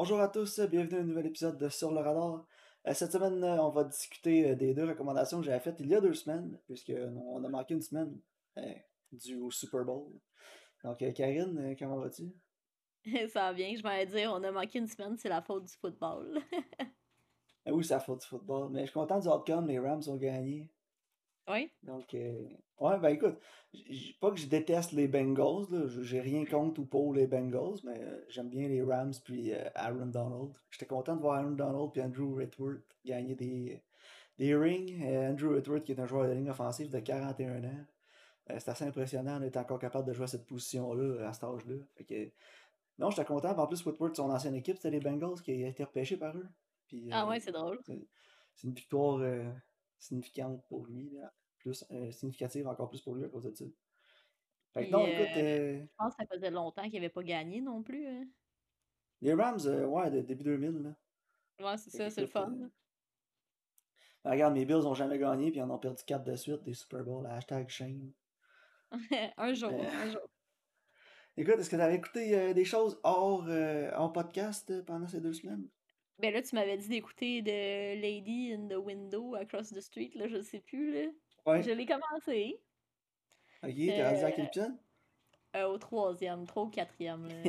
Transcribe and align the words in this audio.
Bonjour 0.00 0.20
à 0.20 0.28
tous, 0.28 0.60
bienvenue 0.60 0.98
à 0.98 1.00
un 1.00 1.06
nouvel 1.06 1.26
épisode 1.26 1.58
de 1.58 1.68
Sur 1.68 1.90
le 1.90 1.98
radar. 1.98 2.46
Euh, 2.86 2.94
cette 2.94 3.10
semaine, 3.10 3.42
euh, 3.42 3.60
on 3.60 3.70
va 3.70 3.82
discuter 3.82 4.50
euh, 4.50 4.54
des 4.54 4.72
deux 4.72 4.84
recommandations 4.84 5.40
que 5.40 5.46
j'avais 5.46 5.58
faites 5.58 5.80
il 5.80 5.88
y 5.88 5.94
a 5.96 6.00
deux 6.00 6.14
semaines, 6.14 6.56
puisque 6.66 6.92
on 7.16 7.42
a 7.42 7.48
manqué 7.48 7.74
une 7.74 7.82
semaine 7.82 8.16
dû 9.10 9.38
au 9.38 9.50
Super 9.50 9.84
Bowl. 9.84 10.12
Donc, 10.84 10.98
Karine, 11.14 11.74
comment 11.76 11.96
vas-tu? 11.96 12.32
Ça 13.28 13.40
va 13.40 13.52
bien, 13.52 13.74
je 13.76 13.82
vais 13.82 14.06
dire, 14.06 14.30
on 14.32 14.44
a 14.44 14.52
manqué 14.52 14.78
une 14.78 14.86
semaine, 14.86 15.16
c'est 15.18 15.28
la 15.28 15.42
faute 15.42 15.64
du 15.64 15.74
football. 15.74 16.40
Ah 17.66 17.72
oui, 17.72 17.84
c'est 17.84 17.94
la 17.94 18.00
faute 18.00 18.20
du 18.20 18.26
football, 18.28 18.70
mais 18.70 18.82
je 18.82 18.86
suis 18.86 18.94
content 18.94 19.18
du 19.18 19.26
outcome, 19.26 19.66
les 19.66 19.80
Rams 19.80 20.02
ont 20.06 20.16
gagné. 20.16 20.70
Oui. 21.48 21.70
Donc, 21.82 22.12
euh, 22.14 22.46
ouais, 22.80 22.98
ben 22.98 23.08
écoute, 23.08 23.38
pas 24.20 24.30
que 24.30 24.36
je 24.36 24.46
déteste 24.46 24.92
les 24.92 25.08
Bengals, 25.08 25.88
j'ai 26.02 26.20
rien 26.20 26.44
contre 26.44 26.80
ou 26.80 26.84
pour 26.84 27.14
les 27.14 27.26
Bengals, 27.26 27.78
mais 27.84 27.98
euh, 27.98 28.24
j'aime 28.28 28.50
bien 28.50 28.68
les 28.68 28.82
Rams 28.82 29.14
puis 29.24 29.54
euh, 29.54 29.68
Aaron 29.74 30.06
Donald. 30.06 30.52
J'étais 30.70 30.86
content 30.86 31.16
de 31.16 31.20
voir 31.20 31.38
Aaron 31.38 31.52
Donald 31.52 31.90
puis 31.92 32.02
Andrew 32.02 32.36
Whitworth 32.36 32.82
gagner 33.04 33.34
des, 33.34 33.82
des 34.36 34.54
rings. 34.54 35.02
Andrew 35.02 35.54
Whitworth, 35.54 35.84
qui 35.84 35.92
est 35.92 36.00
un 36.00 36.06
joueur 36.06 36.28
de 36.28 36.32
ligne 36.32 36.50
offensive 36.50 36.90
de 36.90 37.00
41 37.00 37.64
ans. 37.64 37.86
c'est 38.48 38.68
assez 38.68 38.84
impressionnant 38.84 39.40
d'être 39.40 39.56
encore 39.56 39.78
capable 39.78 40.06
de 40.06 40.12
jouer 40.12 40.24
à 40.24 40.28
cette 40.28 40.46
position-là, 40.46 41.28
à 41.28 41.32
cet 41.32 41.44
âge-là. 41.44 41.76
non, 42.98 43.10
j'étais 43.10 43.24
content. 43.24 43.56
En 43.56 43.66
plus, 43.66 43.84
Whitworth, 43.86 44.16
son 44.16 44.30
ancienne 44.30 44.54
équipe, 44.54 44.76
c'était 44.76 44.90
les 44.90 45.00
Bengals 45.00 45.40
qui 45.42 45.64
a 45.64 45.68
été 45.68 45.82
repêché 45.82 46.18
par 46.18 46.36
eux. 46.36 46.48
ah 47.10 47.26
ouais, 47.26 47.40
c'est 47.40 47.52
drôle. 47.52 47.80
C'est 47.86 48.66
une 48.66 48.74
victoire 48.74 49.22
significante 49.98 50.62
pour 50.68 50.86
lui, 50.86 51.10
là. 51.10 51.32
Plus 51.58 51.84
euh, 51.90 52.10
significative 52.10 52.66
encore 52.66 52.88
plus 52.88 53.00
pour 53.00 53.14
lui 53.14 53.24
à 53.24 53.28
cause 53.28 53.44
de 53.44 53.54
ça. 53.54 53.64
Fait 54.74 54.86
que 54.86 54.90
non, 54.90 55.06
écoute. 55.06 55.36
Euh, 55.36 55.80
je 55.80 55.96
pense 55.96 56.14
que 56.14 56.22
ça 56.22 56.34
faisait 56.34 56.50
longtemps 56.50 56.84
qu'il 56.84 56.94
n'avait 56.94 57.08
pas 57.08 57.22
gagné 57.22 57.60
non 57.60 57.82
plus. 57.82 58.06
Hein. 58.06 58.26
Les 59.20 59.34
Rams, 59.34 59.58
euh, 59.66 59.86
ouais, 59.86 60.10
de 60.10 60.20
début 60.20 60.44
2000. 60.44 60.82
Là. 60.82 61.70
Ouais, 61.70 61.76
c'est 61.76 61.90
ça, 61.90 62.10
c'est 62.10 62.20
le 62.20 62.26
fun. 62.26 62.54
Ben, 64.24 64.30
regarde, 64.30 64.54
mes 64.54 64.64
Bills 64.64 64.82
n'ont 64.82 64.94
jamais 64.94 65.18
gagné, 65.18 65.50
puis 65.50 65.60
ils 65.60 65.62
en 65.62 65.70
ont 65.70 65.78
perdu 65.78 66.02
4 66.04 66.24
de 66.24 66.36
suite 66.36 66.62
des 66.62 66.74
Super 66.74 67.04
Bowl. 67.04 67.26
Hashtag 67.26 67.68
shame. 67.68 68.12
un 69.36 69.54
jour, 69.54 69.72
un 69.72 70.10
jour. 70.10 70.22
Écoute, 71.36 71.54
est-ce 71.58 71.70
que 71.70 71.76
tu 71.76 71.82
avais 71.82 71.94
écouté 71.94 72.52
des 72.52 72.64
choses 72.64 72.98
hors 73.04 73.48
en 73.96 74.08
podcast 74.08 74.82
pendant 74.84 75.06
ces 75.06 75.20
deux 75.20 75.32
semaines? 75.32 75.68
Ben 76.18 76.34
là, 76.34 76.42
tu 76.42 76.56
m'avais 76.56 76.76
dit 76.76 76.88
d'écouter 76.88 77.42
de 77.42 78.00
Lady 78.00 78.52
in 78.52 78.66
the 78.66 78.76
Window 78.76 79.36
Across 79.36 79.70
the 79.70 79.80
Street, 79.80 80.10
là, 80.16 80.26
je 80.26 80.40
sais 80.40 80.58
plus, 80.58 80.92
là. 80.92 81.10
Ouais. 81.48 81.62
Je 81.62 81.70
l'ai 81.70 81.86
commencé. 81.86 82.60
Ok, 83.62 83.74
t'es 83.74 84.04
rendu 84.04 84.24
à 84.24 84.32
quel 84.32 84.44
euh, 84.44 84.48
épisode? 84.48 84.76
Euh, 85.56 85.66
au 85.66 85.78
troisième, 85.78 86.46
trois 86.46 86.64
ou 86.64 86.68
quatrième. 86.68 87.28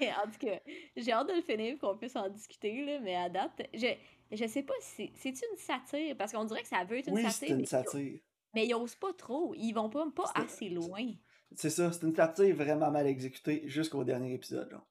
En 0.00 0.30
tout 0.30 0.38
cas, 0.38 0.60
j'ai 0.96 1.12
hâte 1.12 1.28
de 1.28 1.34
le 1.34 1.40
finir 1.40 1.78
pour 1.78 1.92
qu'on 1.92 1.96
puisse 1.96 2.16
en 2.16 2.28
discuter, 2.28 2.84
là, 2.84 2.98
mais 3.00 3.14
à 3.14 3.28
date, 3.28 3.62
je, 3.72 3.86
je 4.32 4.46
sais 4.46 4.62
pas 4.64 4.74
si 4.80 5.10
c'est 5.14 5.30
une 5.30 5.56
satire, 5.56 6.16
parce 6.16 6.32
qu'on 6.32 6.44
dirait 6.44 6.62
que 6.62 6.68
ça 6.68 6.84
veut 6.84 6.98
être 6.98 7.08
une 7.08 7.14
oui, 7.14 7.22
satire. 7.22 7.48
c'est 7.48 7.54
une 7.54 7.64
satire. 7.64 8.20
Mais 8.54 8.66
ils 8.66 8.74
osent 8.74 8.96
pas 8.96 9.12
trop, 9.12 9.54
ils 9.56 9.72
vont 9.72 9.88
pas, 9.88 10.04
pas 10.10 10.32
assez 10.34 10.68
loin. 10.68 11.12
C'est 11.54 11.70
ça, 11.70 11.92
c'est 11.92 12.02
une 12.02 12.14
satire 12.14 12.56
vraiment 12.56 12.90
mal 12.90 13.06
exécutée 13.06 13.62
jusqu'au 13.66 14.02
dernier 14.04 14.34
épisode, 14.34 14.68
genre. 14.70 14.86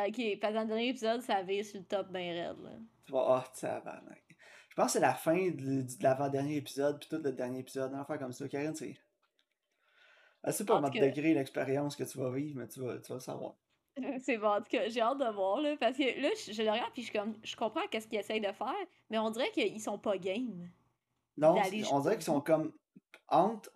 Ok, 0.00 0.20
parce 0.40 0.52
que 0.52 0.56
dans 0.56 0.62
le 0.62 0.68
dernier 0.68 0.88
épisode, 0.88 1.22
ça 1.22 1.36
avait 1.36 1.62
sur 1.62 1.78
le 1.78 1.86
top 1.86 2.08
raide, 2.12 2.56
là. 2.60 2.72
Tu 3.06 3.12
vois, 3.12 3.38
oh, 3.38 3.50
ça 3.54 3.80
va, 3.80 4.02
Je 4.70 4.76
pense 4.76 4.86
que 4.86 4.92
c'est 4.92 5.00
la 5.00 5.14
fin 5.14 5.50
de, 5.50 5.84
l'avant-dernier 6.00 6.56
épisode, 6.56 6.98
puis 7.00 7.08
tout 7.08 7.22
le 7.22 7.32
dernier 7.32 7.58
épisode, 7.58 7.92
un 7.92 8.00
affaire 8.00 8.18
comme 8.18 8.32
ça. 8.32 8.48
Karine, 8.48 8.74
c'est. 8.74 8.96
C'est 10.50 10.64
pas 10.64 10.76
comment 10.76 10.88
degré 10.88 11.34
l'expérience 11.34 11.96
que 11.96 12.04
tu 12.04 12.16
vas 12.16 12.30
vivre, 12.30 12.58
mais 12.58 12.66
tu 12.66 12.80
vas, 12.80 12.96
tu 12.98 13.08
vas 13.08 13.16
le 13.16 13.20
savoir. 13.20 13.54
C'est 14.20 14.38
bon, 14.38 14.48
en 14.48 14.62
tout 14.62 14.70
cas, 14.70 14.88
j'ai 14.88 15.00
hâte 15.00 15.18
de 15.18 15.30
voir, 15.34 15.60
là, 15.60 15.76
parce 15.78 15.96
que 15.98 16.22
là, 16.22 16.30
je, 16.34 16.62
le 16.62 16.70
regarde, 16.70 16.92
puis 16.94 17.02
je, 17.02 17.12
comme, 17.12 17.34
je 17.42 17.54
comprends 17.56 17.86
qu'est-ce 17.90 18.06
qu'ils 18.06 18.18
essayent 18.18 18.40
de 18.40 18.52
faire, 18.52 18.86
mais 19.10 19.18
on 19.18 19.30
dirait 19.30 19.50
qu'ils 19.50 19.80
sont 19.80 19.98
pas 19.98 20.16
game. 20.16 20.70
Non, 21.36 21.56
on 21.90 22.00
dirait 22.00 22.14
qu'ils 22.14 22.24
sont 22.24 22.40
comme 22.40 22.72
entre, 23.28 23.70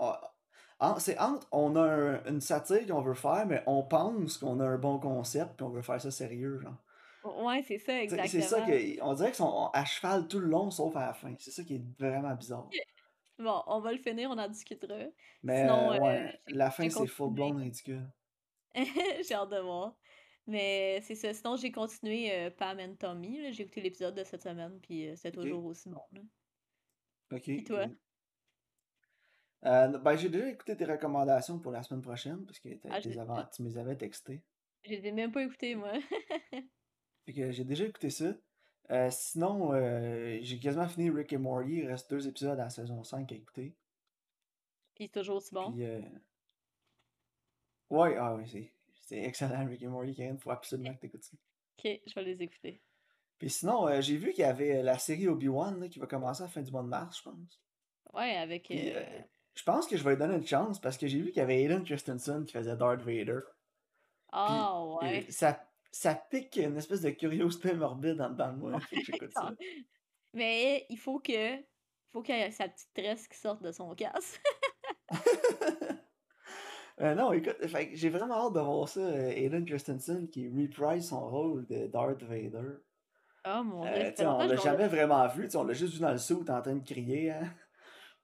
c'est 0.99 1.19
entre, 1.19 1.47
on 1.53 1.77
a 1.77 2.21
une 2.27 2.41
satire 2.41 2.87
qu'on 2.87 3.03
veut 3.03 3.15
faire, 3.15 3.45
mais 3.47 3.63
on 3.67 3.83
pense 3.83 4.39
qu'on 4.39 4.61
a 4.61 4.67
un 4.67 4.79
bon 4.79 4.99
concept, 4.99 5.57
puis 5.57 5.67
on 5.67 5.71
veut 5.71 5.83
faire 5.83 6.01
ça 6.01 6.11
sérieux, 6.11 6.61
genre. 6.61 6.77
Ouais, 7.25 7.63
c'est 7.67 7.79
ça, 7.79 8.03
exactement. 8.03 8.29
C'est 8.29 8.43
ça 8.43 8.61
qu'on 8.61 9.15
dirait 9.15 9.29
qu'ils 9.29 9.37
sont 9.37 9.71
à 9.73 9.85
cheval 9.85 10.29
tout 10.29 10.41
le 10.41 10.47
long, 10.47 10.71
sauf 10.71 10.95
à 10.97 11.07
la 11.07 11.15
fin. 11.15 11.35
C'est 11.39 11.51
ça 11.51 11.65
qui 11.65 11.77
est 11.77 11.85
vraiment 11.99 12.35
bizarre. 12.35 12.69
Bon, 13.37 13.65
on 13.67 13.81
va 13.81 13.91
le 13.91 13.99
finir, 13.99 14.31
on 14.31 14.39
en 14.39 14.47
discutera. 14.47 14.95
Mais 15.43 15.63
Sinon, 15.63 15.93
euh, 15.93 15.99
ouais, 15.99 16.41
la 16.47 16.71
fin, 16.71 16.89
c'est 16.89 17.07
full 17.09 17.33
blown 17.33 17.57
ridicule. 17.57 18.09
j'ai 18.77 19.35
hâte 19.35 19.51
de 19.51 19.59
voir. 19.59 19.97
Mais 20.47 21.01
c'est 21.03 21.17
ça. 21.17 21.35
Sinon, 21.35 21.57
j'ai 21.57 21.73
continué 21.73 22.33
euh, 22.33 22.51
Pam 22.51 22.79
and 22.79 22.95
Tommy. 22.95 23.53
J'ai 23.53 23.65
écouté 23.65 23.81
l'épisode 23.81 24.15
de 24.15 24.23
cette 24.23 24.45
semaine, 24.45 24.79
puis 24.81 25.09
euh, 25.09 25.15
c'est 25.17 25.33
toujours 25.33 25.65
aussi 25.65 25.89
bon. 25.89 26.03
Là. 26.13 26.21
Ok. 27.33 27.49
Et 27.49 27.65
toi? 27.65 27.87
Euh, 29.65 29.99
ben, 29.99 30.17
j'ai 30.17 30.29
déjà 30.29 30.49
écouté 30.49 30.77
tes 30.77 30.85
recommandations 30.85 31.59
pour 31.59 31.73
la 31.73 31.83
semaine 31.83 32.03
prochaine, 32.03 32.45
parce 32.45 32.59
que 32.59 32.69
ah, 32.91 33.01
tu 33.01 33.63
me 33.63 33.69
les 33.69 33.79
avais 33.79 33.97
textées. 33.97 34.43
Je 34.85 34.91
les 34.91 35.07
ai 35.07 35.13
même 35.13 35.33
pas 35.33 35.43
écoutées, 35.43 35.75
moi. 35.75 35.93
fait 37.25 37.33
que 37.33 37.51
j'ai 37.51 37.65
déjà 37.65 37.85
écouté 37.85 38.11
ça. 38.11 38.35
Euh, 38.91 39.09
sinon, 39.11 39.73
euh, 39.73 40.39
j'ai 40.43 40.59
quasiment 40.59 40.87
fini 40.89 41.11
Rick 41.11 41.33
et 41.33 41.39
Morty. 41.39 41.77
Il 41.77 41.87
reste 41.87 42.11
deux 42.11 42.29
épisodes 42.29 42.59
à 42.59 42.65
la 42.65 42.71
saison 42.71 43.03
5 43.03 43.31
à 43.33 43.35
écouter. 43.35 43.75
Puis 44.95 45.05
c'est 45.05 45.21
toujours 45.21 45.37
aussi 45.37 45.55
bon? 45.55 45.73
Puis, 45.73 45.87
Ouais, 47.91 48.17
ah 48.19 48.35
oui, 48.35 48.71
c'est 49.07 49.19
excellent 49.19 49.67
Rick 49.67 49.83
et 49.83 49.87
Morty, 49.87 50.15
Il 50.19 50.39
Faut 50.39 50.51
absolument 50.51 50.95
que 50.95 51.01
tu 51.01 51.07
écoutes 51.07 51.25
ça. 51.25 51.37
Ok, 51.79 52.01
je 52.07 52.15
vais 52.15 52.25
les 52.25 52.43
écouter. 52.43 52.81
Puis 53.39 53.51
sinon, 53.51 54.01
j'ai 54.01 54.17
vu 54.17 54.33
qu'il 54.33 54.43
y 54.43 54.47
avait 54.47 54.83
la 54.83 54.99
série 54.99 55.29
Obi-Wan 55.29 55.89
qui 55.89 55.99
va 55.99 56.07
commencer 56.07 56.43
à 56.43 56.47
la 56.47 56.51
fin 56.51 56.63
du 56.63 56.71
mois 56.71 56.83
de 56.83 56.89
mars, 56.89 57.19
je 57.19 57.23
pense. 57.23 57.61
Ouais, 58.13 58.37
avec. 58.37 58.71
Je 59.55 59.63
pense 59.63 59.87
que 59.87 59.97
je 59.97 60.03
vais 60.03 60.11
lui 60.11 60.19
donner 60.19 60.35
une 60.35 60.47
chance 60.47 60.81
parce 60.81 60.99
que 60.99 61.07
j'ai 61.07 61.21
vu 61.21 61.29
qu'il 61.29 61.39
y 61.39 61.41
avait 61.41 61.63
Aiden 61.63 61.85
Christensen 61.85 62.45
qui 62.45 62.53
faisait 62.53 62.77
Darth 62.77 63.03
Vader. 63.03 63.41
Ah 64.33 64.85
ouais. 64.85 65.27
Ça, 65.31 65.64
ça 65.95 66.15
pique 66.17 66.57
une 66.57 66.77
espèce 66.77 67.03
de 67.03 67.11
curiosité 67.11 67.73
morbide 67.73 68.21
en 68.21 68.31
dedans 68.31 68.53
de 68.53 68.59
moi. 68.59 68.81
J'écoute 68.91 69.31
ça. 69.33 69.53
Mais 70.35 70.87
il 70.91 70.99
faut 70.99 71.21
que. 71.21 71.57
faut 72.13 72.21
qu'il 72.21 72.35
y 72.35 72.41
ait 72.41 72.51
sa 72.51 72.69
petite 72.69 72.93
tresse 72.93 73.29
qui 73.29 73.39
sorte 73.39 73.63
de 73.63 73.71
son 73.71 73.95
casque. 73.95 74.43
euh, 77.01 77.15
non, 77.15 77.33
écoute, 77.33 77.57
j'ai 77.93 78.11
vraiment 78.11 78.47
hâte 78.47 78.55
de 78.55 78.61
voir 78.61 78.89
ça. 78.89 79.01
Euh, 79.01 79.31
Aiden 79.31 79.65
Christensen 79.65 80.29
qui 80.29 80.49
reprise 80.49 81.09
son 81.09 81.29
rôle 81.29 81.65
de 81.67 81.87
Darth 81.87 82.25
Vader. 82.25 82.79
Oh 83.47 83.63
mon 83.63 83.87
euh, 83.87 84.11
dieu. 84.11 84.27
on 84.27 84.39
l'a 84.39 84.57
jamais 84.57 84.89
vraiment 84.89 85.29
vu, 85.29 85.49
on 85.55 85.63
l'a 85.63 85.75
juste 85.75 85.95
vu 85.95 86.01
dans 86.01 86.11
le 86.11 86.19
saut 86.19 86.45
en 86.49 86.61
train 86.61 86.75
de 86.75 86.85
crier. 86.85 87.31
Hein? 87.31 87.55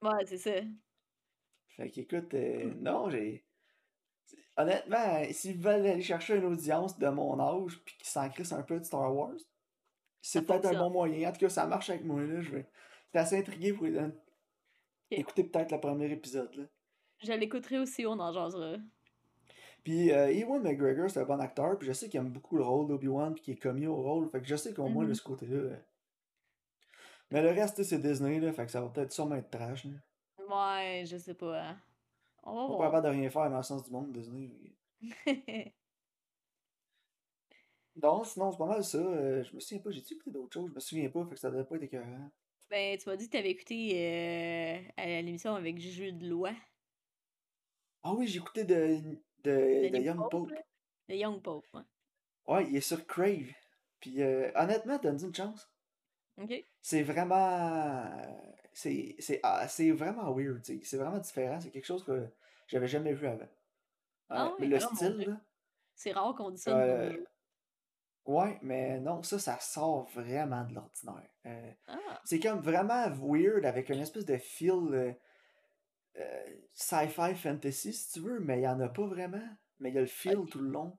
Ouais, 0.03 0.27
c'est 0.27 0.39
ça. 0.39 0.61
Fait 1.69 1.91
qu'écoute, 1.91 2.35
euh, 2.35 2.75
non, 2.81 3.11
j'ai. 3.11 3.45
Honnêtement, 4.61 5.25
s'ils 5.33 5.59
veulent 5.59 5.87
aller 5.87 6.03
chercher 6.03 6.37
une 6.37 6.45
audience 6.45 6.99
de 6.99 7.09
mon 7.09 7.41
âge 7.41 7.81
puis 7.85 7.97
qui 7.99 8.09
s'en 8.11 8.23
un 8.23 8.63
peu 8.63 8.79
de 8.79 8.85
Star 8.85 9.15
Wars, 9.15 9.39
c'est 10.21 10.43
peut-être 10.43 10.67
un 10.67 10.79
bon 10.79 10.91
moyen. 10.91 11.29
En 11.29 11.33
tout 11.33 11.41
cas, 11.41 11.49
ça 11.49 11.67
marche 11.67 11.89
avec 11.91 12.05
moi, 12.05 12.23
là. 12.23 12.41
Je 12.41 12.51
vais. 12.51 12.67
J'étais 13.07 13.19
assez 13.19 13.39
intrigué 13.39 13.73
pour 13.73 13.87
écouter 15.11 15.45
peut-être 15.45 15.73
le 15.73 15.81
premier 15.81 16.11
épisode, 16.11 16.55
là. 16.55 16.65
Je 17.23 17.33
l'écouterai 17.33 17.79
aussi, 17.79 18.07
on 18.07 18.19
en 18.19 18.33
jasera. 18.33 18.77
Puis 19.85 20.13
euh, 20.13 20.33
Ewan 20.33 20.63
McGregor, 20.63 21.11
c'est 21.11 21.21
un 21.21 21.25
bon 21.25 21.41
acteur, 21.41 21.79
puis 21.79 21.89
je 21.89 21.93
sais 21.93 22.09
qu'il 22.09 22.21
aime 22.21 22.31
beaucoup 22.31 22.57
le 22.57 22.63
rôle 22.63 22.87
d'Obi-Wan, 22.87 23.35
puis 23.35 23.43
qu'il 23.43 23.55
est 23.55 23.59
commis 23.59 23.87
au 23.87 23.97
rôle, 23.97 24.29
fait 24.29 24.41
que 24.41 24.47
je 24.47 24.57
sais 24.57 24.75
qu'au 24.75 24.89
moins, 24.89 25.05
de 25.05 25.13
mm-hmm. 25.13 25.15
ce 25.15 25.23
côté-là. 25.23 25.57
Euh, 25.57 25.77
mais 27.31 27.43
le 27.43 27.51
reste, 27.51 27.83
c'est 27.83 27.99
Disney, 27.99 28.41
là, 28.41 28.53
fait 28.53 28.67
que 28.67 28.71
ça 28.71 28.81
va 28.81 28.89
peut-être 28.89 29.13
sûrement 29.13 29.37
être 29.37 29.51
trash, 29.51 29.85
là. 29.85 29.93
Ouais, 30.51 31.05
je 31.07 31.17
sais 31.17 31.35
pas. 31.35 31.63
Hein. 31.63 31.77
On 32.43 32.79
va 32.79 32.91
pas 32.91 33.01
de 33.01 33.09
rien 33.09 33.31
faire 33.31 33.51
dans 33.51 33.59
le 33.59 33.63
sens 33.63 33.85
du 33.85 33.91
monde, 33.91 34.13
Disney. 34.13 34.51
Donc, 37.97 38.27
sinon, 38.27 38.51
c'est 38.51 38.59
pas 38.59 38.67
mal 38.67 38.85
ça. 38.85 38.99
Euh, 38.99 39.45
je 39.45 39.55
me 39.55 39.61
souviens 39.61 39.83
pas, 39.83 39.91
j'ai-tu 39.91 40.15
écouté 40.15 40.31
d'autres 40.31 40.55
choses? 40.55 40.71
Je 40.71 40.75
me 40.75 40.81
souviens 40.81 41.11
pas, 41.11 41.25
fait 41.27 41.35
que 41.35 41.41
ça 41.41 41.51
devait 41.51 41.65
pas 41.65 41.77
être 41.77 41.83
écœurant. 41.83 42.31
Ben, 42.71 42.97
tu 42.97 43.09
m'as 43.09 43.17
dit 43.17 43.27
que 43.27 43.33
t'avais 43.33 43.51
écouté 43.51 43.93
euh, 43.97 44.79
à 44.97 45.23
l'émission 45.23 45.55
avec 45.55 45.79
Juju 45.79 46.13
de 46.13 46.29
Loi. 46.29 46.53
Ah 48.03 48.15
oui, 48.15 48.27
j'ai 48.27 48.39
écouté 48.39 48.65
de, 48.65 49.01
de, 49.43 49.91
de, 49.91 49.99
Young 49.99 50.31
Pope. 50.31 50.53
De 51.09 51.15
Young 51.15 51.43
Pope, 51.43 51.67
ouais. 51.75 51.83
Ouais, 52.47 52.67
il 52.71 52.77
est 52.77 52.81
sur 52.81 53.05
Crave. 53.07 53.53
Puis 54.01 54.23
euh, 54.23 54.51
honnêtement, 54.55 54.99
donne 54.99 55.23
une 55.23 55.35
chance. 55.35 55.69
OK. 56.41 56.65
C'est 56.81 57.03
vraiment 57.03 58.09
c'est 58.73 59.17
c'est 59.19 59.41
ah, 59.43 59.67
c'est 59.69 59.91
vraiment 59.91 60.33
weird, 60.33 60.65
c'est 60.65 60.97
vraiment 60.97 61.19
différent, 61.19 61.61
c'est 61.61 61.71
quelque 61.71 61.87
chose 61.87 62.05
que 62.05 62.29
j'avais 62.67 62.89
jamais 62.89 63.13
vu 63.13 63.27
avant. 63.27 63.49
Ah 64.29 64.53
mais 64.61 64.67
le 64.67 64.79
style, 64.79 65.41
C'est 65.95 66.13
rare 66.13 66.35
qu'on 66.37 66.51
dise 66.51 66.63
ça. 66.63 66.79
Euh, 66.79 67.17
ouais, 68.27 68.59
mais 68.63 69.01
non, 69.01 69.23
ça, 69.23 69.39
ça 69.39 69.59
sort 69.59 70.09
vraiment 70.15 70.65
de 70.65 70.75
l'ordinaire. 70.75 71.31
Euh, 71.47 71.73
ah. 71.89 72.21
C'est 72.25 72.39
comme 72.39 72.61
vraiment 72.61 73.09
weird 73.11 73.65
avec 73.65 73.89
une 73.89 74.01
espèce 74.01 74.25
de 74.25 74.37
feel 74.37 75.17
euh, 76.17 76.45
sci-fi 76.75 77.35
fantasy, 77.35 77.93
si 77.93 78.13
tu 78.13 78.21
veux, 78.21 78.41
mais 78.41 78.59
il 78.59 78.61
n'y 78.61 78.69
en 78.69 78.81
a 78.81 78.89
pas 78.89 79.07
vraiment. 79.07 79.49
Mais 79.79 79.91
il 79.91 79.95
y 79.95 79.99
a 79.99 80.03
le 80.03 80.07
feel 80.07 80.45
tout 80.51 80.61
le 80.61 80.71
long. 80.71 80.99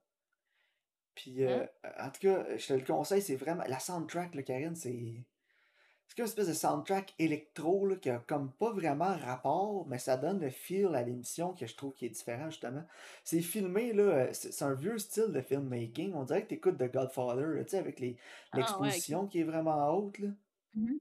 Puis, 1.16 1.44
euh, 1.44 1.66
en 2.00 2.10
tout 2.10 2.22
cas, 2.22 2.58
je 2.58 2.68
te 2.68 2.74
le 2.74 2.82
conseille, 2.82 3.22
c'est 3.22 3.36
vraiment. 3.36 3.64
La 3.68 3.80
soundtrack, 3.80 4.34
là, 4.36 4.44
Karine, 4.44 4.76
c'est. 4.76 5.26
C'est 6.12 6.18
comme 6.18 6.26
une 6.26 6.30
espèce 6.30 6.50
de 6.50 6.54
soundtrack 6.54 7.14
électro 7.20 7.88
là, 7.88 7.96
qui 7.96 8.10
a 8.10 8.18
comme 8.28 8.52
pas 8.52 8.74
vraiment 8.74 9.16
rapport, 9.16 9.88
mais 9.88 9.98
ça 9.98 10.18
donne 10.18 10.42
le 10.42 10.50
feel 10.50 10.94
à 10.94 11.04
l'émission 11.04 11.54
que 11.54 11.66
je 11.66 11.74
trouve 11.74 11.94
qui 11.94 12.06
est 12.06 12.10
différent 12.10 12.50
justement. 12.50 12.84
C'est 13.24 13.40
filmé, 13.40 13.94
là, 13.94 14.04
euh, 14.04 14.30
c'est 14.34 14.66
un 14.66 14.74
vieux 14.74 14.98
style 14.98 15.32
de 15.32 15.40
filmmaking. 15.40 16.14
On 16.14 16.26
dirait 16.26 16.44
que 16.44 16.50
t'écoutes 16.50 16.78
The 16.78 16.92
Godfather, 16.92 17.64
tu 17.64 17.70
sais, 17.70 17.78
avec 17.78 18.04
Ah, 18.52 18.58
l'exposition 18.58 19.26
qui 19.26 19.40
est 19.40 19.46
vraiment 19.46 19.88
haute. 19.90 20.20
Là. 20.20 20.28
Mmh 20.76 20.98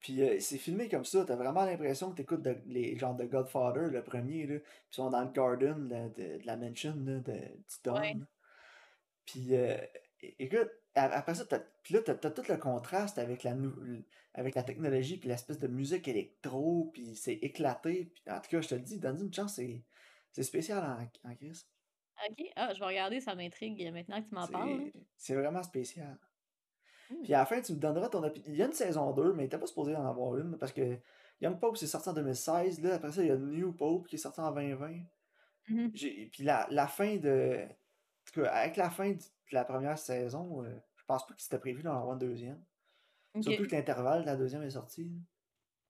Puis 0.00 0.22
euh, 0.22 0.40
c'est 0.40 0.56
filmé 0.56 0.88
comme 0.88 1.04
ça, 1.04 1.26
t'as 1.26 1.36
vraiment 1.36 1.66
l'impression 1.66 2.12
que 2.12 2.16
t'écoutes 2.16 2.48
les 2.64 2.96
genres 2.96 3.14
de 3.14 3.26
Godfather, 3.26 3.90
le 3.90 4.02
premier, 4.02 4.46
là. 4.46 4.56
Sont 4.88 5.10
dans 5.10 5.22
le 5.22 5.32
garden 5.32 5.90
là, 5.90 6.08
de, 6.08 6.38
de 6.38 6.46
la 6.46 6.56
mansion 6.56 6.96
là, 7.04 7.18
de, 7.18 7.32
du 7.34 7.76
Don. 7.84 8.00
Ouais. 8.00 8.16
Puis 9.26 9.54
euh, 9.54 9.76
écoute, 10.38 10.70
après 10.94 11.34
ça, 11.34 11.44
puis 11.82 11.94
là, 11.94 12.00
t'as, 12.04 12.14
t'as 12.14 12.30
tout 12.30 12.44
le 12.48 12.56
contraste 12.56 13.18
avec 13.18 13.44
la, 13.44 13.54
avec 14.34 14.54
la 14.54 14.62
technologie, 14.62 15.16
puis 15.16 15.28
l'espèce 15.28 15.58
de 15.58 15.68
musique 15.68 16.08
électro, 16.08 16.90
puis 16.92 17.16
c'est 17.16 17.34
éclaté. 17.34 18.12
Puis, 18.14 18.22
en 18.30 18.40
tout 18.40 18.50
cas, 18.50 18.60
je 18.60 18.68
te 18.68 18.74
le 18.74 18.80
dis, 18.80 18.98
donne 18.98 19.20
une 19.20 19.32
chance, 19.32 19.54
c'est, 19.54 20.42
spécial 20.42 20.82
en, 20.84 21.30
en 21.30 21.34
Christ. 21.34 21.68
Ok, 22.28 22.46
ah, 22.56 22.72
je 22.74 22.78
vais 22.78 22.86
regarder, 22.86 23.20
ça 23.20 23.34
m'intrigue 23.34 23.90
maintenant 23.92 24.22
que 24.22 24.28
tu 24.28 24.34
m'en 24.34 24.46
parles. 24.46 24.92
C'est, 25.16 25.34
vraiment 25.34 25.62
spécial. 25.62 26.18
Hmm. 27.10 27.22
Puis 27.22 27.34
à 27.34 27.38
la 27.38 27.46
fin, 27.46 27.60
tu 27.60 27.72
me 27.72 27.78
donneras 27.78 28.08
ton 28.08 28.22
opinion. 28.22 28.46
Il 28.48 28.56
y 28.56 28.62
a 28.62 28.66
une 28.66 28.72
saison 28.72 29.12
2, 29.12 29.32
mais 29.32 29.46
était 29.46 29.58
pas 29.58 29.66
supposé 29.66 29.96
en 29.96 30.06
avoir 30.06 30.36
une, 30.36 30.56
parce 30.58 30.72
que 30.72 30.98
Young 31.40 31.58
Pope 31.58 31.76
c'est 31.76 31.86
sorti 31.86 32.08
en 32.08 32.12
2016. 32.12 32.80
Là, 32.82 32.94
après 32.94 33.12
ça, 33.12 33.22
il 33.22 33.28
y 33.28 33.30
a 33.30 33.36
New 33.36 33.72
Pope 33.72 34.06
qui 34.06 34.16
est 34.16 34.18
sorti 34.18 34.40
en 34.40 34.52
2020. 34.52 35.00
Mhm. 35.68 35.90
J'ai- 35.94 36.26
Puis 36.32 36.44
la, 36.44 36.66
la 36.70 36.86
fin 36.86 37.16
de. 37.16 37.66
Tout 38.32 38.42
cas, 38.42 38.50
avec 38.52 38.76
la 38.76 38.90
fin 38.90 39.10
de 39.10 39.18
la 39.52 39.64
première 39.64 39.98
saison, 39.98 40.64
euh, 40.64 40.74
je 40.96 41.04
pense 41.04 41.26
pas 41.26 41.34
que 41.34 41.42
c'était 41.42 41.58
prévu 41.58 41.82
d'en 41.82 41.94
avoir 41.96 42.12
une 42.14 42.18
deuxième. 42.18 42.62
Surtout 43.40 43.66
que 43.66 43.74
l'intervalle 43.74 44.22
de 44.22 44.26
la 44.26 44.36
deuxième 44.36 44.62
est 44.62 44.70
sorti. 44.70 45.10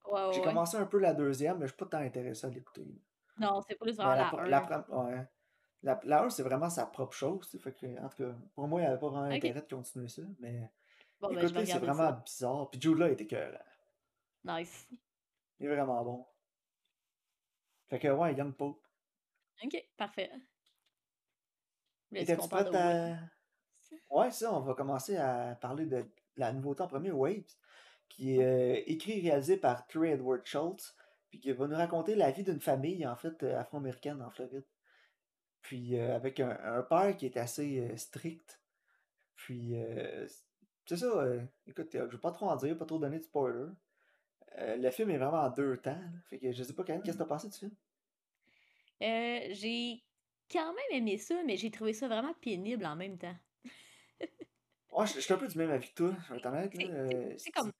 Ouais, 0.05 0.11
ouais, 0.27 0.33
J'ai 0.33 0.41
commencé 0.41 0.77
un 0.77 0.85
peu 0.85 0.99
la 0.99 1.13
deuxième, 1.13 1.57
mais 1.57 1.65
je 1.67 1.71
suis 1.71 1.77
pas 1.77 1.85
tant 1.85 1.97
intéressé 1.99 2.45
à 2.47 2.49
l'écouter. 2.49 2.85
Non, 3.37 3.61
c'est 3.67 3.75
plus 3.75 3.95
vraiment 3.95 4.11
la, 4.15 4.17
la 4.23 4.25
pro- 4.27 4.37
1. 4.39 4.47
la, 4.47 4.85
ouais. 4.91 5.27
la, 5.81 5.99
la 6.03 6.23
1, 6.23 6.29
c'est 6.29 6.43
vraiment 6.43 6.69
sa 6.69 6.85
propre 6.85 7.13
chose. 7.13 7.49
Fait 7.59 7.73
que, 7.73 7.99
en 8.01 8.09
tout 8.09 8.17
cas, 8.23 8.35
pour 8.53 8.67
moi, 8.67 8.81
il 8.81 8.83
n'y 8.83 8.89
avait 8.89 8.99
pas 8.99 9.09
vraiment 9.09 9.23
intérêt 9.33 9.61
de 9.61 9.73
continuer 9.75 10.07
ça. 10.07 10.21
Mais 10.39 10.69
Bon, 11.19 11.29
ben, 11.29 11.39
je 11.39 11.45
écoute, 11.45 11.53
vais 11.55 11.59
là, 11.61 11.65
c'est 11.65 11.79
vraiment 11.79 12.09
ça. 12.09 12.21
bizarre. 12.25 12.69
Puis 12.69 12.81
Jude 12.81 12.97
là 12.97 13.09
était 13.09 13.27
cœur. 13.27 13.57
Nice. 14.43 14.87
Il 15.59 15.65
est 15.67 15.75
vraiment 15.75 16.03
bon. 16.03 16.25
Fait 17.89 17.99
que, 17.99 18.07
ouais, 18.09 18.33
Young 18.35 18.53
Pope. 18.53 18.85
Ok, 19.63 19.85
parfait. 19.97 20.31
Étais-tu 22.15 22.47
parle 22.49 22.69
prête 22.69 22.73
de 22.73 22.77
à. 22.77 23.17
Ouais, 24.09 24.31
ça, 24.31 24.53
on 24.53 24.59
va 24.61 24.73
commencer 24.73 25.17
à 25.17 25.55
parler 25.59 25.85
de 25.85 26.05
la 26.37 26.51
nouveauté 26.51 26.83
en 26.83 26.87
premier, 26.87 27.11
Waves, 27.11 27.55
qui 28.09 28.35
est 28.37 28.43
euh, 28.43 28.83
écrit 28.85 29.19
et 29.19 29.29
réalisé 29.29 29.57
par 29.57 29.87
Trey 29.87 30.11
Edward 30.11 30.45
Schultz, 30.45 30.95
puis 31.29 31.39
qui 31.39 31.51
va 31.51 31.67
nous 31.67 31.75
raconter 31.75 32.15
la 32.15 32.31
vie 32.31 32.43
d'une 32.43 32.61
famille, 32.61 33.05
en 33.07 33.15
fait, 33.15 33.41
euh, 33.43 33.59
afro-américaine 33.59 34.21
en 34.21 34.29
Floride. 34.29 34.65
Puis 35.61 35.97
euh, 35.97 36.15
avec 36.15 36.39
un, 36.39 36.57
un 36.63 36.83
père 36.83 37.15
qui 37.17 37.25
est 37.25 37.37
assez 37.37 37.79
euh, 37.79 37.97
strict. 37.97 38.59
Puis, 39.35 39.75
euh, 39.75 40.27
c'est 40.85 40.97
ça, 40.97 41.25
écoute, 41.65 41.89
je 41.93 41.99
vais 41.99 42.17
pas 42.17 42.31
trop 42.31 42.49
en 42.49 42.55
dire, 42.55 42.77
pas 42.77 42.85
trop 42.85 42.99
donner 42.99 43.19
de 43.19 43.23
spoiler. 43.23 43.69
Le 44.57 44.89
film 44.91 45.09
est 45.09 45.17
vraiment 45.17 45.41
en 45.41 45.49
deux 45.49 45.77
temps, 45.77 45.91
là. 45.91 46.19
fait 46.29 46.37
que 46.37 46.51
je 46.51 46.63
sais 46.63 46.73
pas, 46.73 46.83
Karen, 46.83 47.01
qu'est-ce 47.01 47.17
que 47.17 47.23
t'as 47.23 47.27
pensé 47.27 47.49
du 47.49 47.57
film? 47.57 47.71
Euh, 49.01 49.39
j'ai 49.51 50.03
quand 50.53 50.73
même 50.73 50.85
aimé 50.91 51.17
ça, 51.17 51.43
mais 51.45 51.57
j'ai 51.57 51.71
trouvé 51.71 51.93
ça 51.93 52.07
vraiment 52.07 52.33
pénible 52.35 52.85
en 52.85 52.95
même 52.95 53.17
temps. 53.17 53.35
Je 55.05 55.13
je 55.15 55.19
suis 55.21 55.33
un 55.33 55.37
peu 55.37 55.47
du 55.47 55.57
même 55.57 55.71
avis 55.71 55.89
que 55.89 55.95
toi, 55.95 56.15
je 56.27 56.33
vais. 56.33 56.39
C'est- 56.71 56.89
euh, 56.91 57.33
C'est 57.37 57.51
comme. 57.51 57.71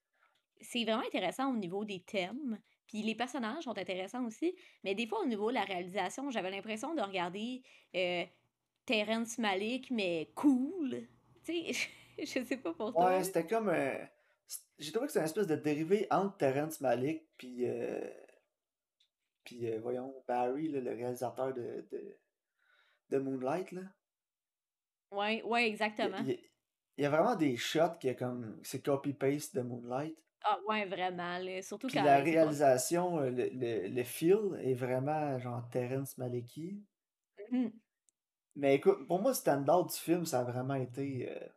C'est 0.62 0.84
vraiment 0.84 1.06
intéressant 1.06 1.52
au 1.54 1.58
niveau 1.58 1.86
des 1.86 2.02
thèmes. 2.04 2.60
Puis 2.88 3.02
les 3.04 3.16
personnages 3.16 3.64
sont 3.66 3.78
intéressants 3.78 4.26
aussi. 4.26 4.56
Mais 4.84 4.96
des 4.96 5.08
fois, 5.08 5.22
au 5.22 5.26
niveau 5.28 5.50
de 5.50 5.56
la 5.56 5.64
réalisation, 5.64 6.32
j'avais 6.32 6.52
l'impression 6.52 6.96
de 6.96 7.02
regarder 7.02 7.64
euh, 7.96 8.26
Terrence 8.86 9.38
Malick, 9.40 9.92
mais 9.92 10.32
cool. 10.36 11.08
Tu 11.46 11.74
sais, 11.74 11.90
je 12.20 12.44
sais 12.46 12.58
pas 12.58 12.74
pour 12.74 12.94
toi. 12.94 13.06
Ouais, 13.08 13.24
c'était 13.24 13.48
comme. 13.48 13.70
euh, 13.70 14.06
J'ai 14.80 14.92
trouvé 14.92 15.08
que 15.08 15.14
c'était 15.14 15.22
une 15.22 15.26
espèce 15.26 15.48
de 15.48 15.56
dérivé 15.56 16.08
entre 16.12 16.38
Terrence 16.38 16.82
Malick 16.82 17.24
puis. 17.38 17.66
euh, 17.68 18.10
puis, 19.44 19.70
euh, 19.70 19.80
voyons, 19.82 20.24
Barry, 20.28 20.70
là, 20.70 20.80
le 20.80 20.92
réalisateur 20.92 21.54
de, 21.54 21.86
de, 21.92 22.18
de 23.14 23.20
Moonlight, 23.20 23.72
là. 23.72 23.82
Ouais, 25.12 25.42
ouais, 25.44 25.68
exactement. 25.68 26.18
il 26.22 26.30
y 26.30 26.34
a- 26.34 26.38
il 26.98 27.04
y 27.04 27.06
a 27.06 27.10
vraiment 27.10 27.36
des 27.36 27.58
shots 27.58 27.98
qui 28.00 28.08
est 28.08 28.16
comme. 28.16 28.60
C'est 28.64 28.84
copy-paste 28.84 29.56
de 29.56 29.62
Moonlight. 29.62 30.16
Ah, 30.44 30.60
ouais, 30.68 30.86
vraiment. 30.86 31.38
là. 31.40 31.62
Surtout 31.62 31.88
Puis 31.88 31.98
quand. 31.98 32.04
la 32.04 32.18
réalisation, 32.18 33.20
euh, 33.20 33.30
le, 33.30 33.50
le, 33.54 33.88
le 33.88 34.04
feel 34.04 34.60
est 34.62 34.74
vraiment 34.76 35.38
genre 35.40 35.68
Terrence 35.70 36.18
Malicki. 36.18 36.84
Mhm. 37.52 37.72
Mais 38.56 38.76
écoute, 38.76 39.08
pour 39.08 39.20
moi, 39.22 39.32
le 39.32 39.36
standard 39.36 39.86
du 39.86 39.96
film, 39.96 40.26
ça 40.26 40.42
a 40.42 40.44
vraiment 40.44 40.76
été. 40.76 41.32
euh, 41.32 41.48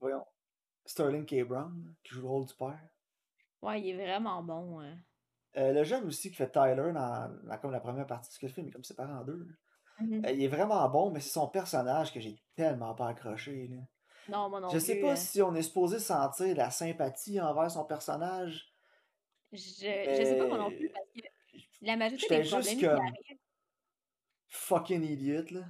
voyons, 0.00 0.24
Sterling 0.84 1.24
K. 1.26 1.44
Brown, 1.46 1.94
qui 2.02 2.14
joue 2.14 2.22
le 2.22 2.28
rôle 2.28 2.46
du 2.46 2.54
père. 2.54 2.80
Ouais, 3.60 3.80
il 3.80 4.00
est 4.00 4.06
vraiment 4.06 4.42
bon. 4.42 4.80
hein. 4.80 4.96
Euh, 5.56 5.72
le 5.72 5.84
jeune 5.84 6.06
aussi 6.06 6.30
qui 6.30 6.36
fait 6.36 6.50
Tyler 6.50 6.92
dans, 6.94 7.28
dans 7.44 7.58
comme 7.58 7.70
la 7.72 7.80
première 7.80 8.06
partie, 8.06 8.28
parce 8.30 8.38
que 8.38 8.46
le 8.46 8.52
film 8.52 8.68
est 8.68 8.72
comme 8.72 8.82
séparé 8.84 9.12
en 9.12 9.22
deux. 9.22 9.44
là. 9.44 9.54
Euh, 10.00 10.30
il 10.30 10.42
est 10.42 10.48
vraiment 10.48 10.88
bon, 10.88 11.10
mais 11.10 11.20
c'est 11.20 11.30
son 11.32 11.48
personnage 11.48 12.12
que 12.12 12.20
j'ai 12.20 12.36
tellement 12.56 12.94
pas 12.94 13.08
accroché. 13.08 13.68
là. 13.68 13.76
Non, 14.28 14.48
moi 14.50 14.60
non 14.60 14.68
Je 14.68 14.78
sais 14.78 14.96
plus. 14.96 15.00
pas 15.00 15.12
euh, 15.12 15.16
si 15.16 15.42
on 15.42 15.54
est 15.54 15.62
supposé 15.62 15.98
sentir 15.98 16.48
de 16.48 16.54
la 16.58 16.70
sympathie 16.70 17.40
envers 17.40 17.70
son 17.70 17.84
personnage. 17.84 18.72
Je, 19.52 19.58
je 19.58 20.24
sais 20.24 20.36
pas 20.36 20.46
moi 20.46 20.58
non 20.58 20.70
plus, 20.70 20.88
parce 20.90 21.06
que 21.14 21.20
la 21.82 21.96
majorité 21.96 22.36
des 22.36 22.44
juste 22.44 22.52
problèmes 22.52 22.78
qui 22.78 22.84
comme 22.86 23.00
arrivent. 23.00 23.38
fucking 24.48 25.02
idiot, 25.02 25.44
là. 25.50 25.64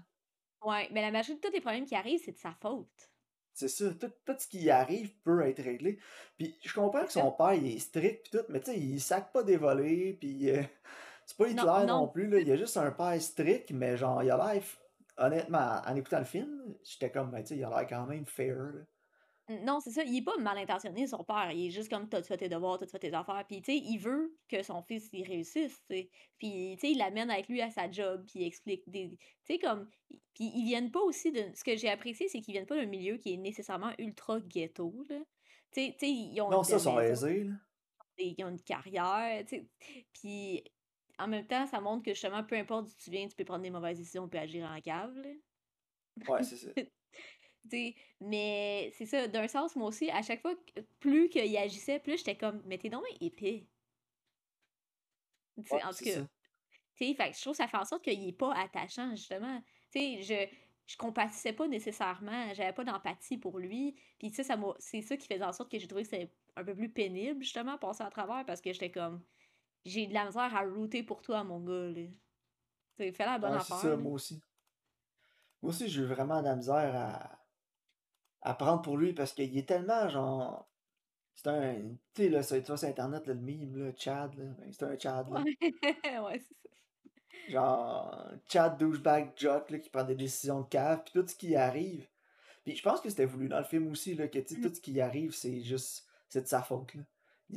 Ouais, 0.63 0.89
mais 0.93 1.01
la 1.03 1.11
majorité 1.11 1.51
des 1.51 1.61
problèmes 1.61 1.87
qui 1.87 1.95
arrivent, 1.97 2.23
c'est 2.25 2.33
de 2.33 2.39
sa 2.39 2.53
faute. 2.61 3.13
C'est 3.55 3.69
ça, 3.69 3.93
tout, 3.95 4.11
tout 4.25 4.35
ce 4.39 4.47
qui 4.49 4.61
y 4.63 4.71
arrive 4.71 5.15
peut 5.23 5.43
être 5.47 5.63
réglé. 5.63 5.99
Puis 6.39 6.59
je 6.65 6.73
comprends 6.73 7.05
que 7.05 7.13
son 7.13 7.31
père 7.33 7.53
il 7.55 7.67
est 7.77 7.79
strict 7.79 8.25
pis 8.25 8.31
tout, 8.31 8.45
mais 8.49 8.61
tu 8.61 8.73
sais, 8.73 8.79
il 8.81 9.01
sac 9.01 9.33
pas 9.33 9.43
des 9.43 9.57
volets, 9.59 10.17
puis 10.19 10.51
euh, 10.51 10.63
c'est 11.27 11.37
pas 11.37 11.49
Hitler 11.49 11.63
non 11.65 11.87
non. 11.87 12.09
plus, 12.09 12.29
là. 12.29 12.41
Il 12.41 12.49
y 12.49 12.53
a 12.53 12.57
juste 12.57 12.77
un 12.77 12.91
père 12.91 13.21
strict, 13.21 13.71
mais 13.73 13.97
genre, 13.97 14.23
il 14.23 14.31
a 14.31 14.37
l'air, 14.37 14.63
honnêtement, 15.17 15.81
en 15.87 15.97
écoutant 15.97 16.19
le 16.19 16.25
film, 16.25 16.75
j'étais 16.85 17.11
comme, 17.11 17.31
ben, 17.31 17.43
tu 17.43 17.49
sais, 17.49 17.57
il 17.57 17.65
a 17.65 17.69
l'air 17.71 17.87
quand 17.87 18.07
même 18.07 18.27
fair, 18.27 18.57
là. 18.57 18.81
Non, 19.49 19.81
c'est 19.81 19.91
ça, 19.91 20.05
il 20.05 20.17
est 20.17 20.23
pas 20.23 20.37
mal 20.39 20.57
intentionné, 20.57 21.07
son 21.07 21.25
père. 21.25 21.51
Il 21.51 21.67
est 21.67 21.71
juste 21.71 21.91
comme, 21.91 22.09
t'as 22.09 22.23
fait 22.23 22.37
tes 22.37 22.49
devoirs, 22.49 22.79
t'as 22.79 22.87
fait 22.87 23.01
tes 23.01 23.13
affaires. 23.13 23.45
Puis, 23.47 23.61
tu 23.61 23.73
sais, 23.73 23.79
il 23.79 23.99
veut 23.99 24.37
que 24.49 24.63
son 24.63 24.83
fils 24.83 25.09
y 25.13 25.25
réussisse, 25.25 25.83
tu 25.91 25.97
sais. 25.97 26.11
Puis, 26.39 26.77
tu 26.77 26.87
sais, 26.87 26.93
il 26.93 26.99
l'amène 26.99 27.31
avec 27.31 27.49
lui 27.49 27.61
à 27.61 27.71
sa 27.71 27.91
job, 27.91 28.25
puis 28.27 28.41
il 28.41 28.47
explique 28.47 28.89
des. 28.89 29.11
Tu 29.11 29.55
sais, 29.55 29.59
comme. 29.59 29.89
Puis, 30.35 30.51
ils 30.55 30.65
viennent 30.65 30.93
pas 30.93 31.01
aussi 31.01 31.33
de. 31.33 31.45
Ce 31.55 31.65
que 31.65 31.77
j'ai 31.77 31.91
apprécié, 31.91 32.29
c'est 32.29 32.41
qu'ils 32.41 32.53
viennent 32.53 32.67
pas 32.67 32.77
d'un 32.77 32.87
milieu 32.87 33.17
qui 33.17 33.35
est 33.35 33.37
nécessairement 33.37 33.93
ultra 33.99 34.41
ghetto, 34.41 35.05
là. 35.11 35.19
Tu 35.73 35.93
sais, 35.99 36.09
ils 36.09 36.41
ont 36.41 36.51
Non, 36.51 36.63
ça, 36.63 36.77
belle 36.77 36.81
sont 36.81 37.01
aisés, 37.01 37.45
là. 37.45 37.55
ils 38.19 38.45
ont 38.45 38.49
une 38.49 38.63
carrière, 38.63 39.45
tu 39.45 39.57
sais. 39.57 39.69
Puis, 40.13 40.63
en 41.19 41.29
même 41.29 41.47
temps, 41.47 41.67
ça 41.67 41.81
montre 41.81 42.05
que 42.05 42.13
justement, 42.15 42.45
peu 42.45 42.57
importe 42.57 42.87
d'où 42.89 42.95
tu 42.97 43.11
viens, 43.11 43.29
tu 43.29 43.37
peux 43.37 43.45
prendre 43.45 43.63
des 43.63 43.71
mauvaises 43.71 43.99
décisions, 43.99 44.29
puis 44.29 44.39
agir 44.41 44.67
en 44.71 44.81
cave, 44.81 45.17
là. 45.17 45.31
Ouais, 46.29 46.43
c'est 46.43 46.57
ça. 46.57 46.73
Tu 47.71 47.71
sais, 47.71 47.95
mais 48.21 48.91
c'est 48.93 49.07
ça, 49.07 49.29
d'un 49.29 49.47
sens, 49.49 49.77
moi 49.77 49.89
aussi, 49.89 50.11
à 50.11 50.23
chaque 50.23 50.41
fois, 50.43 50.55
plus 51.01 51.29
qu'il 51.29 51.57
agissait, 51.57 52.01
plus 52.01 52.19
j'étais 52.19 52.37
comme, 52.37 52.63
mais 52.67 52.79
t'es 52.79 52.91
donc 52.91 53.05
épais. 53.21 53.71
Tu 55.57 55.65
sais, 55.67 55.83
Ouais, 55.83 55.85
en 55.85 55.93
tout 55.95 56.03
cas, 56.03 56.11
ça. 56.11 56.29
tu 56.97 57.07
sais, 57.07 57.15
fait 57.15 57.35
je 57.35 57.41
trouve 57.43 57.53
que 57.55 57.59
ça 57.59 57.69
fait 57.69 57.77
en 57.79 57.85
sorte 57.87 58.05
qu'il 58.05 58.29
est 58.29 58.33
pas 58.33 58.55
attachant, 58.55 59.11
justement. 59.17 59.63
Tu 59.93 60.23
sais, 60.23 60.23
je, 60.23 60.57
je 60.89 60.97
compatissais 60.99 61.53
pas 61.55 61.69
nécessairement, 61.69 62.55
j'avais 62.55 62.73
pas 62.75 62.85
d'empathie 62.85 63.39
pour 63.39 63.59
lui. 63.61 64.01
Puis 64.19 64.31
ça, 64.33 64.45
ça 64.45 64.57
c'est 64.81 65.03
ça 65.03 65.17
qui 65.17 65.29
faisait 65.29 65.45
en 65.45 65.53
sorte 65.53 65.71
que 65.73 65.79
j'ai 65.79 65.89
trouvé 65.89 66.05
que 66.05 66.11
c'était 66.11 66.37
un 66.57 66.65
peu 66.65 66.77
plus 66.77 66.93
pénible, 66.93 67.43
justement, 67.43 67.79
passer 67.79 68.05
à 68.05 68.11
travers, 68.11 68.45
parce 68.47 68.61
que 68.63 68.73
j'étais 68.73 68.93
comme, 68.93 69.25
j'ai 69.85 70.07
de 70.07 70.15
la 70.15 70.27
misère 70.27 70.55
à 70.57 70.63
router 70.63 71.03
pour 71.03 71.23
toi, 71.23 71.45
mon 71.45 71.61
gars, 71.61 71.91
là. 71.91 72.09
Fais 72.97 73.13
la 73.27 73.39
bonne 73.39 73.55
Ouais, 73.55 73.55
affaire, 73.55 73.79
ça, 73.79 73.97
moi 73.97 74.13
aussi. 74.15 74.41
Moi 75.63 75.71
aussi, 75.71 75.89
j'ai 75.89 76.05
vraiment 76.05 76.41
de 76.41 76.45
la 76.49 76.57
misère 76.57 76.95
à, 76.95 77.39
à 78.43 78.55
prendre 78.55 78.83
pour 78.83 78.97
lui 78.99 79.15
parce 79.15 79.33
qu'il 79.33 79.57
est 79.57 79.67
tellement 79.69 80.09
genre. 80.09 80.69
C'est 81.35 81.49
un. 81.49 81.97
Tu 82.15 82.25
sais, 82.25 82.29
là, 82.31 82.43
ça- 82.43 82.61
tu 82.61 82.67
vois 82.69 82.77
sur 82.79 82.89
Internet, 82.89 83.27
là, 83.27 83.35
le 83.35 83.41
meme, 83.41 83.77
là, 83.77 83.93
Chad, 83.97 84.35
là. 84.37 84.45
ben, 84.59 84.73
c'est 84.73 84.85
un 84.85 84.99
Chad, 84.99 85.31
là. 85.33 85.47
Ouais, 86.23 86.39
c'est 86.41 86.55
ça. 86.55 86.71
Genre, 87.47 88.33
Chad 88.49 88.79
douchebag 88.79 89.33
jock, 89.37 89.71
là, 89.71 89.79
qui 89.79 89.91
prend 89.91 90.05
des 90.05 90.15
décisions 90.15 90.61
de 90.63 90.69
cave, 90.69 91.03
puis 91.05 91.13
tout 91.13 91.27
ce 91.27 91.35
qui 91.37 91.49
y 91.51 91.57
arrive. 91.57 92.09
Puis 92.65 92.77
je 92.77 92.83
pense 92.83 93.01
que 93.01 93.11
c'était 93.11 93.27
voulu 93.27 93.49
dans 93.49 93.59
le 93.59 93.65
film 93.65 93.89
aussi, 93.93 94.15
là, 94.15 94.29
que 94.29 94.39
tu 94.41 94.55
sais, 94.57 94.61
Mhm. 94.61 94.63
tout 94.63 94.75
ce 94.75 94.81
qui 94.81 94.93
y 94.93 95.01
arrive, 95.01 95.35
c'est 95.35 95.61
juste. 95.63 96.09
C'est 96.29 96.43
de 96.43 96.47
sa 96.49 96.63
faute, 96.63 96.95
là. 96.95 97.03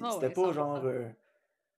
Ah 0.01 0.05
C'était 0.09 0.29
ouais, 0.29 0.33
pas 0.33 0.51
genre. 0.53 0.77
100%. 0.77 0.85
euh, 0.85 1.09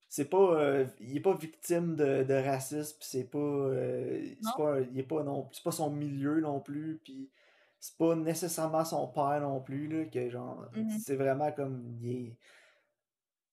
c'est 0.09 0.29
pas 0.29 0.37
euh, 0.61 0.85
il 0.99 1.17
est 1.17 1.21
pas 1.21 1.35
victime 1.35 1.95
de, 1.95 2.23
de 2.23 2.33
racisme 2.33 2.97
c'est 3.01 3.25
pas, 3.29 3.37
euh, 3.39 4.25
c'est 4.41 4.55
pas 4.57 4.79
il 4.81 4.99
est 4.99 5.03
pas 5.03 5.23
non 5.23 5.49
c'est 5.51 5.63
pas 5.63 5.71
son 5.71 5.89
milieu 5.91 6.39
non 6.39 6.59
plus 6.61 6.99
puis 7.03 7.29
c'est 7.79 7.97
pas 7.97 8.15
nécessairement 8.15 8.85
son 8.85 9.07
père 9.07 9.41
non 9.41 9.61
plus 9.61 9.87
là 9.87 10.05
que 10.05 10.29
genre 10.29 10.65
Mhm. 10.75 10.89
c'est 10.99 11.15
vraiment 11.15 11.51
comme 11.51 11.97
il 12.01 12.09
est 12.27 12.37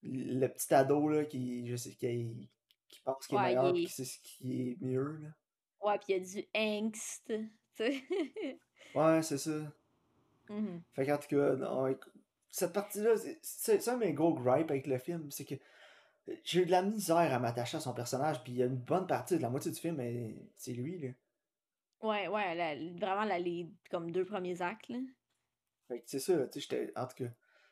le 0.03 0.47
petit 0.49 0.73
ado 0.75 1.09
là 1.09 1.25
qui 1.25 1.67
je 1.69 1.77
sais 1.77 1.91
qui, 1.93 2.49
qui 2.89 3.01
pense 3.01 3.27
qu'il 3.27 3.37
est 3.39 3.41
meilleur 3.41 3.75
il 3.77 3.87
qui 3.87 3.93
sait 3.93 4.05
ce 4.05 4.19
qui 4.21 4.71
est 4.71 4.77
mieux 4.81 5.19
là 5.23 5.29
Ouais, 5.83 5.99
puis 5.99 6.15
il 6.15 6.17
y 6.17 6.21
a 6.21 6.25
du 6.25 6.49
angst. 6.55 7.33
Ouais 8.95 9.23
c'est 9.23 9.39
ça 9.39 9.51
Mhm. 10.49 10.83
fait 10.95 11.07
qu'en 11.07 11.19
tout 11.19 11.29
cas 11.29 11.57
non, 11.57 11.87
écoute, 11.89 12.13
cette 12.51 12.73
partie 12.73 13.01
là 13.01 13.15
c'est 13.43 13.89
un 13.89 13.95
de 13.95 14.05
mes 14.05 14.13
gros 14.13 14.35
gripes 14.35 14.71
avec 14.71 14.87
le 14.87 14.99
film 14.99 15.31
c'est 15.31 15.45
que 15.45 15.55
j'ai 16.45 16.63
eu 16.63 16.67
de 16.67 16.71
la 16.71 16.83
misère 16.83 17.17
à 17.33 17.39
m'attacher 17.39 17.77
à 17.77 17.81
son 17.81 17.95
personnage 17.95 18.43
puis 18.45 18.53
il 18.53 18.59
y 18.59 18.63
a 18.63 18.67
une 18.67 18.77
bonne 18.77 19.07
partie 19.07 19.37
de 19.37 19.43
la 19.43 19.51
moitié 19.51 19.71
du 19.71 19.79
film 19.81 20.01
c'est 20.57 20.73
lui 20.73 20.99
là 20.99 21.09
Ouais, 22.03 22.29
ouais, 22.29 22.55
la- 22.55 22.77
vraiment 22.99 23.25
la, 23.25 23.39
les 23.41 23.67
comme 23.91 24.13
deux 24.13 24.25
premiers 24.25 24.63
actes, 24.63 24.89
là. 24.89 24.99
Fait 25.89 25.99
que 26.01 26.05
c'est 26.07 26.19
ça, 26.21 26.47
tu 26.47 26.53
sais, 26.55 26.61
j'étais. 26.61 26.93
En 26.97 27.07
tout 27.07 27.17
cas, 27.25 27.31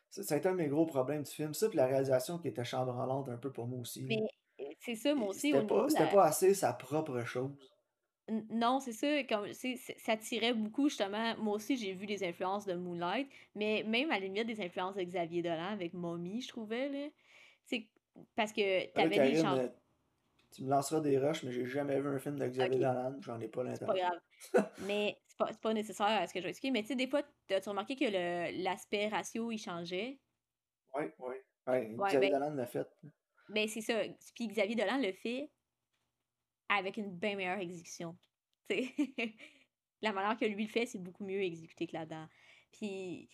ça, 0.09 0.23
ça 0.23 0.35
a 0.35 0.37
été 0.37 0.47
un 0.47 0.51
de 0.53 0.57
mes 0.57 0.67
gros 0.67 0.85
problèmes 0.85 1.23
du 1.23 1.31
film. 1.31 1.53
Ça, 1.53 1.67
puis 1.67 1.77
la 1.77 1.85
réalisation 1.87 2.37
qui 2.37 2.47
était 2.47 2.63
chambranlante 2.63 3.29
un 3.29 3.37
peu 3.37 3.51
pour 3.51 3.67
moi 3.67 3.79
aussi. 3.79 4.03
Mais 4.03 4.17
euh, 4.59 4.63
c'est 4.79 4.95
ça, 4.95 5.13
moi 5.15 5.29
aussi, 5.29 5.53
au 5.53 5.57
C'était 5.61 5.67
pas, 5.67 5.87
la... 5.99 6.07
pas 6.07 6.25
assez 6.25 6.53
sa 6.53 6.73
propre 6.73 7.23
chose. 7.23 7.51
Non, 8.49 8.79
c'est 8.79 8.93
ça, 8.93 9.23
comme, 9.25 9.51
c'est- 9.53 9.75
ça 9.97 10.15
tirait 10.15 10.53
beaucoup, 10.53 10.87
justement. 10.87 11.35
Moi 11.37 11.55
aussi, 11.55 11.75
j'ai 11.75 11.93
vu 11.93 12.05
des 12.05 12.23
influences 12.23 12.65
de 12.65 12.73
Moonlight, 12.73 13.27
mais 13.55 13.83
même 13.83 14.11
à 14.11 14.15
la 14.19 14.21
limite 14.27 14.47
des 14.47 14.61
influences 14.61 14.95
de 14.95 15.03
Xavier 15.03 15.41
Dolan 15.41 15.71
avec 15.73 15.93
Mommy, 15.93 16.41
je 16.41 16.47
trouvais, 16.47 16.87
là. 16.89 17.09
C'est 17.65 17.89
parce 18.35 18.53
que 18.53 18.91
Là, 18.95 19.09
t'avais 19.09 19.19
des 19.19 19.35
euh, 19.45 19.69
tu 20.51 20.63
me 20.63 20.69
lanceras 20.69 21.01
des 21.01 21.17
rushs, 21.19 21.43
mais 21.43 21.51
j'ai 21.51 21.65
jamais 21.65 22.01
vu 22.01 22.09
un 22.09 22.19
film 22.19 22.37
de 22.39 22.47
Xavier 22.47 22.77
Ok, 22.77 22.79
Dolan, 22.79 23.17
j'en 23.21 23.39
ai 23.41 23.47
pas 23.49 23.63
c'est 23.73 23.83
pas 23.85 23.93
l'intention. 23.93 23.95
grave. 23.95 24.19
Mais 24.77 25.21
c'est 25.27 25.37
pas, 25.37 25.53
pas 25.53 25.73
nécessaire 25.73 26.07
à 26.07 26.27
ce 26.27 26.33
que 26.33 26.39
je 26.41 26.45
vais 26.45 26.51
expliquer. 26.51 26.71
Mais 26.71 26.81
tu 26.83 26.89
sais, 26.89 26.95
des 26.95 27.07
fois, 27.09 27.23
t'as-tu 27.47 27.69
remarqué 27.69 27.95
que 27.95 28.05
l'aspect 28.63 29.07
ratio, 29.09 29.51
il 29.51 29.59
changeait? 29.59 30.21
Ouais, 30.95 31.13
ouais. 31.19 31.45
Ouais, 31.67 31.89
Ouais, 31.97 32.05
Xavier 32.07 32.29
ben, 32.29 32.31
Dolan 32.31 32.55
l'a 32.55 32.65
fait. 32.65 32.87
ben 33.47 33.67
c'est 33.67 33.81
ça. 33.81 34.01
Puis 34.35 34.47
Xavier 34.47 34.75
Dolan 34.75 34.97
le 34.97 35.13
fait 35.13 35.51
avec 36.69 36.97
une 36.97 37.17
bien 37.17 37.35
meilleure 37.35 37.59
exécution. 37.59 38.17
Tu 38.69 38.85
sais, 39.17 39.35
la 40.01 40.13
manière 40.13 40.37
que 40.37 40.45
lui 40.45 40.63
le 40.65 40.69
fait, 40.71 40.85
c'est 40.85 40.99
beaucoup 41.03 41.25
mieux 41.25 41.41
exécuté 41.43 41.85
que 41.87 41.93
là-dedans. 41.97 42.27
Puis, 42.71 43.29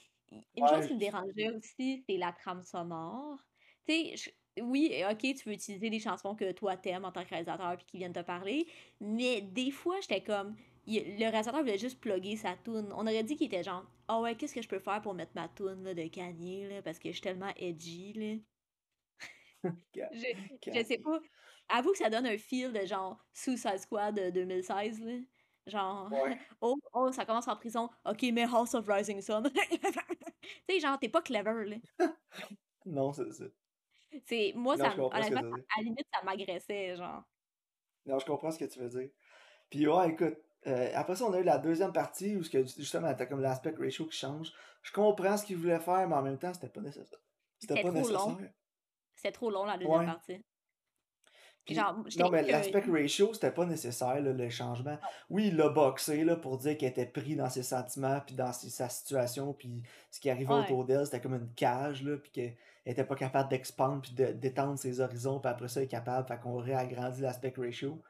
une 0.56 0.68
chose 0.68 0.88
qui 0.88 0.96
me 0.96 1.00
dérangeait 1.00 1.52
aussi, 1.56 2.04
c'est 2.10 2.18
la 2.18 2.34
trame 2.34 2.64
sonore. 2.64 3.40
Tu 3.88 3.94
sais, 3.94 4.18
je- 4.18 4.30
oui, 4.62 5.04
ok, 5.10 5.20
tu 5.20 5.50
veux 5.50 5.54
utiliser 5.54 5.90
des 5.90 6.00
chansons 6.00 6.36
que 6.36 6.52
toi 6.52 6.78
t'aimes 6.78 7.06
en 7.06 7.12
tant 7.12 7.24
que 7.24 7.30
réalisateur 7.30 7.78
puis 7.78 7.86
qui 7.86 7.98
viennent 7.98 8.14
te 8.14 8.22
parler, 8.22 8.68
mais 9.00 9.42
des 9.42 9.72
fois, 9.72 10.00
j'étais 10.02 10.24
comme, 10.24 10.56
le 10.88 11.30
réalisateur 11.30 11.62
voulait 11.62 11.78
juste 11.78 12.00
plugger 12.02 12.36
sa 12.38 12.56
tune. 12.58 12.92
On 12.94 13.02
aurait 13.08 13.24
dit 13.24 13.36
qu'il 13.36 13.48
était 13.48 13.64
genre, 13.64 13.86
ah 14.08 14.20
ouais, 14.22 14.36
qu'est-ce 14.36 14.56
que 14.56 14.62
je 14.62 14.68
peux 14.68 14.80
faire 14.80 15.02
pour 15.02 15.14
mettre 15.14 15.34
ma 15.36 15.48
tune 15.50 15.84
de 15.94 16.08
Kanye, 16.08 16.68
là, 16.70 16.82
parce 16.82 17.00
que 17.00 17.10
je 17.10 17.14
suis 17.14 17.22
tellement 17.22 17.54
edgy, 17.58 18.14
là. 18.14 18.36
Je, 19.94 20.34
je 20.74 20.84
sais 20.86 20.98
pas. 21.00 21.20
Avoue 21.68 21.92
que 21.92 21.98
ça 21.98 22.10
donne 22.10 22.26
un 22.26 22.38
feel 22.38 22.72
de 22.72 22.86
genre 22.86 23.26
Suicide 23.34 23.78
Squad 23.80 24.16
de 24.16 24.30
2016, 24.30 25.02
là. 25.02 25.18
Genre, 25.68 26.10
Ouais. 26.12 26.40
oh, 26.62 26.76
oh, 26.94 27.12
ça 27.12 27.26
commence 27.26 27.48
en 27.48 27.56
prison. 27.56 27.90
Ok, 28.06 28.24
mais 28.34 28.44
House 28.44 28.74
of 28.74 28.88
Rising 28.88 29.22
Sun. 29.22 29.44
tu 29.54 29.80
sais, 30.70 30.80
genre, 30.80 30.98
t'es 30.98 31.10
pas 31.10 31.22
clever, 31.22 31.66
là. 31.66 32.08
Non, 32.86 33.14
c'est 33.14 33.32
ça. 33.32 33.46
C'est, 34.26 34.54
moi, 34.56 34.76
Non, 34.76 34.84
ça, 34.86 34.96
honnêtement, 35.12 35.42
à 35.42 35.78
la 35.78 35.84
limite, 35.84 36.08
ça 36.14 36.22
m'agressait, 36.24 36.96
genre. 36.96 37.24
Non, 38.06 38.20
je 38.20 38.26
comprends 38.26 38.52
ce 38.52 38.60
que 38.60 38.66
tu 38.66 38.80
veux 38.80 38.90
dire. 38.90 39.10
Puis 39.70 39.88
ouais, 39.88 40.10
écoute, 40.12 40.38
euh, 40.68 40.92
après 40.96 41.16
ça, 41.16 41.26
on 41.26 41.34
a 41.34 41.40
eu 41.40 41.44
la 41.44 41.58
deuxième 41.58 41.94
partie 41.94 42.36
où 42.38 42.42
que, 42.44 42.66
justement, 42.66 43.14
t'as 43.16 43.26
comme 43.26 43.42
l'aspect 43.42 43.74
ratio 43.78 44.06
qui 44.08 44.18
change. 44.18 44.54
Je 44.84 44.92
comprends 44.92 45.38
ce 45.38 45.46
qu'il 45.46 45.58
voulait 45.58 45.80
faire, 45.80 46.08
mais 46.08 46.16
en 46.16 46.24
même 46.24 46.40
temps, 46.40 46.54
c'était 46.54 46.70
pas 46.70 46.82
nécessaire. 46.82 47.20
C'était 47.60 47.82
pas 47.82 47.92
trop 47.92 48.10
long. 48.10 48.36
nécessaire. 48.36 48.54
C'était 49.16 49.32
trop 49.32 49.52
long, 49.52 49.66
la 49.66 49.78
deuxième 49.78 50.00
Ouais. 50.00 50.06
partie. 50.06 50.46
Puis, 51.66 51.76
Genre, 51.76 51.96
j'étais 52.08 52.24
non, 52.24 52.32
mais 52.32 52.42
l'aspect 52.42 52.80
ratio, 52.80 53.32
c'était 53.34 53.52
pas 53.52 53.66
nécessaire, 53.66 54.20
là, 54.22 54.34
le 54.34 54.50
changement. 54.50 54.98
Oui, 55.30 55.50
il 55.50 55.56
l'a 55.56 55.70
boxé 55.70 56.24
là, 56.24 56.36
pour 56.36 56.58
dire 56.58 56.76
qu'il 56.78 56.88
était 56.88 57.06
pris 57.06 57.36
dans 57.36 57.50
ses 57.50 57.62
sentiments, 57.62 58.20
puis 58.26 58.34
dans 58.34 58.52
ses- 58.52 58.72
sa 58.72 58.90
situation, 58.90 59.54
puis 59.54 59.84
ce 60.10 60.20
qui 60.20 60.32
arrivait 60.32 60.52
Ouais. 60.54 60.62
autour 60.62 60.86
d'elle, 60.86 61.06
c'était 61.06 61.22
comme 61.22 61.36
une 61.36 61.54
cage, 61.54 62.02
là, 62.04 62.18
puis 62.18 62.32
qu'elle 62.32 62.56
était 62.88 63.04
pas 63.04 63.16
capable 63.16 63.50
d'expandre, 63.50 64.02
puis 64.02 64.14
de- 64.14 64.32
d'étendre 64.32 64.80
ses 64.80 65.00
horizons, 65.00 65.40
puis 65.40 65.52
après 65.52 65.68
ça, 65.68 65.80
elle 65.82 65.86
est 65.86 65.90
capable, 65.90 66.28
fait 66.28 66.40
qu'on 66.40 66.58
réagrandit 66.58 67.22
l'aspect 67.22 67.54
ratio. 67.56 68.02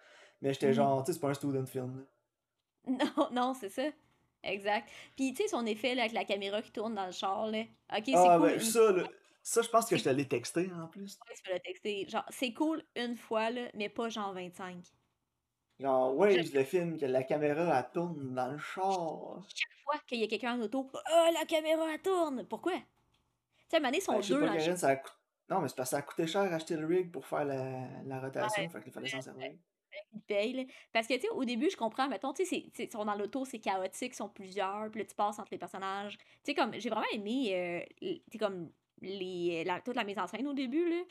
Mais 0.41 0.53
j'étais 0.53 0.67
Mhm. 0.67 0.73
genre, 0.73 1.03
tu 1.03 1.07
sais, 1.07 1.13
c'est 1.13 1.19
pas 1.21 1.29
un 1.29 1.33
student 1.33 1.65
film, 1.65 1.97
là. 1.97 2.03
Non, 3.17 3.29
non, 3.33 3.53
c'est 3.53 3.69
ça. 3.69 3.89
Exact. 4.41 4.87
Puis, 5.17 5.33
tu 5.33 5.43
sais, 5.43 5.49
son 5.49 5.65
effet, 5.65 5.95
là, 5.95 6.03
avec 6.03 6.13
la 6.13 6.23
caméra 6.23 6.61
qui 6.61 6.71
tourne 6.71 6.95
dans 6.95 7.05
le 7.07 7.11
char, 7.11 7.47
là. 7.47 7.63
Ok, 7.93 8.03
c'est 8.05 8.13
Ah, 8.15 8.37
cool 8.39 8.47
ben, 8.51 8.59
ça, 8.61 8.91
là. 8.93 9.03
Ça, 9.49 9.61
je 9.61 9.69
pense 9.69 9.89
que 9.89 9.97
je 9.97 10.03
te 10.03 10.09
l'ai 10.09 10.27
texté, 10.27 10.71
en 10.73 10.87
plus. 10.87 11.19
Ouais, 11.27 11.35
tu 11.43 11.51
le 11.53 11.59
texter. 11.59 12.07
Genre, 12.09 12.25
c'est 12.29 12.53
cool 12.53 12.83
une 12.95 13.15
fois, 13.15 13.49
là, 13.49 13.69
mais 13.73 13.89
pas 13.89 14.09
genre 14.09 14.33
25. 14.33 14.85
Genre, 15.79 16.15
Je- 16.15 16.15
Waves, 16.15 16.53
le 16.53 16.63
film, 16.63 16.97
que 16.99 17.05
la 17.07 17.23
caméra, 17.23 17.79
elle 17.79 17.91
tourne 17.91 18.35
dans 18.35 18.51
le 18.51 18.59
char. 18.59 19.41
chaque 19.55 19.77
fois 19.83 19.99
qu'il 20.07 20.19
y 20.19 20.23
a 20.23 20.27
quelqu'un 20.27 20.55
en 20.59 20.61
auto, 20.61 20.89
oh, 20.93 21.29
la 21.33 21.45
caméra, 21.45 21.85
elle 21.93 22.01
tourne! 22.01 22.45
Pourquoi? 22.47 22.73
Tu 22.73 22.83
sais, 23.77 23.83
à 23.83 23.89
ils 23.89 23.95
Ouais, 23.95 24.01
sont 24.01 24.21
je 24.21 24.27
sais 24.27 24.35
deux 24.35 24.39
dans 24.45 24.59
ça. 24.59 25.01
Non, 25.49 25.61
mais 25.61 25.67
c'est 25.67 25.75
parce 25.75 25.89
que 25.89 25.95
ça 25.95 25.97
a 25.97 26.01
coûté 26.03 26.27
cher 26.27 26.41
acheter 26.53 26.75
le 26.77 26.85
rig 26.85 27.11
pour 27.11 27.25
faire 27.25 27.45
la, 27.45 28.03
la 28.03 28.19
rotation, 28.19 28.63
Ouais, 28.63 28.69
fait 28.69 28.83
qu'il 28.83 28.91
fallait 28.93 29.07
s'en 29.09 29.21
servir. 29.21 29.51
Parce 30.91 31.07
que, 31.07 31.15
tu 31.15 31.21
sais, 31.21 31.29
au 31.29 31.43
début, 31.45 31.69
je 31.69 31.77
comprends, 31.77 32.07
mettons, 32.07 32.33
tu 32.33 32.45
sais, 32.45 32.71
ils 32.77 32.91
sont 32.91 33.05
dans 33.05 33.15
l'auto, 33.15 33.45
c'est 33.45 33.59
chaotique, 33.59 34.13
ils 34.13 34.15
sont 34.15 34.29
plusieurs, 34.29 34.89
puis 34.91 35.01
là, 35.01 35.05
tu 35.07 35.15
passes 35.15 35.39
entre 35.39 35.49
les 35.51 35.57
personnages. 35.57 36.17
Tu 36.17 36.25
sais, 36.45 36.53
comme, 36.55 36.73
j'ai 36.79 36.89
vraiment 36.89 37.07
aimé, 37.13 37.55
euh, 37.55 37.81
tu 38.01 38.21
sais, 38.31 38.37
comme, 38.37 38.71
les, 39.01 39.63
la, 39.63 39.81
toute 39.81 39.95
la 39.95 40.03
mise 40.03 40.17
en 40.17 40.27
scène 40.27 40.47
au 40.47 40.53
début, 40.53 40.89
là. 40.89 41.03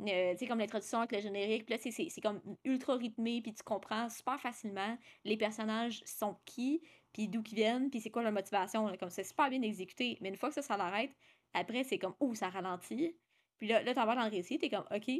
Euh, 0.00 0.32
tu 0.32 0.38
sais, 0.38 0.46
comme 0.46 0.58
l'introduction 0.58 0.98
avec 0.98 1.12
le 1.12 1.20
générique, 1.20 1.66
puis 1.66 1.74
là, 1.76 2.08
c'est 2.10 2.20
comme 2.20 2.40
ultra 2.64 2.96
rythmé, 2.96 3.40
puis 3.40 3.54
tu 3.54 3.62
comprends 3.62 4.08
super 4.08 4.40
facilement 4.40 4.98
les 5.24 5.36
personnages 5.36 6.02
sont 6.04 6.36
qui, 6.44 6.82
puis 7.12 7.28
d'où 7.28 7.42
ils 7.46 7.54
viennent, 7.54 7.90
puis 7.90 8.00
c'est 8.00 8.10
quoi 8.10 8.22
leur 8.22 8.32
motivation, 8.32 8.86
là. 8.88 8.96
comme 8.96 9.10
c'est 9.10 9.24
super 9.24 9.48
bien 9.48 9.62
exécuté. 9.62 10.18
Mais 10.20 10.30
une 10.30 10.36
fois 10.36 10.48
que 10.48 10.56
ça, 10.56 10.62
ça 10.62 10.76
l'arrête, 10.76 11.12
après, 11.54 11.84
c'est 11.84 11.98
comme, 11.98 12.14
oh, 12.20 12.34
ça 12.34 12.48
ralentit. 12.48 13.16
Puis 13.58 13.68
là, 13.68 13.82
là 13.82 13.94
t'en 13.94 14.06
vas 14.06 14.16
dans 14.16 14.24
le 14.24 14.30
récit, 14.30 14.58
t'es 14.58 14.70
comme, 14.70 14.86
OK. 14.90 15.10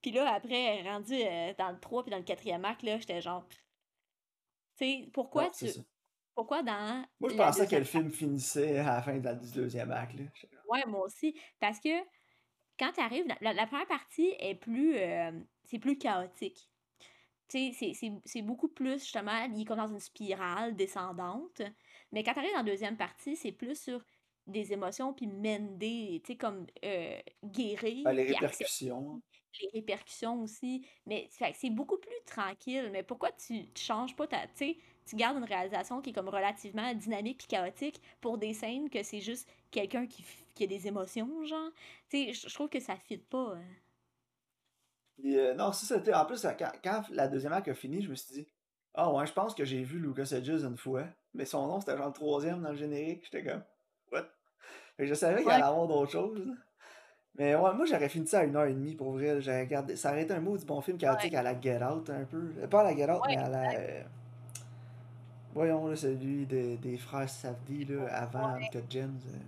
Puis 0.00 0.12
là, 0.12 0.32
après, 0.32 0.82
rendu 0.82 1.14
euh, 1.14 1.52
dans 1.58 1.72
le 1.72 1.80
3 1.80 2.04
puis 2.04 2.10
dans 2.10 2.18
le 2.18 2.22
quatrième 2.22 2.64
acte, 2.64 2.82
là, 2.82 2.98
j'étais 2.98 3.20
genre, 3.20 3.46
tu 3.48 3.56
sais, 4.76 5.08
pourquoi 5.12 5.50
tu... 5.50 5.66
Pourquoi 6.34 6.62
dans 6.62 7.04
Moi, 7.18 7.30
je 7.30 7.36
pensais 7.36 7.66
que 7.66 7.74
le 7.74 7.82
film 7.82 8.12
finissait 8.12 8.78
à 8.78 8.94
la 8.94 9.02
fin 9.02 9.18
du 9.18 9.52
deuxième 9.52 9.90
acte, 9.90 10.20
là. 10.20 10.24
Ouais, 10.68 10.84
moi 10.86 11.04
aussi. 11.06 11.38
Parce 11.60 11.80
que 11.80 11.88
quand 12.78 12.92
tu 12.92 13.00
arrives, 13.00 13.26
la, 13.40 13.52
la 13.52 13.66
première 13.66 13.86
partie 13.88 14.34
est 14.38 14.54
plus. 14.56 14.96
euh, 14.96 15.32
c'est 15.64 15.78
plus 15.78 15.98
chaotique. 15.98 16.70
Tu 17.48 17.72
sais, 17.72 17.94
c'est- 18.26 18.42
beaucoup 18.42 18.68
plus, 18.68 19.00
justement, 19.00 19.44
il 19.44 19.60
est 19.62 19.64
comme 19.64 19.78
dans 19.78 19.88
une 19.88 20.00
spirale 20.00 20.76
descendante. 20.76 21.62
Mais 22.12 22.22
quand 22.22 22.34
tu 22.34 22.40
arrives 22.40 22.52
dans 22.52 22.58
la 22.58 22.64
deuxième 22.64 22.96
partie, 22.98 23.36
c'est 23.36 23.52
plus 23.52 23.80
sur 23.80 24.04
des 24.46 24.72
émotions, 24.72 25.14
puis 25.14 25.26
mender, 25.26 26.20
tu 26.24 26.32
sais, 26.32 26.38
comme 26.38 26.66
euh, 26.84 27.20
guérir, 27.44 28.04
ben, 28.04 28.12
les 28.12 28.24
répercussions. 28.24 29.22
les 29.60 29.68
répercussions 29.80 30.42
aussi. 30.42 30.86
Mais 31.06 31.28
c'est 31.30 31.70
beaucoup 31.70 31.98
plus 31.98 32.12
tranquille. 32.26 32.90
Mais 32.92 33.02
pourquoi 33.02 33.32
tu, 33.32 33.72
tu 33.72 33.82
changes 33.82 34.14
pas 34.16 34.26
ta. 34.26 34.46
Tu 34.48 34.56
sais, 34.56 34.78
tu 35.08 35.16
gardes 35.16 35.36
une 35.38 35.44
réalisation 35.44 36.00
qui 36.00 36.10
est 36.10 36.12
comme 36.12 36.28
relativement 36.28 36.92
dynamique 36.94 37.38
puis 37.38 37.46
chaotique 37.48 38.00
pour 38.20 38.38
des 38.38 38.54
scènes 38.54 38.90
que 38.90 39.02
c'est 39.02 39.20
juste 39.20 39.48
quelqu'un 39.70 40.06
qui, 40.06 40.24
qui 40.54 40.64
a 40.64 40.66
des 40.66 40.86
émotions, 40.86 41.44
genre. 41.46 41.70
Tu 42.10 42.32
sais, 42.32 42.48
je 42.48 42.54
trouve 42.54 42.68
que 42.68 42.80
ça 42.80 42.96
fit 42.96 43.18
pas. 43.18 43.54
hein. 43.56 43.64
Euh, 45.24 45.54
non, 45.54 45.72
ça, 45.72 45.86
c'était. 45.96 46.14
En 46.14 46.24
plus, 46.26 46.42
quand, 46.58 46.72
quand 46.82 47.02
la 47.10 47.28
deuxième 47.28 47.52
acte 47.52 47.68
a 47.68 47.74
fini, 47.74 48.02
je 48.02 48.10
me 48.10 48.14
suis 48.14 48.32
dit, 48.34 48.46
ah 48.94 49.12
ouais, 49.12 49.26
je 49.26 49.32
pense 49.32 49.54
que 49.54 49.64
j'ai 49.64 49.82
vu 49.82 49.98
Lucas 49.98 50.30
Hedges 50.32 50.62
une 50.64 50.76
fois. 50.76 51.04
Mais 51.34 51.44
son 51.44 51.66
nom, 51.66 51.80
c'était 51.80 51.96
genre 51.96 52.06
le 52.08 52.12
troisième 52.12 52.62
dans 52.62 52.70
le 52.70 52.76
générique. 52.76 53.24
J'étais 53.24 53.44
comme, 53.44 53.62
what? 54.12 54.22
Fait 54.96 55.04
que 55.04 55.06
je 55.06 55.14
savais 55.14 55.38
qu'il 55.38 55.46
Ouais. 55.48 55.54
allait 55.54 55.64
avoir 55.64 55.88
d'autres 55.88 56.12
choses. 56.12 56.46
Mais 57.36 57.54
ouais, 57.54 57.74
moi, 57.74 57.84
j'aurais 57.86 58.08
fini 58.08 58.26
ça 58.26 58.40
à 58.40 58.44
une 58.44 58.56
heure 58.56 58.66
et 58.66 58.74
demie 58.74 58.96
pour 58.96 59.12
vrai. 59.12 59.40
J'aurais 59.40 59.62
regardé. 59.62 59.96
Ça 59.96 60.10
aurait 60.12 60.22
été 60.24 60.34
un 60.34 60.40
mot 60.40 60.56
du 60.58 60.64
bon 60.64 60.80
film 60.80 60.98
chaotique 60.98 61.34
à 61.34 61.42
la 61.42 61.60
Get 61.60 61.82
Out 61.84 62.10
un 62.10 62.24
peu. 62.24 62.50
Pas 62.70 62.80
à 62.80 62.84
la 62.84 62.96
Get 62.96 63.10
Out, 63.10 63.22
Ouais, 63.22 63.28
mais 63.28 63.36
à 63.36 63.48
la. 63.48 63.74
euh, 63.78 64.04
Voyons, 65.58 65.88
là, 65.88 65.96
celui 65.96 66.46
de- 66.46 66.76
des 66.76 66.96
frères 66.96 67.28
Safdie, 67.28 67.84
là, 67.86 68.06
avant 68.14 68.54
Ouais. 68.54 68.64
Uncut 68.72 68.84
Gems. 68.88 69.18
euh, 69.26 69.38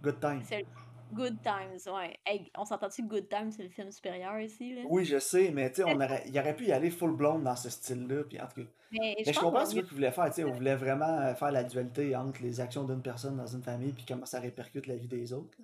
Good 0.00 0.20
Time. 0.20 0.40
C'est 0.44 0.58
le 0.60 0.64
Good 1.12 1.38
Times, 1.42 1.92
ouais. 1.92 2.16
Hey, 2.24 2.52
on 2.56 2.64
s'entend-tu 2.64 3.02
que 3.02 3.08
Good 3.08 3.28
Times, 3.28 3.50
c'est 3.50 3.64
le 3.64 3.68
film 3.68 3.90
supérieur 3.90 4.38
ici, 4.38 4.74
là? 4.76 4.82
Oui, 4.88 5.04
je 5.04 5.18
sais, 5.18 5.50
mais 5.52 5.70
tu 5.72 5.82
sais, 5.82 5.88
il 6.26 6.38
aurait 6.38 6.54
pu 6.54 6.66
y 6.66 6.72
aller 6.72 6.90
full 6.90 7.16
blown 7.16 7.42
dans 7.42 7.56
ce 7.56 7.68
style-là. 7.68 8.22
Puis 8.28 8.40
en 8.40 8.46
tout 8.46 8.60
cas. 8.62 8.68
Mais 8.92 9.16
Mais 9.26 9.32
je 9.32 9.40
comprends 9.40 9.66
ce 9.66 9.74
qu'il 9.74 9.82
voulait 9.86 10.12
faire, 10.12 10.26
tu 10.26 10.34
sais, 10.34 10.44
on 10.44 10.52
voulait 10.52 10.76
vraiment 10.76 11.18
euh, 11.20 11.34
faire 11.34 11.50
la 11.50 11.64
dualité 11.64 12.14
entre 12.14 12.40
les 12.42 12.60
actions 12.60 12.84
d'une 12.84 13.02
personne 13.02 13.36
dans 13.36 13.46
une 13.48 13.62
famille 13.62 13.92
puis 13.92 14.04
comment 14.06 14.24
ça 14.26 14.38
répercute 14.38 14.86
la 14.86 14.94
vie 14.94 15.08
des 15.08 15.32
autres. 15.32 15.58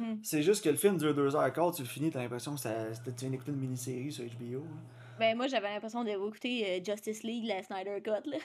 Mhm. 0.00 0.18
C'est 0.24 0.42
juste 0.42 0.64
que 0.64 0.70
le 0.70 0.76
film 0.76 0.96
dure 0.98 1.14
2h15, 1.14 1.76
tu 1.76 1.82
le 1.82 1.88
finis, 1.88 2.10
t'as 2.10 2.20
l'impression 2.20 2.54
que 2.54 2.60
ça, 2.60 2.72
tu 3.04 3.10
viens 3.20 3.30
d'écouter 3.30 3.52
une 3.52 3.58
mini-série 3.60 4.10
sur 4.10 4.24
HBO. 4.24 4.64
là. 4.64 4.70
Ben, 5.20 5.36
moi, 5.36 5.46
j'avais 5.46 5.68
l'impression 5.72 6.02
d'avoir 6.02 6.28
écouté 6.28 6.64
euh, 6.66 6.84
Justice 6.84 7.22
League, 7.22 7.44
la 7.46 7.62
Snyder 7.62 8.00
Cut, 8.02 8.28
là. 8.28 8.38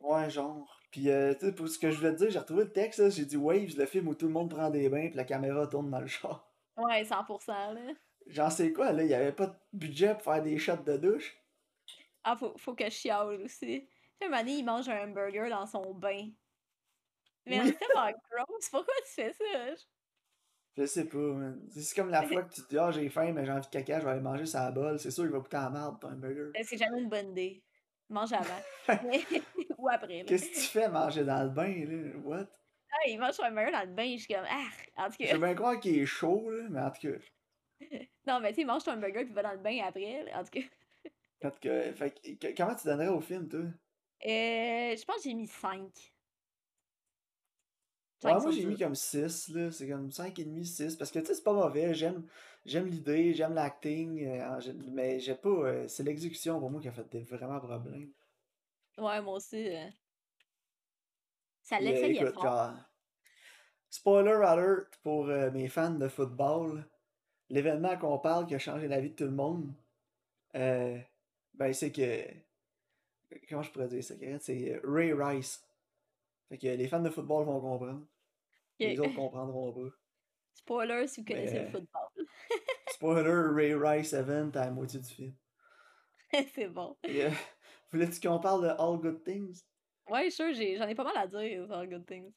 Ouais, 0.00 0.30
genre. 0.30 0.80
Puis, 0.90 1.10
euh, 1.10 1.34
tu 1.34 1.46
sais, 1.46 1.54
pour 1.54 1.68
ce 1.68 1.78
que 1.78 1.90
je 1.90 1.98
voulais 1.98 2.12
te 2.12 2.16
dire, 2.18 2.30
j'ai 2.30 2.38
retrouvé 2.38 2.64
le 2.64 2.72
texte, 2.72 2.98
là, 3.00 3.10
j'ai 3.10 3.26
dit 3.26 3.36
Waves, 3.36 3.76
le 3.76 3.84
film 3.86 4.08
où 4.08 4.14
tout 4.14 4.26
le 4.26 4.32
monde 4.32 4.48
prend 4.50 4.70
des 4.70 4.88
bains, 4.88 5.08
puis 5.08 5.16
la 5.16 5.24
caméra 5.24 5.66
tourne 5.66 5.90
dans 5.90 6.00
le 6.00 6.06
char. 6.06 6.50
Ouais, 6.76 7.04
100%, 7.04 7.72
là. 7.74 7.92
J'en 8.28 8.50
sais 8.50 8.72
quoi, 8.72 8.92
là, 8.92 9.02
il 9.02 9.10
y 9.10 9.14
avait 9.14 9.32
pas 9.32 9.48
de 9.48 9.56
budget 9.72 10.14
pour 10.14 10.22
faire 10.22 10.40
des 10.42 10.58
shots 10.58 10.84
de 10.84 10.96
douche? 10.96 11.36
Ah, 12.24 12.36
faut, 12.36 12.56
faut 12.58 12.74
que 12.74 12.84
je 12.84 12.90
chiale 12.90 13.40
aussi. 13.42 13.88
Tu 14.20 14.26
sais, 14.28 14.34
un 14.34 14.46
il 14.46 14.64
mange 14.64 14.88
un 14.88 15.04
hamburger 15.04 15.48
dans 15.50 15.66
son 15.66 15.94
bain. 15.94 16.30
Mais 17.46 17.60
Oui. 17.60 17.64
c'est 17.64 17.78
tellement 17.78 18.10
gross. 18.30 18.68
Pourquoi 18.70 18.94
tu 19.06 19.12
fais 19.14 19.32
ça? 19.32 19.74
Je 20.76 20.86
sais 20.86 21.08
pas, 21.08 21.18
man. 21.18 21.68
C'est 21.70 21.94
comme 21.96 22.10
la 22.10 22.22
fois 22.22 22.44
que 22.44 22.54
tu 22.54 22.62
te 22.62 22.68
dis, 22.68 22.78
ah, 22.78 22.90
j'ai 22.92 23.08
faim, 23.08 23.32
mais 23.32 23.44
j'ai 23.44 23.50
envie 23.52 23.62
de 23.66 23.66
caca, 23.70 23.98
je 24.00 24.04
vais 24.04 24.10
aller 24.12 24.20
manger 24.20 24.46
sa 24.46 24.70
bol. 24.70 24.98
C'est 25.00 25.10
sûr, 25.10 25.24
il 25.24 25.30
va 25.32 25.40
coûter 25.40 25.56
la 25.56 25.70
merde, 25.70 26.00
ton 26.00 26.08
hamburger. 26.12 26.52
C'est 26.64 26.76
jamais 26.76 27.00
une 27.00 27.08
bonne 27.08 27.30
idée. 27.32 27.65
Mange 28.08 28.32
avant. 28.32 28.62
Ou 29.78 29.88
après. 29.88 30.24
Qu'est-ce 30.26 30.50
que 30.50 30.54
tu 30.54 30.60
fais 30.60 30.88
manger 30.88 31.24
dans 31.24 31.42
le 31.44 31.50
bain, 31.50 31.84
là? 31.86 32.18
What? 32.18 32.48
Ah, 32.90 33.08
il 33.08 33.18
mange 33.18 33.34
son 33.34 33.42
hamburger 33.44 33.72
dans 33.72 33.88
le 33.88 33.94
bain, 33.94 34.12
je 34.16 34.22
suis 34.24 34.34
comme, 34.34 34.44
ah! 34.48 34.68
En 34.96 35.10
tout 35.10 35.16
Je 35.20 35.26
cas, 35.26 35.34
veux 35.34 35.38
bien 35.38 35.54
croire 35.54 35.78
qu'il 35.78 35.98
est 35.98 36.06
chaud, 36.06 36.48
là, 36.50 36.68
mais 36.70 36.80
en 36.80 36.90
tout 36.90 37.02
cas. 37.02 37.18
non, 38.26 38.40
mais 38.40 38.50
tu 38.50 38.56
sais, 38.56 38.60
il 38.62 38.66
mange 38.66 38.84
ton 38.84 38.92
hamburger 38.92 39.24
puis 39.24 39.34
va 39.34 39.42
dans 39.42 39.52
le 39.52 39.58
bain 39.58 39.80
après, 39.84 40.24
là. 40.24 40.40
En 40.40 40.44
tout 40.44 40.50
cas, 40.60 40.66
En 41.42 41.50
tout 41.50 41.60
cas, 41.60 41.94
fait 41.94 42.54
comment 42.54 42.74
tu 42.74 42.86
donnerais 42.86 43.08
au 43.08 43.20
film, 43.22 43.48
toi? 43.48 43.60
euh, 44.24 44.96
je 44.96 45.04
pense 45.04 45.16
que 45.16 45.22
j'ai 45.24 45.34
mis 45.34 45.46
5. 45.46 46.14
Ouais, 48.24 48.32
moi 48.32 48.50
j'ai 48.50 48.64
mis 48.64 48.76
comme 48.78 48.94
6, 48.94 49.48
là. 49.48 49.70
C'est 49.70 49.88
comme 49.88 50.10
5,5, 50.10 50.64
6. 50.64 50.96
Parce 50.96 51.10
que 51.10 51.18
tu 51.18 51.26
sais, 51.26 51.34
c'est 51.34 51.44
pas 51.44 51.52
mauvais. 51.52 51.94
J'aime 51.94 52.24
j'aime 52.64 52.86
l'idée, 52.86 53.34
j'aime 53.34 53.54
l'acting. 53.54 54.26
euh, 54.26 54.72
mais 54.90 55.20
j'ai 55.20 55.34
pas. 55.34 55.48
euh, 55.48 55.88
c'est 55.88 56.02
l'exécution 56.02 56.58
pour 56.58 56.70
moi 56.70 56.80
qui 56.80 56.88
a 56.88 56.92
fait 56.92 57.08
des 57.10 57.20
vraiment 57.22 57.60
problèmes. 57.60 58.10
Ouais, 58.98 59.20
moi 59.20 59.34
aussi. 59.34 59.68
euh. 59.68 59.86
Ça 61.62 61.78
l'essayait 61.80 62.30
fort. 62.32 62.42
genre. 62.42 62.74
Spoiler 63.90 64.32
alert 64.44 64.96
pour 65.02 65.26
mes 65.26 65.68
fans 65.68 65.90
de 65.90 66.08
football. 66.08 66.84
L'événement 67.48 67.96
qu'on 67.96 68.18
parle 68.18 68.46
qui 68.46 68.54
a 68.54 68.58
changé 68.58 68.88
la 68.88 69.00
vie 69.00 69.10
de 69.10 69.14
tout 69.14 69.24
le 69.24 69.30
monde. 69.30 69.72
ben, 70.54 71.72
c'est 71.72 71.92
que. 71.92 72.24
Comment 73.48 73.62
je 73.62 73.70
pourrais 73.70 73.88
dire 73.88 74.02
ça? 74.04 74.14
C'est 74.40 74.80
Ray 74.84 75.12
Rice. 75.12 75.65
Fait 76.48 76.58
que 76.58 76.66
les 76.66 76.88
fans 76.88 77.00
de 77.02 77.10
football 77.10 77.44
vont 77.44 77.60
comprendre. 77.60 78.06
Les 78.78 78.98
autres 79.00 79.14
comprendront 79.14 79.72
pas. 79.72 79.94
Spoiler 80.54 81.06
si 81.06 81.20
vous 81.20 81.26
connaissez 81.26 81.54
Mais, 81.54 81.60
le 81.60 81.66
euh, 81.66 81.70
football. 81.70 82.26
Spoiler, 82.88 83.54
Ray 83.54 83.74
Rice 83.74 84.12
event 84.12 84.50
à 84.54 84.66
la 84.66 84.70
moitié 84.70 85.00
du 85.00 85.08
film. 85.08 85.34
c'est 86.54 86.68
bon. 86.68 86.96
Euh, 87.08 87.30
Voulais-tu 87.90 88.20
qu'on 88.20 88.38
parle 88.40 88.62
de 88.62 88.68
All 88.68 88.98
Good 88.98 89.22
Things? 89.24 89.62
Ouais, 90.08 90.30
sûr, 90.30 90.52
j'ai- 90.52 90.76
j'en 90.76 90.86
ai 90.86 90.94
pas 90.94 91.04
mal 91.04 91.16
à 91.16 91.26
dire 91.26 91.66
sur 91.66 91.86
Good 91.86 92.06
Things. 92.06 92.32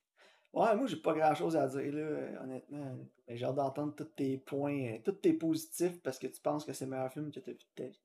Ouais, 0.51 0.75
moi 0.75 0.87
j'ai 0.87 0.95
pas 0.97 1.13
grand 1.13 1.35
chose 1.35 1.55
à 1.55 1.67
dire 1.67 1.93
là, 1.93 2.41
honnêtement. 2.41 2.97
Mais 3.27 3.37
j'ai 3.37 3.45
hâte 3.45 3.55
d'entendre 3.55 3.95
tous 3.95 4.05
tes 4.05 4.37
points, 4.39 4.95
euh, 4.95 4.99
tous 5.05 5.11
tes 5.13 5.33
positifs 5.33 6.01
parce 6.01 6.17
que 6.17 6.25
tu 6.25 6.41
penses 6.41 6.65
que 6.65 6.73
c'est 6.73 6.85
le 6.85 6.91
meilleur 6.91 7.11
film 7.11 7.31
que 7.31 7.39
t'as 7.39 7.51
vu 7.51 7.57
de 7.57 7.63
ta 7.75 7.83
vie. 7.87 8.01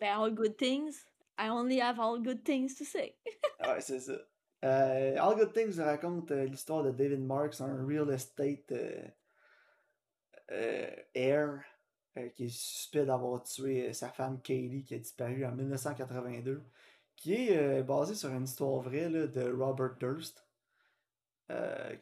Ben, 0.00 0.18
All 0.18 0.32
Good 0.34 0.56
Things, 0.56 1.04
I 1.38 1.50
only 1.50 1.80
have 1.80 2.00
all 2.00 2.18
good 2.18 2.42
things 2.44 2.74
to 2.76 2.84
say. 2.84 3.16
Ouais, 3.60 3.80
c'est 3.80 4.00
ça. 4.00 4.14
Euh, 4.64 5.16
All 5.18 5.34
Good 5.36 5.52
Things 5.52 5.80
raconte 5.80 6.30
euh, 6.30 6.44
l'histoire 6.44 6.84
de 6.84 6.90
David 6.92 7.20
Marks, 7.20 7.60
un 7.60 7.84
real 7.84 8.10
estate 8.10 8.72
euh, 10.50 10.90
heir 11.14 11.62
qui 12.34 12.44
est 12.44 12.48
suspect 12.48 13.06
d'avoir 13.06 13.42
tué 13.42 13.92
sa 13.94 14.10
femme 14.10 14.40
Kaylee 14.42 14.84
qui 14.84 14.94
a 14.94 14.98
disparu 14.98 15.46
en 15.46 15.52
1982, 15.52 16.62
qui 17.16 17.34
est 17.34 17.56
euh, 17.56 17.82
basé 17.82 18.14
sur 18.14 18.30
une 18.30 18.44
histoire 18.44 18.80
vraie 18.82 19.08
là, 19.08 19.26
de 19.26 19.50
Robert 19.50 19.96
Durst, 19.98 20.46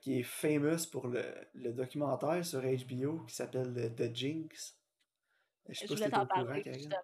qui 0.00 0.20
est 0.20 0.22
famous 0.22 0.86
pour 0.92 1.08
le, 1.08 1.24
le 1.54 1.72
documentaire 1.72 2.44
sur 2.44 2.60
HBO 2.60 3.24
qui 3.24 3.34
s'appelle 3.34 3.92
The 3.96 4.14
Jinx. 4.14 4.76
Je 5.68 5.74
sais 5.74 5.86
pas 5.86 5.94
si 5.94 6.02
voulais 6.02 6.10
t'en 6.10 6.26
parler, 6.26 6.62
justement. 6.64 6.96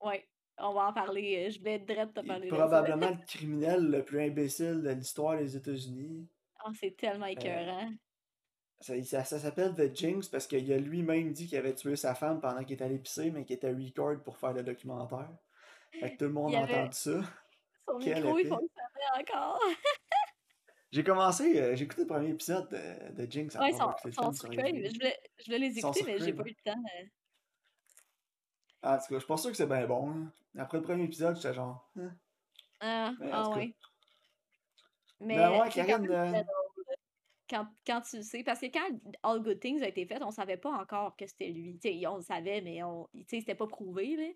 Ouais, 0.00 0.24
on 0.62 0.72
va 0.74 0.88
en 0.88 0.92
parler. 0.92 1.46
euh, 1.46 1.50
Je 1.50 1.58
voulais 1.58 1.78
direct 1.78 2.14
te 2.14 2.20
parler 2.20 2.46
de 2.48 2.50
ça. 2.54 2.56
probablement 2.56 3.10
le 3.10 3.26
criminel 3.26 3.90
le 3.90 4.04
plus 4.04 4.20
imbécile 4.20 4.82
de 4.82 4.90
l'histoire 4.90 5.38
des 5.38 5.56
États-Unis. 5.56 6.28
Oh, 6.64 6.70
c'est 6.78 6.96
tellement 6.96 7.26
Euh, 7.26 7.30
écœurant. 7.30 7.90
Ça, 8.80 9.00
ça, 9.04 9.24
ça 9.24 9.38
s'appelle 9.38 9.74
The 9.74 9.94
Jinx 9.94 10.28
parce 10.28 10.46
qu'il 10.46 10.72
a 10.72 10.78
lui-même 10.78 11.32
dit 11.32 11.46
qu'il 11.46 11.58
avait 11.58 11.74
tué 11.74 11.94
sa 11.96 12.14
femme 12.14 12.40
pendant 12.40 12.64
qu'il 12.64 12.74
était 12.74 12.84
allé 12.84 12.98
pisser, 12.98 13.30
mais 13.30 13.44
qu'il 13.44 13.54
était 13.56 13.70
record 13.72 14.22
pour 14.24 14.36
faire 14.38 14.52
le 14.52 14.62
documentaire. 14.64 15.30
Fait 16.00 16.12
que 16.12 16.16
tout 16.16 16.24
le 16.24 16.32
monde 16.32 16.54
a 16.54 16.62
avait- 16.64 16.74
entendu 16.78 16.96
ça. 16.96 17.20
Son 17.88 17.98
micro, 17.98 18.38
il 18.38 18.46
fonctionnait 18.46 19.20
encore. 19.20 19.60
J'ai 20.92 21.02
commencé, 21.04 21.58
euh, 21.58 21.74
j'ai 21.74 21.84
écouté 21.84 22.02
le 22.02 22.06
premier 22.06 22.28
épisode 22.28 22.68
de, 22.68 23.12
de 23.24 23.30
Jinx 23.30 23.56
Ouais, 23.56 23.72
son, 23.72 23.90
son 24.02 24.10
film 24.10 24.34
sur. 24.34 24.52
Je 24.52 24.58
voulais, 24.58 25.18
je 25.38 25.44
voulais 25.46 25.58
les 25.58 25.78
écouter, 25.78 26.02
mais 26.04 26.18
j'ai 26.18 26.34
pas 26.34 26.42
eu 26.42 26.48
le 26.48 26.70
temps. 26.72 26.82
Euh. 28.84 28.88
En 28.88 28.98
tout 28.98 29.04
cas, 29.04 29.14
je 29.14 29.18
suis 29.18 29.26
pas 29.26 29.36
sûr 29.36 29.50
que 29.50 29.56
c'est 29.56 29.66
bien 29.66 29.86
bon. 29.86 30.10
là. 30.10 30.62
Après 30.62 30.78
le 30.78 30.82
premier 30.84 31.04
épisode, 31.04 31.36
j'étais 31.36 31.54
genre. 31.54 31.88
Hein? 31.96 32.12
Ah, 32.80 33.12
Mais 33.20 33.30
ah 33.32 33.48
ouais. 33.50 33.74
Mais 35.20 35.36
Ben 35.36 35.60
ouais, 35.60 35.68
quand 35.74 36.10
euh. 36.10 36.42
Quand, 37.48 37.66
quand 37.86 38.00
tu 38.00 38.16
le 38.16 38.22
sais, 38.22 38.42
parce 38.42 38.60
que 38.60 38.66
quand 38.66 38.88
All 39.22 39.42
Good 39.42 39.60
Things 39.60 39.82
a 39.82 39.88
été 39.88 40.06
fait, 40.06 40.22
on 40.22 40.30
savait 40.30 40.56
pas 40.56 40.70
encore 40.72 41.16
que 41.16 41.26
c'était 41.26 41.48
lui. 41.50 41.78
Tu 41.78 41.88
sais, 42.00 42.06
on 42.06 42.16
le 42.16 42.22
savait, 42.22 42.62
mais 42.62 42.82
on, 42.82 43.08
c'était 43.28 43.54
pas 43.54 43.66
prouvé, 43.66 44.16
là. 44.16 44.28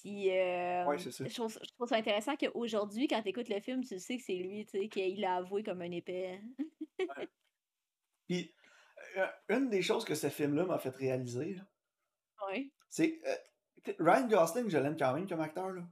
Puis, 0.00 0.30
euh, 0.30 0.84
Ouais, 0.86 0.98
c'est 0.98 1.12
ça. 1.12 1.24
je, 1.26 1.34
trouve, 1.34 1.56
je 1.62 1.70
trouve 1.74 1.88
ça 1.88 1.96
intéressant 1.96 2.36
qu'aujourd'hui, 2.36 3.06
quand 3.06 3.22
tu 3.22 3.28
écoutes 3.28 3.50
le 3.50 3.60
film, 3.60 3.84
tu 3.84 3.98
sais 3.98 4.16
que 4.16 4.22
c'est 4.22 4.34
lui, 4.34 4.64
tu 4.64 4.80
sais, 4.80 4.88
qu'il 4.88 5.20
l'a 5.20 5.36
avoué 5.36 5.62
comme 5.62 5.82
un 5.82 5.90
épais. 5.90 6.40
Puis, 8.26 8.52
euh, 9.18 9.26
une 9.50 9.68
des 9.68 9.82
choses 9.82 10.04
que 10.04 10.14
ce 10.14 10.30
film-là 10.30 10.64
m'a 10.64 10.78
fait 10.78 10.96
réaliser, 10.96 11.54
là, 11.54 11.62
Ouais. 12.48 12.70
c'est. 12.88 13.20
euh, 13.26 13.92
Ryan 13.98 14.28
Gosling, 14.28 14.68
je 14.68 14.78
l'aime 14.78 14.96
quand 14.96 15.12
même 15.14 15.28
comme 15.28 15.40
acteur, 15.40 15.70
là. 15.70 15.82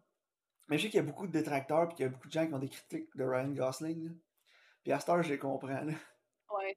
Mais 0.69 0.79
je 0.79 0.85
sais 0.85 0.89
qu'il 0.91 0.99
y 0.99 1.03
a 1.03 1.07
beaucoup 1.07 1.27
de 1.27 1.33
détracteurs, 1.33 1.89
puis 1.89 1.97
qu'il 1.97 2.05
y 2.05 2.07
a 2.07 2.11
beaucoup 2.11 2.29
de 2.29 2.33
gens 2.33 2.47
qui 2.47 2.55
ont 2.55 2.59
des 2.61 2.69
critiques 2.69 3.09
de 3.17 3.25
Ryan 3.25 3.49
Gosling, 3.49 4.05
là. 4.05 4.11
Puis 4.85 4.93
à 4.93 5.01
cette 5.01 5.09
heure, 5.09 5.23
je 5.23 5.31
les 5.31 5.39
comprends, 5.39 5.69
là. 5.85 5.93
Ouais. 6.57 6.77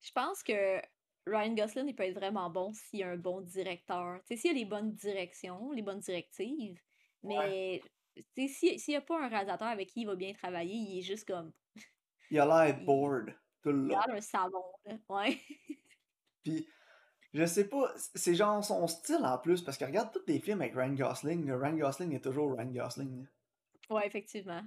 Je 0.00 0.10
pense 0.12 0.42
que 0.42 0.80
Ryan 1.26 1.54
Gosling, 1.54 1.88
il 1.88 1.94
peut 1.94 2.04
être 2.04 2.14
vraiment 2.14 2.50
bon 2.50 2.72
s'il 2.72 3.00
y 3.00 3.02
a 3.02 3.08
un 3.10 3.16
bon 3.16 3.40
directeur. 3.40 4.20
Tu 4.26 4.34
sais, 4.36 4.40
s'il 4.40 4.52
y 4.52 4.54
a 4.54 4.58
les 4.58 4.64
bonnes 4.64 4.94
directions, 4.94 5.70
les 5.72 5.82
bonnes 5.82 6.00
directives. 6.00 6.78
Mais, 7.24 7.80
tu 8.16 8.22
sais, 8.36 8.48
si- 8.48 8.78
s'il 8.78 8.92
n'y 8.92 8.96
a 8.98 9.00
pas 9.00 9.24
un 9.24 9.28
réalisateur 9.28 9.68
avec 9.68 9.88
qui 9.88 10.00
il 10.02 10.06
va 10.06 10.16
bien 10.16 10.32
travailler, 10.32 10.74
il 10.74 10.98
est 10.98 11.02
juste 11.02 11.26
comme. 11.26 11.52
Il 12.30 12.38
a 12.40 12.46
l'air 12.64 12.80
bored 12.84 13.34
tout 13.62 13.70
le 13.72 13.88
Il 13.88 13.94
a 13.94 14.04
un 14.08 14.20
savon, 14.20 14.64
là. 14.86 14.96
Ouais. 15.08 15.38
Puis, 16.42 16.66
je 17.34 17.44
sais 17.46 17.64
pas, 17.68 17.92
c'est 18.14 18.34
genre 18.34 18.62
son 18.64 18.86
style 18.86 19.24
en 19.24 19.38
plus, 19.38 19.62
parce 19.62 19.78
que 19.78 19.84
regarde 19.84 20.12
tous 20.12 20.22
les 20.26 20.38
films 20.40 20.60
avec 20.60 20.74
Ryan 20.74 20.94
Gosling, 20.94 21.50
Ryan 21.52 21.76
Gosling 21.76 22.12
est 22.14 22.20
toujours 22.20 22.52
Ryan 22.56 22.66
Gosling. 22.70 23.26
Ouais, 23.90 24.06
effectivement. 24.06 24.62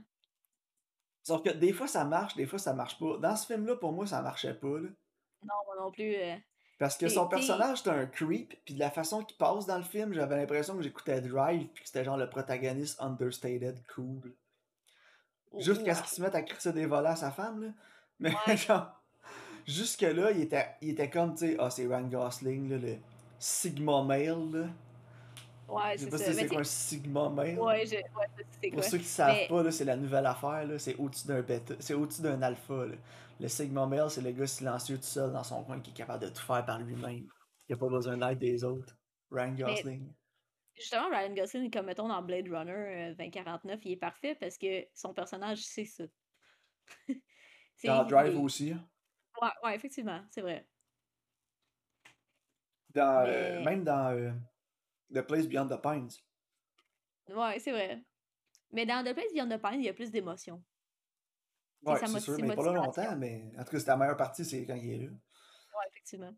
Sauf 1.23 1.41
que 1.43 1.49
des 1.49 1.73
fois 1.73 1.87
ça 1.87 2.05
marche, 2.05 2.35
des 2.35 2.45
fois 2.45 2.59
ça 2.59 2.73
marche 2.73 2.99
pas. 2.99 3.17
Dans 3.17 3.35
ce 3.35 3.47
film-là, 3.47 3.75
pour 3.77 3.91
moi, 3.93 4.05
ça 4.05 4.21
marchait 4.21 4.53
pas, 4.53 4.67
là. 4.79 4.89
Non, 5.43 5.53
moi 5.65 5.75
non 5.79 5.91
plus. 5.91 6.15
euh, 6.15 6.35
Parce 6.79 6.97
que 6.97 7.07
son 7.07 7.27
personnage, 7.27 7.81
c'est 7.83 7.89
un 7.89 8.05
creep, 8.05 8.53
puis 8.65 8.73
de 8.75 8.79
la 8.79 8.91
façon 8.91 9.23
qu'il 9.23 9.37
passe 9.37 9.65
dans 9.65 9.77
le 9.77 9.83
film, 9.83 10.13
j'avais 10.13 10.35
l'impression 10.35 10.75
que 10.75 10.81
j'écoutais 10.83 11.21
Drive, 11.21 11.67
puis 11.73 11.83
que 11.83 11.87
c'était 11.87 12.03
genre 12.03 12.17
le 12.17 12.29
protagoniste 12.29 12.99
understated 13.01 13.79
cool. 13.93 14.33
Jusqu'à 15.57 15.95
ce 15.95 16.01
qu'il 16.01 16.11
se 16.11 16.21
mette 16.21 16.35
à 16.35 16.41
crisser 16.41 16.73
des 16.73 16.85
volets 16.85 17.09
à 17.09 17.15
sa 17.15 17.31
femme, 17.31 17.63
là. 17.63 17.69
Mais 18.19 18.33
Ouais. 18.47 18.57
genre, 18.57 18.91
jusque-là, 19.65 20.31
il 20.31 20.41
était, 20.41 20.67
il 20.81 20.89
était 20.91 21.09
comme, 21.09 21.33
tu 21.33 21.39
sais, 21.47 21.55
ah, 21.59 21.69
c'est 21.69 21.85
Ryan 21.85 22.07
Gosling, 22.07 22.69
là, 22.69 22.77
le 22.77 22.95
Sigma 23.39 24.03
male, 24.03 24.51
là. 24.51 24.67
Ouais, 25.67 25.93
Je 25.93 25.97
sais 25.97 26.03
c'est 26.05 26.09
pas 26.11 26.17
ça. 26.19 26.25
si 26.25 26.33
c'est 26.35 26.47
quoi 26.47 26.59
un 26.59 26.63
Sigma 26.63 27.29
male. 27.29 27.59
Ouais, 27.59 27.85
je... 27.85 27.95
c'est 28.61 28.69
Pour 28.69 28.79
quoi. 28.79 28.83
ceux 28.83 28.97
qui 28.99 29.03
savent 29.05 29.35
Mais- 29.35 29.47
pas, 29.47 29.71
c'est 29.71 29.85
la 29.85 29.95
nouvelle 29.97 30.25
affaire, 30.27 30.67
c'est 30.77 30.95
au-dessus 30.95 31.27
d'un 31.27 31.41
bêta, 31.41 31.73
c'est 31.79 31.93
au-dessus 31.95 32.21
d'un 32.21 32.41
alpha, 32.41 32.85
là. 32.85 32.95
Le 33.39 33.47
Sigma 33.49 33.85
male, 33.85 34.09
c'est 34.09 34.21
le 34.21 34.31
gars 34.31 34.47
silencieux 34.47 34.97
tout 34.97 35.03
seul 35.03 35.33
dans 35.33 35.43
son 35.43 35.63
coin 35.63 35.79
qui 35.81 35.91
est 35.91 35.93
capable 35.93 36.23
de 36.23 36.29
tout 36.29 36.41
faire 36.41 36.63
par 36.65 36.79
lui-même. 36.79 37.27
Il 37.67 37.73
a 37.73 37.77
pas 37.77 37.89
besoin 37.89 38.15
d'aide 38.17 38.39
des 38.39 38.63
autres. 38.63 38.95
Ryan 39.31 39.53
Gosling. 39.55 40.13
Justement, 40.75 41.09
Ryan 41.09 41.33
Gosling, 41.33 41.69
comme 41.71 41.85
mettons 41.87 42.07
dans 42.07 42.21
Blade 42.21 42.47
Runner 42.47 43.09
euh, 43.09 43.15
2049, 43.15 43.79
il 43.85 43.91
est 43.93 43.97
parfait 43.97 44.35
parce 44.39 44.57
que 44.57 44.85
son 44.93 45.13
personnage, 45.13 45.57
c'est 45.65 45.85
ça. 45.85 46.03
Dans 47.83 48.05
Drive 48.05 48.33
il- 48.35 48.39
aussi. 48.39 48.71
hein. 48.71 48.87
Ouais, 49.41 49.49
ouais, 49.63 49.75
effectivement, 49.75 50.21
c'est 50.29 50.41
vrai. 50.41 50.65
Dans, 52.93 53.25
euh, 53.27 53.63
même 53.63 53.83
dans 53.83 54.11
euh, 54.11 54.31
The 55.13 55.21
Place 55.21 55.47
Beyond 55.47 55.67
the 55.67 55.81
Pines. 55.81 56.09
Ouais, 57.29 57.59
c'est 57.59 57.71
vrai. 57.71 58.01
Mais 58.71 58.85
dans 58.85 59.03
The 59.03 59.13
Place 59.13 59.33
Beyond 59.33 59.49
the 59.49 59.61
Pines, 59.61 59.81
il 59.81 59.85
y 59.85 59.89
a 59.89 59.93
plus 59.93 60.11
d'émotions. 60.11 60.63
Ouais, 61.83 61.99
c'est 61.99 62.19
sûr, 62.19 62.39
mais 62.39 62.55
pas 62.55 62.63
là 62.63 62.71
longtemps, 62.71 63.15
mais 63.15 63.51
en 63.59 63.63
tout 63.63 63.71
cas, 63.71 63.79
c'est 63.79 63.87
la 63.87 63.97
meilleure 63.97 64.17
partie, 64.17 64.43
c'est 64.43 64.65
quand 64.65 64.75
il 64.75 64.91
est 64.91 64.97
là. 65.05 65.11
Ouais, 65.11 65.87
effectivement. 65.91 66.33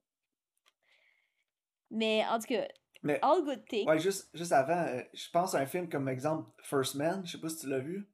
Mais 1.89 2.25
en 2.27 2.37
tout 2.39 2.47
cas, 2.47 2.67
Mais, 3.01 3.19
All 3.21 3.43
Good 3.43 3.65
Things. 3.65 3.87
ouais, 3.87 3.99
juste, 3.99 4.29
juste 4.33 4.51
avant, 4.51 4.87
euh, 4.87 5.01
je 5.13 5.29
pense 5.29 5.55
à 5.55 5.59
un 5.59 5.65
film 5.65 5.87
comme 5.87 6.09
exemple 6.09 6.49
First 6.63 6.95
Man, 6.95 7.25
je 7.25 7.33
sais 7.33 7.41
pas 7.41 7.49
si 7.49 7.59
tu 7.59 7.69
l'as 7.69 7.79
vu, 7.79 8.09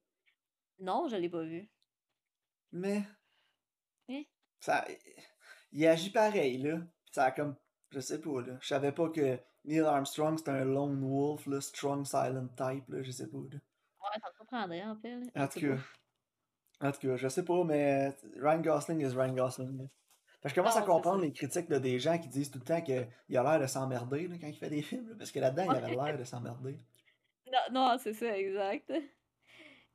Non, 0.80 1.08
je 1.08 1.16
l'ai 1.16 1.30
pas 1.30 1.44
vu. 1.44 1.70
mais? 2.72 3.04
Ça, 4.64 4.86
il 5.74 5.86
agit 5.88 6.10
pareil, 6.10 6.58
là. 6.60 6.78
Ça 7.12 7.26
a 7.26 7.32
comme, 7.32 7.56
je 7.92 8.00
sais 8.00 8.22
pas, 8.22 8.42
là. 8.42 8.58
Je 8.62 8.68
savais 8.68 8.94
pas 8.94 9.10
que 9.10 9.38
Neil 9.66 9.82
Armstrong 9.82 10.38
c'était 10.38 10.52
un 10.52 10.64
lone 10.64 11.04
wolf, 11.04 11.46
là, 11.48 11.60
strong 11.60 12.06
silent 12.06 12.48
type, 12.56 12.88
là, 12.88 13.04
je 13.04 13.12
sais 13.12 13.28
pas, 13.28 13.38
là. 13.38 13.58
Ouais, 13.58 14.20
ça 14.22 14.30
me 14.30 14.36
surprendrait, 14.36 14.84
en 14.86 14.96
fait. 14.96 15.16
là. 15.20 15.44
En 15.44 15.48
tout 15.50 15.60
cas, 15.60 15.78
en 16.88 16.92
tout 16.94 17.00
cas, 17.02 17.16
je 17.18 17.28
sais 17.28 17.44
pas, 17.44 17.64
mais 17.66 18.16
Ryan 18.38 18.62
Gosling 18.62 19.02
is 19.02 19.14
Ryan 19.14 19.34
Gosling, 19.34 19.78
là. 19.78 19.84
Fait 20.42 20.50
que 20.50 20.50
je 20.50 20.56
commence 20.56 20.78
à 20.78 20.82
Non, 20.82 20.86
comprendre 20.86 21.22
les 21.22 21.34
critiques 21.34 21.70
là, 21.70 21.80
des 21.80 22.00
gens 22.00 22.18
qui 22.18 22.30
disent 22.30 22.52
tout 22.52 22.60
le 22.60 22.66
temps 22.66 22.82
qu'il 22.82 22.96
a 23.38 23.44
l'air 23.44 23.60
de 23.60 23.68
s'emmerder 23.68 24.30
quand 24.40 24.48
il 24.48 24.58
fait 24.58 24.70
des 24.70 24.82
films, 24.82 25.10
là, 25.10 25.16
parce 25.18 25.32
que 25.32 25.40
là-dedans, 25.42 25.64
il 25.72 25.76
avait 25.76 25.96
l'air 25.96 26.18
de 26.18 26.24
s'emmerder. 26.24 26.80
Non, 27.52 27.60
non, 27.90 27.98
c'est 28.00 28.14
ça, 28.14 28.36
exact. 28.36 28.92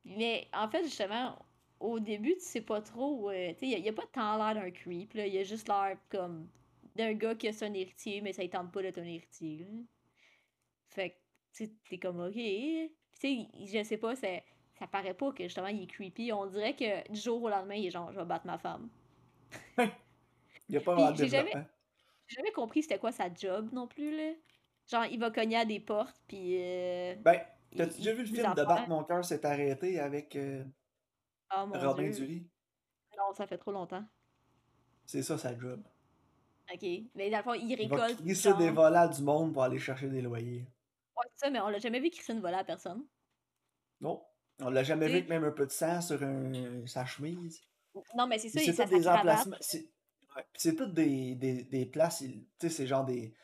Mais 0.04 0.46
en 0.52 0.68
fait, 0.70 0.84
justement, 0.84 1.44
au 1.80 2.00
début, 2.00 2.34
tu 2.34 2.40
sais 2.40 2.60
pas 2.60 2.80
trop. 2.82 3.30
euh, 3.30 3.52
tu 3.54 3.60
sais, 3.60 3.66
il 3.78 3.82
n'y 3.82 3.88
a, 3.88 3.92
pas 3.92 4.06
tant 4.12 4.36
l'air 4.36 4.54
d'un 4.54 4.70
creep, 4.70 5.14
là. 5.14 5.26
Il 5.26 5.36
a 5.38 5.42
juste 5.44 5.68
l'air 5.68 5.96
comme 6.10 6.48
d'un 6.96 7.12
gars 7.14 7.34
qui 7.34 7.48
a 7.48 7.52
son 7.52 7.72
héritier, 7.72 8.20
mais 8.20 8.32
ça 8.32 8.42
ne 8.42 8.48
tente 8.48 8.72
pas 8.72 8.82
d'être 8.82 8.98
un 8.98 9.04
héritier. 9.04 9.58
là. 9.58 9.66
Fait 10.88 11.10
que, 11.10 11.14
tu 11.54 11.64
sais, 11.66 11.72
t'es 11.88 11.98
comme, 11.98 12.20
ok. 12.20 12.32
Tu 12.34 12.90
sais, 13.12 13.46
je 13.64 13.82
sais 13.82 13.96
pas, 13.98 14.14
ça, 14.16 14.28
ça 14.78 14.86
paraît 14.86 15.14
pas 15.14 15.32
que 15.32 15.44
justement 15.44 15.66
il 15.68 15.82
est 15.82 15.86
creepy. 15.86 16.32
On 16.32 16.46
dirait 16.46 16.74
que 16.74 17.10
du 17.12 17.18
jour 17.20 17.42
au 17.42 17.48
lendemain, 17.48 17.74
il 17.74 17.86
est 17.86 17.90
genre, 17.90 18.12
je 18.12 18.18
vais 18.18 18.24
battre 18.24 18.46
ma 18.46 18.58
femme. 18.58 18.88
Il 20.68 20.76
a 20.76 20.80
pas 20.80 20.94
vraiment 20.94 21.10
de 21.12 21.16
j'ai 21.16 21.28
jamais- 21.28 21.44
développement. 21.50 21.70
J'ai 22.26 22.36
jamais 22.36 22.52
compris 22.52 22.82
c'était 22.82 22.98
quoi 22.98 23.10
sa 23.10 23.32
job 23.32 23.70
non 23.72 23.86
plus, 23.86 24.14
là. 24.14 24.32
Genre, 24.90 25.06
il 25.06 25.18
va 25.18 25.30
cogner 25.30 25.56
à 25.56 25.64
des 25.64 25.80
portes, 25.80 26.20
puis. 26.28 26.56
euh, 26.60 27.14
Ben, 27.22 27.40
t'as-tu 27.74 27.96
déjà 27.98 28.12
vu 28.12 28.20
le 28.20 28.26
film 28.26 28.54
de. 28.54 28.64
Battre 28.64 28.88
mon 28.88 29.02
cœur 29.04 29.24
s'est 29.24 29.44
arrêté 29.46 29.98
avec 29.98 30.36
euh, 30.36 30.62
Oh 31.56 31.66
mon 31.66 31.78
Robin 31.78 32.10
Dieu. 32.10 32.26
Dury? 32.26 32.46
Non, 33.16 33.32
ça 33.34 33.46
fait 33.46 33.58
trop 33.58 33.72
longtemps. 33.72 34.04
C'est 35.06 35.22
ça 35.22 35.38
sa 35.38 35.56
job. 35.58 35.82
Ok. 36.72 36.82
Mais 37.14 37.30
dans 37.30 37.38
le 37.38 37.42
fond, 37.42 37.54
il 37.54 37.70
Il 37.70 37.88
va 37.88 37.96
récolte. 38.06 38.26
genre- 38.34 38.56
des 38.58 38.70
volats 38.70 39.08
du 39.08 39.22
monde 39.22 39.52
pour 39.52 39.62
aller 39.62 39.78
chercher 39.78 40.08
des 40.08 40.20
loyers. 40.20 40.66
Ouais, 41.16 41.24
c'est 41.34 41.46
ça, 41.46 41.50
mais 41.50 41.60
on 41.60 41.68
l'a 41.68 41.78
jamais 41.78 42.00
vu 42.00 42.10
crisser 42.10 42.32
une 42.32 42.40
volée 42.40 42.56
à 42.56 42.64
personne. 42.64 43.04
Non. 44.00 44.22
On 44.60 44.70
l'a 44.70 44.82
jamais 44.82 45.06
vu 45.06 45.14
avec 45.14 45.28
même 45.28 45.44
un 45.44 45.50
peu 45.52 45.66
de 45.66 45.70
sang 45.72 46.00
sur 46.00 46.22
un- 46.22 46.86
sa 46.86 47.06
chemise. 47.06 47.62
Non, 48.16 48.26
mais 48.26 48.38
c'est 48.38 48.48
ça, 48.50 48.60
il 48.60 48.74
C'est 48.74 48.84
tous 48.84 48.90
des 48.90 49.08
emplacements. 49.08 49.56
C'est 49.60 49.88
ouais, 50.36 50.74
toutes 50.76 50.94
des, 50.94 51.34
des, 51.34 51.62
des 51.64 51.86
places. 51.86 52.20
il- 52.20 52.42
Tu 52.58 52.68
sais, 52.68 52.70
c'est 52.70 52.86
genre 52.86 53.04
des, 53.04 53.34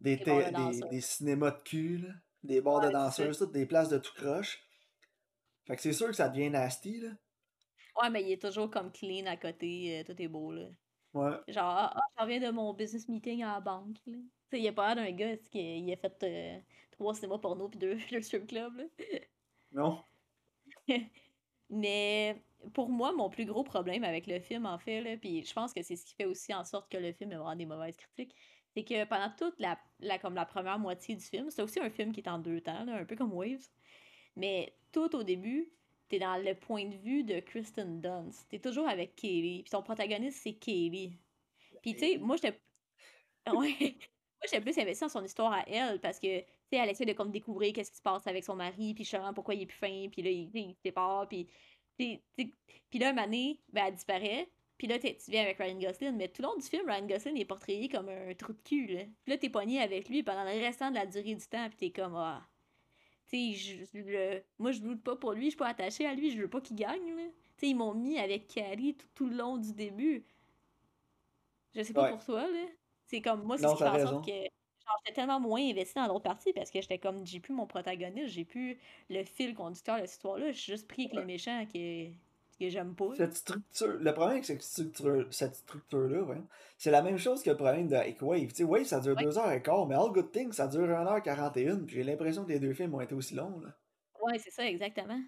des, 0.00 0.16
Des 0.16 0.24
de 0.24 0.88
des, 0.90 1.00
cinémas 1.00 1.50
de 1.52 1.62
cul, 1.62 1.98
là, 1.98 2.12
des 2.42 2.60
bars 2.60 2.80
Ouais, 2.80 2.88
de 2.88 2.92
danseuses, 2.92 3.38
toutes 3.38 3.52
des 3.52 3.66
places 3.66 3.88
de 3.88 3.98
tout 3.98 4.12
croche. 4.14 4.62
Fait 5.66 5.76
que 5.76 5.82
c'est 5.82 5.92
sûr 5.94 6.08
que 6.08 6.12
ça 6.12 6.28
devient 6.28 6.50
nasty, 6.50 7.00
là. 7.00 7.10
Ouais, 8.00 8.10
mais 8.10 8.22
il 8.22 8.32
est 8.32 8.42
toujours 8.42 8.70
comme 8.70 8.92
clean 8.92 9.26
à 9.26 9.36
côté, 9.36 10.00
euh, 10.00 10.04
tout 10.04 10.20
est 10.20 10.28
beau, 10.28 10.52
là. 10.52 10.70
Ouais. 11.12 11.38
Genre, 11.48 11.64
ah, 11.64 11.92
ah, 11.96 12.00
je 12.16 12.22
reviens 12.22 12.40
de 12.40 12.50
mon 12.50 12.74
business 12.74 13.08
meeting 13.08 13.42
à 13.42 13.54
la 13.54 13.60
banque, 13.60 13.98
là. 14.06 14.16
Tu 14.50 14.56
sais, 14.56 14.60
il 14.60 14.68
a 14.68 14.72
pas 14.72 14.94
l'air 14.94 15.04
d'un 15.04 15.12
gars 15.12 15.36
il 15.52 15.92
a 15.92 15.96
fait 15.96 16.22
euh, 16.24 16.60
trois 16.90 17.14
cinémas 17.14 17.38
porno 17.38 17.68
puis 17.68 17.78
deux, 17.78 17.96
deux 18.10 18.22
strip 18.22 18.46
clubs, 18.46 18.76
là. 18.76 18.84
Non. 19.72 20.04
Mais 21.70 22.44
pour 22.74 22.90
moi, 22.90 23.12
mon 23.12 23.30
plus 23.30 23.46
gros 23.46 23.64
problème 23.64 24.04
avec 24.04 24.26
le 24.26 24.40
film, 24.40 24.66
en 24.66 24.78
fait, 24.78 25.00
là, 25.02 25.16
puis 25.16 25.44
je 25.44 25.52
pense 25.52 25.72
que 25.72 25.82
c'est 25.82 25.96
ce 25.96 26.04
qui 26.06 26.14
fait 26.14 26.26
aussi 26.26 26.54
en 26.54 26.64
sorte 26.64 26.90
que 26.90 26.98
le 26.98 27.12
film 27.12 27.32
a 27.32 27.38
vraiment 27.38 27.56
des 27.56 27.66
mauvaises 27.66 27.96
critiques, 27.96 28.36
c'est 28.76 28.84
que 28.84 29.04
pendant 29.04 29.30
toute 29.36 29.58
la, 29.60 29.78
la, 30.00 30.18
comme 30.18 30.34
la 30.34 30.46
première 30.46 30.78
moitié 30.78 31.16
du 31.16 31.24
film, 31.24 31.50
c'est 31.50 31.62
aussi 31.62 31.80
un 31.80 31.90
film 31.90 32.12
qui 32.12 32.20
est 32.20 32.28
en 32.28 32.38
deux 32.38 32.60
temps, 32.60 32.84
là, 32.84 32.96
un 32.96 33.04
peu 33.04 33.16
comme 33.16 33.32
Waves, 33.32 33.68
mais 34.36 34.78
tout 34.92 35.14
au 35.16 35.22
début, 35.24 35.72
t'es 36.08 36.18
dans 36.18 36.36
le 36.36 36.54
point 36.54 36.86
de 36.86 36.96
vue 36.96 37.24
de 37.24 37.40
Kristen 37.40 38.00
Dunst. 38.00 38.48
T'es 38.48 38.58
toujours 38.58 38.88
avec 38.88 39.16
Kaylee, 39.16 39.62
puis 39.62 39.70
ton 39.70 39.82
protagoniste, 39.82 40.40
c'est 40.42 40.54
Kaylee. 40.54 41.18
Puis 41.82 41.94
tu 41.94 42.00
sais, 42.00 42.18
moi, 42.18 42.36
j'étais... 42.36 42.60
Ouais. 43.46 43.76
Moi, 43.78 44.46
j'étais 44.50 44.60
plus 44.60 44.78
investie 44.78 45.02
dans 45.02 45.08
son 45.10 45.24
histoire 45.24 45.52
à 45.52 45.64
elle, 45.68 46.00
parce 46.00 46.18
que, 46.18 46.40
tu 46.40 46.46
sais, 46.72 46.76
elle 46.76 46.88
essaie 46.88 47.04
de 47.04 47.12
comme 47.12 47.30
découvrir 47.30 47.72
qu'est-ce 47.74 47.90
qui 47.90 47.98
se 47.98 48.02
passe 48.02 48.26
avec 48.26 48.42
son 48.44 48.56
mari, 48.56 48.94
puis 48.94 49.04
justement 49.04 49.34
pourquoi 49.34 49.54
il 49.54 49.62
est 49.62 49.66
plus 49.66 49.76
fin, 49.76 50.08
puis 50.10 50.22
là, 50.22 50.30
il, 50.30 50.50
il 50.54 50.74
se 50.74 50.80
sépare, 50.82 51.28
puis... 51.28 51.48
Puis 51.96 52.22
là, 52.98 53.10
une 53.10 53.18
année, 53.18 53.60
ben, 53.72 53.86
elle 53.86 53.94
disparaît, 53.94 54.48
puis 54.76 54.86
là, 54.88 54.98
tu 54.98 55.14
viens 55.28 55.42
avec 55.42 55.58
Ryan 55.58 55.78
Gosling, 55.78 56.16
mais 56.16 56.28
tout 56.28 56.42
le 56.42 56.48
long 56.48 56.56
du 56.56 56.66
film, 56.66 56.88
Ryan 56.88 57.06
Gosling 57.06 57.38
est 57.38 57.44
portrayé 57.44 57.88
comme 57.88 58.08
un 58.08 58.34
trou 58.34 58.52
de 58.52 58.62
cul, 58.62 58.86
là. 58.86 59.04
Puis 59.04 59.32
là, 59.32 59.38
t'es 59.38 59.50
pogné 59.50 59.80
avec 59.80 60.08
lui 60.08 60.22
pendant 60.22 60.44
le 60.44 60.50
restant 60.50 60.90
de 60.90 60.96
la 60.96 61.06
durée 61.06 61.34
du 61.34 61.46
temps, 61.46 61.68
puis 61.68 61.76
t'es 61.76 61.90
comme, 61.90 62.16
ah... 62.16 62.48
Tu 63.26 63.54
sais, 63.54 63.84
je- 63.94 64.42
moi, 64.58 64.72
je 64.72 64.80
doute 64.80 65.02
pas 65.02 65.16
pour 65.16 65.32
lui, 65.32 65.44
je 65.46 65.50
suis 65.50 65.56
pas 65.58 65.68
attachée 65.68 66.06
à 66.06 66.14
lui, 66.14 66.30
je 66.30 66.40
veux 66.40 66.50
pas 66.50 66.60
qu'il 66.60 66.76
gagne, 66.76 67.14
là. 67.16 67.28
Tu 67.56 67.66
sais, 67.66 67.68
ils 67.70 67.74
m'ont 67.76 67.94
mis 67.94 68.18
avec 68.18 68.46
Carrie 68.48 68.96
tout, 68.96 69.06
tout 69.14 69.26
le 69.28 69.36
long 69.36 69.56
du 69.58 69.72
début. 69.74 70.26
Je 71.74 71.82
sais 71.82 71.92
pas 71.94 72.04
Ouais. 72.04 72.10
pour 72.10 72.24
toi, 72.24 72.50
là. 72.50 72.66
C'est 73.06 73.20
comme, 73.20 73.42
moi, 73.44 73.58
c'est 73.58 73.68
ce 73.68 73.74
qui 73.74 73.82
fait 73.82 73.88
en 73.90 73.98
sorte 73.98 74.24
que... 74.24 74.30
Genre, 74.30 74.96
j'étais 75.06 75.14
tellement 75.14 75.40
moins 75.40 75.62
investie 75.62 75.94
dans 75.94 76.06
l'autre 76.08 76.22
partie 76.24 76.52
parce 76.52 76.70
que 76.70 76.80
j'étais 76.80 76.98
comme, 76.98 77.24
j'ai 77.26 77.40
plus 77.40 77.54
mon 77.54 77.66
protagoniste, 77.66 78.28
j'ai 78.34 78.44
plus 78.44 78.78
le 79.08 79.24
fil 79.24 79.54
conducteur 79.54 79.96
de 79.96 80.02
cette 80.02 80.12
histoire-là, 80.12 80.52
je 80.52 80.58
suis 80.60 80.72
juste 80.72 80.86
pris 80.88 81.04
avec 81.04 81.14
le 81.14 81.24
méchant 81.24 81.64
que, 81.66 82.10
que 82.58 82.68
j'aime 82.68 82.94
pas. 82.94 83.08
Cette 83.16 83.34
structure, 83.36 83.88
le 83.98 84.12
problème 84.12 84.32
avec 84.32 84.44
cette 84.44 84.62
structure, 84.62 85.26
cette 85.30 85.54
structure-là, 85.56 86.22
ouais, 86.22 86.42
c'est 86.78 86.90
la 86.90 87.02
même 87.02 87.18
chose 87.18 87.42
que 87.42 87.50
le 87.50 87.56
problème 87.56 87.88
de 87.88 87.94
avec 87.96 88.20
Wave. 88.22 88.48
Tu 88.48 88.54
sais, 88.56 88.64
Wave, 88.64 88.84
ça 88.84 89.00
dure 89.00 89.16
Ouais. 89.16 89.24
2h15, 89.24 89.88
mais 89.88 89.94
All 89.94 90.10
Good 90.12 90.32
Things, 90.32 90.52
ça 90.52 90.66
dure 90.68 90.86
1h41, 90.88 91.84
puis 91.84 91.96
j'ai 91.96 92.04
l'impression 92.04 92.44
que 92.44 92.50
les 92.50 92.58
deux 92.60 92.74
films 92.74 92.94
ont 92.94 93.00
été 93.00 93.14
aussi 93.14 93.34
longs, 93.34 93.60
là. 93.60 93.76
Ouais, 94.22 94.38
c'est 94.38 94.50
ça, 94.50 94.66
exactement. 94.66 95.20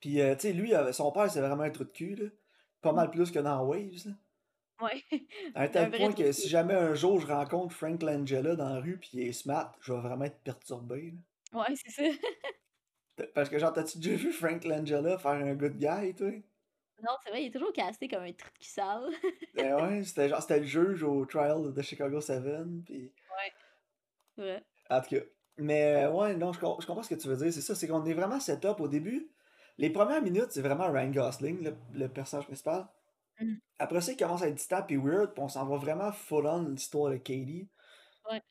Puis, 0.00 0.20
euh, 0.20 0.34
tu 0.34 0.40
sais, 0.42 0.52
lui, 0.52 0.74
euh, 0.74 0.92
son 0.92 1.12
père, 1.12 1.30
c'est 1.30 1.40
vraiment 1.40 1.62
un 1.62 1.70
trou 1.70 1.84
de 1.84 1.90
cul, 1.90 2.14
là. 2.16 2.28
Pas 2.80 2.92
mal 2.92 3.10
plus 3.10 3.30
que 3.30 3.38
dans 3.38 3.62
Waves, 3.64 4.06
là. 4.06 4.12
Ouais. 4.82 5.04
À 5.54 5.62
un 5.62 5.68
tel 5.68 5.90
point 5.92 6.12
que 6.12 6.32
si 6.32 6.48
jamais 6.48 6.74
un 6.74 6.94
jour 6.94 7.20
je 7.20 7.26
rencontre 7.28 7.72
Frank 7.72 8.02
Langella 8.02 8.56
dans 8.56 8.68
la 8.68 8.80
rue 8.80 8.98
puis 8.98 9.10
il 9.12 9.28
est 9.28 9.32
smart, 9.32 9.72
je 9.80 9.92
vais 9.92 10.00
vraiment 10.00 10.24
être 10.24 10.40
perturbé. 10.40 11.12
là. 11.52 11.60
Ouais, 11.60 11.74
c'est 11.76 11.90
ça. 11.90 12.02
Parce 13.34 13.48
que 13.48 13.58
genre, 13.58 13.72
t'as-tu 13.72 13.98
déjà 13.98 14.16
vu 14.16 14.32
Frank 14.32 14.64
Langella 14.64 15.18
faire 15.18 15.32
un 15.32 15.54
good 15.54 15.76
guy, 15.76 16.14
toi? 16.14 16.30
Non, 17.02 17.12
c'est 17.22 17.30
vrai, 17.30 17.42
il 17.42 17.46
est 17.46 17.50
toujours 17.50 17.72
casté 17.72 18.08
comme 18.08 18.22
un 18.22 18.32
truc 18.32 18.54
qui 18.58 18.68
sale. 18.68 19.10
Ben 19.54 19.74
ouais, 19.74 20.04
c'était 20.04 20.28
genre, 20.28 20.40
c'était 20.40 20.60
le 20.60 20.66
juge 20.66 21.02
au 21.02 21.26
trial 21.26 21.72
de 21.72 21.82
Chicago 21.82 22.20
7, 22.20 22.42
puis... 22.84 23.12
C'est 24.36 24.42
vrai. 24.42 24.64
En 24.88 25.00
tout 25.00 25.16
cas. 25.16 25.22
Mais 25.58 26.06
ouais, 26.06 26.34
non, 26.36 26.52
je, 26.52 26.58
je 26.58 26.86
comprends 26.86 27.02
ce 27.02 27.14
que 27.14 27.20
tu 27.20 27.28
veux 27.28 27.36
dire. 27.36 27.52
C'est 27.52 27.60
ça, 27.60 27.74
c'est 27.74 27.86
qu'on 27.86 28.04
est 28.04 28.14
vraiment 28.14 28.40
set-up 28.40 28.80
au 28.80 28.88
début. 28.88 29.30
Les 29.78 29.90
premières 29.90 30.22
minutes, 30.22 30.50
c'est 30.50 30.62
vraiment 30.62 30.90
Ryan 30.90 31.10
Gosling, 31.10 31.62
le, 31.62 31.76
le 31.92 32.08
personnage 32.08 32.46
principal. 32.46 32.86
Mhm. 33.40 33.60
Après 33.78 34.00
ça, 34.00 34.12
il 34.12 34.16
commence 34.16 34.42
à 34.42 34.48
être 34.48 34.54
distant 34.54 34.82
puis 34.82 34.96
weird, 34.96 35.34
puis 35.34 35.42
on 35.42 35.48
s'en 35.48 35.66
va 35.66 35.76
vraiment 35.76 36.12
full-on 36.12 36.68
l'histoire 36.68 37.10
de 37.10 37.16
Katie. 37.16 37.68
Ouais. 38.30 38.42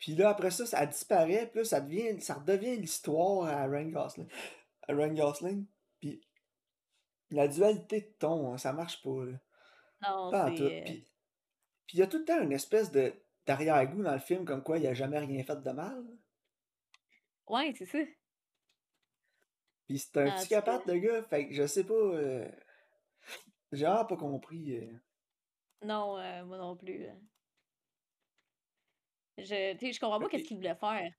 Puis 0.00 0.16
là, 0.16 0.30
après 0.30 0.50
ça, 0.50 0.66
ça 0.66 0.84
disparaît, 0.86 1.46
puis 1.48 1.60
là, 1.60 1.64
ça, 1.64 1.80
devient, 1.80 2.20
ça 2.20 2.34
redevient 2.34 2.76
l'histoire 2.76 3.44
à 3.48 3.66
Ryan 3.66 3.90
Gosling. 3.90 4.28
À 4.88 4.92
Ryan 4.94 5.14
Gosling. 5.14 5.66
Puis 6.00 6.20
la 7.30 7.46
dualité 7.46 8.00
de 8.00 8.12
ton, 8.18 8.52
hein, 8.52 8.58
ça 8.58 8.72
marche 8.72 9.00
pas, 9.02 9.24
là. 9.26 9.38
Non, 10.02 10.30
Pas 10.32 10.46
en 10.46 10.50
tout. 10.50 10.56
c'est... 10.56 10.80
euh, 10.80 10.84
Puis 11.86 11.94
il 11.94 11.98
y 12.00 12.02
a 12.02 12.06
tout 12.08 12.18
le 12.18 12.24
temps 12.24 12.40
une 12.42 12.52
espèce 12.52 12.90
de 12.90 13.14
d'arrière-goût 13.46 14.02
dans 14.02 14.12
le 14.14 14.18
film, 14.20 14.44
comme 14.44 14.62
quoi 14.62 14.78
il 14.78 14.86
a 14.86 14.94
jamais 14.94 15.18
rien 15.18 15.42
fait 15.44 15.60
de 15.62 15.70
mal. 15.70 16.04
Ouais, 17.48 17.72
c'est 17.76 17.86
ça. 17.86 17.98
Puis 19.86 19.98
c'est 19.98 20.16
un 20.18 20.26
Ah, 20.30 20.36
psychopathe, 20.36 20.86
le 20.86 20.98
gars. 20.98 21.22
Fait 21.24 21.48
que 21.48 21.54
je 21.54 21.66
sais 21.66 21.84
pas. 21.84 21.94
euh, 21.94 22.48
J'ai 23.72 23.84
vraiment 23.86 24.04
pas 24.06 24.16
compris. 24.16 24.76
euh. 24.76 24.92
Non, 25.82 26.18
euh, 26.18 26.44
moi 26.44 26.58
non 26.58 26.76
plus. 26.76 26.98
là. 27.06 27.12
Je, 29.42 29.76
je 29.92 30.00
comprends 30.00 30.20
pas 30.20 30.28
qu'est-ce 30.28 30.44
qu'il 30.44 30.56
voulait 30.56 30.74
faire. 30.76 31.12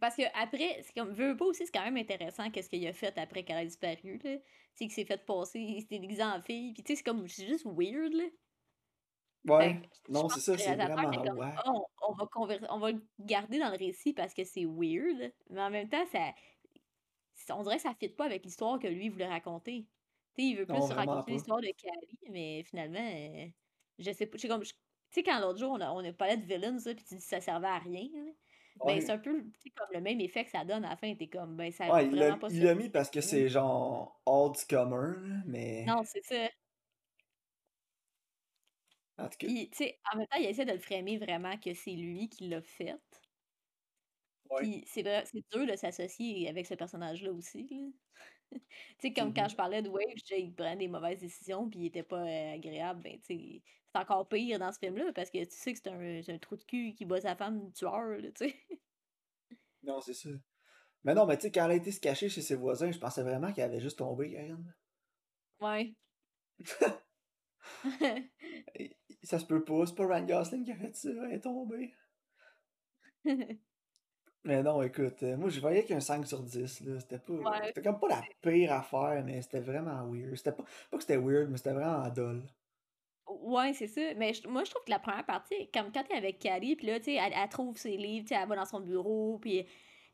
Parce 0.00 0.16
que 0.16 0.22
après, 0.34 0.82
c'est 0.82 0.92
comme, 0.94 1.12
veut 1.12 1.36
pas 1.36 1.44
aussi, 1.44 1.64
c'est 1.66 1.72
quand 1.72 1.84
même 1.84 1.96
intéressant 1.96 2.50
qu'est-ce 2.50 2.68
qu'il 2.68 2.86
a 2.86 2.92
fait 2.92 3.16
après 3.18 3.44
qu'elle 3.44 3.58
a 3.58 3.64
disparu, 3.64 4.18
là. 4.24 4.36
Tu 4.38 4.42
sais, 4.74 4.84
qu'il 4.86 4.92
s'est 4.92 5.04
fait 5.04 5.24
passer, 5.24 5.60
il 5.60 5.80
s'était 5.82 5.98
déguisé 5.98 6.22
en 6.24 6.40
fille, 6.42 6.72
puis 6.72 6.82
tu 6.82 6.92
sais, 6.92 6.96
c'est 6.96 7.04
comme, 7.04 7.28
c'est 7.28 7.46
juste 7.46 7.66
weird, 7.66 8.12
là. 8.14 8.24
Ouais. 9.44 9.80
que 9.82 9.88
je 10.08 10.12
Non, 10.12 10.28
c'est 10.28 10.40
ça, 10.40 10.56
c'est 10.56 10.74
vraiment. 10.76 11.10
comme, 11.10 11.38
Ouais. 11.38 11.50
Ah, 11.56 11.72
on, 12.08 12.12
va 12.14 12.24
conver- 12.26 12.66
on 12.70 12.78
va 12.78 12.92
le 12.92 13.04
garder 13.18 13.58
dans 13.58 13.70
le 13.70 13.76
récit 13.76 14.12
parce 14.12 14.34
que 14.34 14.44
c'est 14.44 14.64
weird, 14.64 15.32
mais 15.50 15.60
en 15.60 15.70
même 15.70 15.88
temps, 15.88 16.06
ça, 16.06 16.32
on 17.56 17.62
dirait 17.62 17.76
que 17.76 17.82
ça 17.82 17.94
fit 17.98 18.08
pas 18.08 18.24
avec 18.26 18.44
l'histoire 18.44 18.78
que 18.78 18.86
lui 18.86 19.08
voulait 19.08 19.26
raconter. 19.26 19.88
Tu 20.36 20.42
sais, 20.42 20.48
il 20.50 20.56
veut 20.56 20.66
plus 20.66 20.74
Non, 20.74 20.86
raconter 20.86 21.32
l'histoire 21.32 21.60
de 21.60 21.66
Carrie, 21.76 22.18
mais 22.30 22.62
finalement, 22.64 23.00
euh, 23.14 23.46
je 23.98 24.12
sais 24.12 24.26
pas. 24.26 24.38
j'ai 24.38 24.48
comme, 24.48 24.64
je- 24.64 24.72
tu 25.12 25.20
sais, 25.20 25.22
quand 25.24 25.40
l'autre 25.40 25.58
jour, 25.58 25.72
on 25.72 25.80
a, 25.80 25.90
on 25.92 26.04
a 26.04 26.12
parlé 26.12 26.36
de 26.38 26.44
villains, 26.46 26.78
ça, 26.78 26.94
puis 26.94 27.04
tu 27.04 27.14
dis 27.16 27.20
que 27.20 27.26
ça 27.28 27.40
servait 27.40 27.68
à 27.68 27.78
rien, 27.78 28.08
là, 28.14 28.32
ben 28.84 29.00
c'est 29.00 29.12
un 29.12 29.18
peu 29.18 29.42
comme 29.76 29.88
le 29.92 30.00
même 30.00 30.20
effet 30.20 30.44
que 30.44 30.50
ça 30.50 30.64
donne 30.64 30.84
à 30.84 30.90
la 30.90 30.96
fin. 30.96 31.14
T'es 31.14 31.28
comme, 31.28 31.56
ben 31.56 31.70
ça 31.72 31.86
a 31.86 31.92
Ouais, 31.92 32.06
il 32.06 32.10
vraiment 32.10 32.38
pas 32.38 32.48
il 32.48 32.62
l'a 32.64 32.74
mis 32.74 32.88
parce 32.90 33.10
que 33.10 33.20
c'est 33.20 33.48
genre 33.48 34.20
old 34.26 34.56
comer, 34.68 35.16
là, 35.28 35.42
mais. 35.46 35.86
Non, 35.86 36.02
c'est 36.04 36.22
ça. 36.24 36.48
En 39.18 39.28
tout 39.28 39.38
cas. 39.38 39.46
Puis, 39.46 39.70
tu 39.70 39.76
sais, 39.84 40.00
en 40.12 40.18
même 40.18 40.26
temps, 40.26 40.38
il 40.38 40.46
essaie 40.46 40.64
de 40.64 40.72
le 40.72 40.78
framer 40.80 41.16
vraiment 41.18 41.56
que 41.58 41.74
c'est 41.74 41.92
lui 41.94 42.28
qui 42.28 42.48
l'a 42.48 42.60
fait. 42.62 42.98
Ouais. 44.50 44.62
Puis, 44.62 44.84
c'est 44.86 45.02
dur 45.02 45.66
de 45.66 45.76
s'associer 45.76 46.48
avec 46.48 46.66
ce 46.66 46.74
personnage-là 46.74 47.32
aussi. 47.32 47.66
là. 47.70 47.88
tu 48.60 48.60
sais, 49.00 49.12
comme 49.12 49.34
quand 49.34 49.48
Mhm. 49.48 49.50
je 49.50 49.56
parlais 49.56 49.82
de 49.82 49.88
Wave, 49.88 50.04
je 50.16 50.22
disais 50.24 50.42
qu'il 50.42 50.54
prenait 50.54 50.76
des 50.76 50.88
mauvaises 50.88 51.20
décisions 51.20 51.68
puis 51.70 51.80
il 51.80 51.86
était 51.86 52.02
pas 52.02 52.22
euh, 52.26 52.54
agréable. 52.54 53.02
Ben, 53.02 53.20
tu 53.20 53.36
sais, 53.36 53.62
c'est 53.92 53.98
encore 53.98 54.28
pire 54.28 54.58
dans 54.58 54.72
ce 54.72 54.78
film-là 54.78 55.12
parce 55.12 55.30
que 55.30 55.44
tu 55.44 55.50
sais 55.50 55.74
que 55.74 55.78
c'est 55.82 56.32
un, 56.32 56.38
trou 56.38 56.56
de 56.56 56.64
cul 56.64 56.94
qui 56.94 57.04
bat 57.04 57.20
sa 57.20 57.36
femme 57.36 57.70
tueur, 57.72 58.06
là, 58.06 58.30
tu 58.32 58.48
sais. 58.48 58.56
Non, 59.82 60.00
c'est 60.00 60.14
ça. 60.14 60.30
Mais 61.04 61.12
non, 61.14 61.26
mais 61.26 61.36
tu 61.36 61.42
sais, 61.42 61.50
quand 61.50 61.64
elle 61.64 61.72
a 61.72 61.74
été 61.74 61.90
se 61.90 62.00
cacher 62.00 62.28
chez 62.28 62.42
ses 62.42 62.54
voisins, 62.54 62.92
je 62.92 62.98
pensais 62.98 63.22
vraiment 63.22 63.52
qu'elle 63.52 63.64
avait 63.64 63.80
juste 63.80 63.98
tombé, 63.98 64.30
Karine. 64.30 64.72
Ouais. 65.60 65.94
Ça 69.24 69.38
se 69.38 69.44
peut 69.44 69.64
pas, 69.64 69.86
c'est 69.86 69.94
pas 69.94 70.06
Ryan 70.06 70.24
Gosling 70.24 70.64
qui 70.64 70.72
a 70.72 70.76
fait 70.76 70.96
ça, 70.96 71.10
elle 71.10 71.32
est 71.32 71.40
tombée. 71.40 71.94
Mais 74.44 74.62
non, 74.62 74.82
écoute, 74.82 75.22
euh, 75.22 75.36
moi 75.36 75.48
je 75.48 75.60
voyais 75.60 75.84
qu'un 75.84 76.00
5 76.00 76.26
sur 76.26 76.42
10, 76.42 76.80
là, 76.80 76.98
c'était 76.98 77.20
pas... 77.20 77.32
Ouais. 77.32 77.66
C'était 77.66 77.82
comme 77.82 78.00
pas 78.00 78.08
la 78.08 78.22
pire 78.40 78.72
affaire, 78.72 79.22
mais 79.24 79.40
c'était 79.40 79.60
vraiment 79.60 80.04
weird. 80.10 80.34
C'était 80.34 80.50
pas... 80.50 80.64
Pas 80.90 80.96
que 80.96 81.02
c'était 81.02 81.16
weird, 81.16 81.48
mais 81.48 81.58
c'était 81.58 81.72
vraiment 81.72 82.08
dole. 82.08 82.42
Ouais, 83.42 83.72
c'est 83.74 83.86
ça. 83.86 84.00
Mais 84.16 84.32
je- 84.34 84.46
moi, 84.48 84.64
je 84.64 84.70
trouve 84.70 84.84
que 84.84 84.90
la 84.90 84.98
première 84.98 85.24
partie, 85.26 85.70
comme 85.72 85.90
quand 85.92 86.04
t'es 86.04 86.14
avec 86.14 86.38
Callie, 86.38 86.76
puis 86.76 86.86
là, 86.86 86.98
tu 86.98 87.06
sais, 87.06 87.14
elle, 87.14 87.32
elle 87.34 87.48
trouve 87.48 87.76
ses 87.76 87.96
livres, 87.96 88.26
tu 88.26 88.34
elle 88.34 88.48
va 88.48 88.56
dans 88.56 88.64
son 88.64 88.80
bureau, 88.80 89.38
puis, 89.38 89.66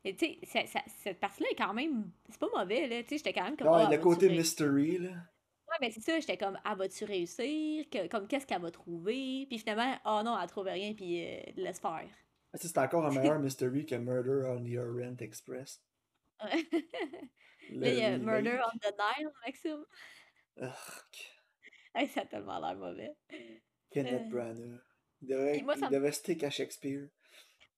tu 0.03 0.15
sais, 0.17 0.65
cette 1.03 1.19
partie-là 1.19 1.49
est 1.51 1.55
quand 1.55 1.73
même, 1.73 2.11
c'est 2.29 2.39
pas 2.39 2.47
mauvais, 2.55 2.87
là, 2.87 3.03
tu 3.03 3.09
sais, 3.09 3.17
j'étais 3.17 3.33
quand 3.33 3.43
même 3.43 3.57
comme, 3.57 3.67
Ouais, 3.67 3.83
ah, 3.85 3.89
le 3.91 3.97
côté 3.97 4.29
mystery, 4.29 4.97
là. 4.97 5.09
Ouais, 5.09 5.75
mais 5.81 5.91
c'est 5.91 6.01
ça, 6.01 6.19
j'étais 6.19 6.37
comme, 6.37 6.57
ah, 6.63 6.73
vas-tu 6.75 7.03
réussir? 7.05 7.85
Que- 7.91 8.07
comme, 8.07 8.27
qu'est-ce 8.27 8.47
qu'elle 8.47 8.61
va 8.61 8.71
trouver? 8.71 9.45
Puis 9.47 9.59
finalement, 9.59 9.95
ah 10.03 10.23
non, 10.25 10.35
elle 10.41 10.47
trouve 10.49 10.65
rien, 10.65 10.93
puis 10.95 11.23
euh, 11.23 11.41
laisse 11.57 11.79
faire. 11.79 12.07
Ah, 12.51 12.57
C'est 12.57 12.75
encore 12.79 13.05
un 13.05 13.09
meilleur 13.35 13.39
mystery 13.39 13.85
que 13.85 13.93
Murder 13.95 14.47
on 14.47 14.63
the 14.63 14.77
Orient 14.77 15.15
Express. 15.19 15.83
Le 17.69 17.85
a 17.85 18.09
remake. 18.13 18.21
Murder 18.23 18.59
on 18.65 18.77
the 18.79 18.91
Nile, 18.97 19.29
Maxime. 19.45 19.85
Urgh. 20.57 21.38
Hey, 21.99 22.07
ça 22.07 22.21
a 22.21 22.25
tellement 22.25 22.59
l'air 22.59 22.75
mauvais. 22.77 23.15
Kenneth 23.91 24.13
Euh, 24.13 24.29
Branagh. 24.29 24.79
Il 25.21 25.27
devait, 25.27 25.61
moi, 25.63 25.75
il 25.75 25.89
devait 25.89 26.11
stick 26.11 26.43
à 26.43 26.49
Shakespeare. 26.49 27.09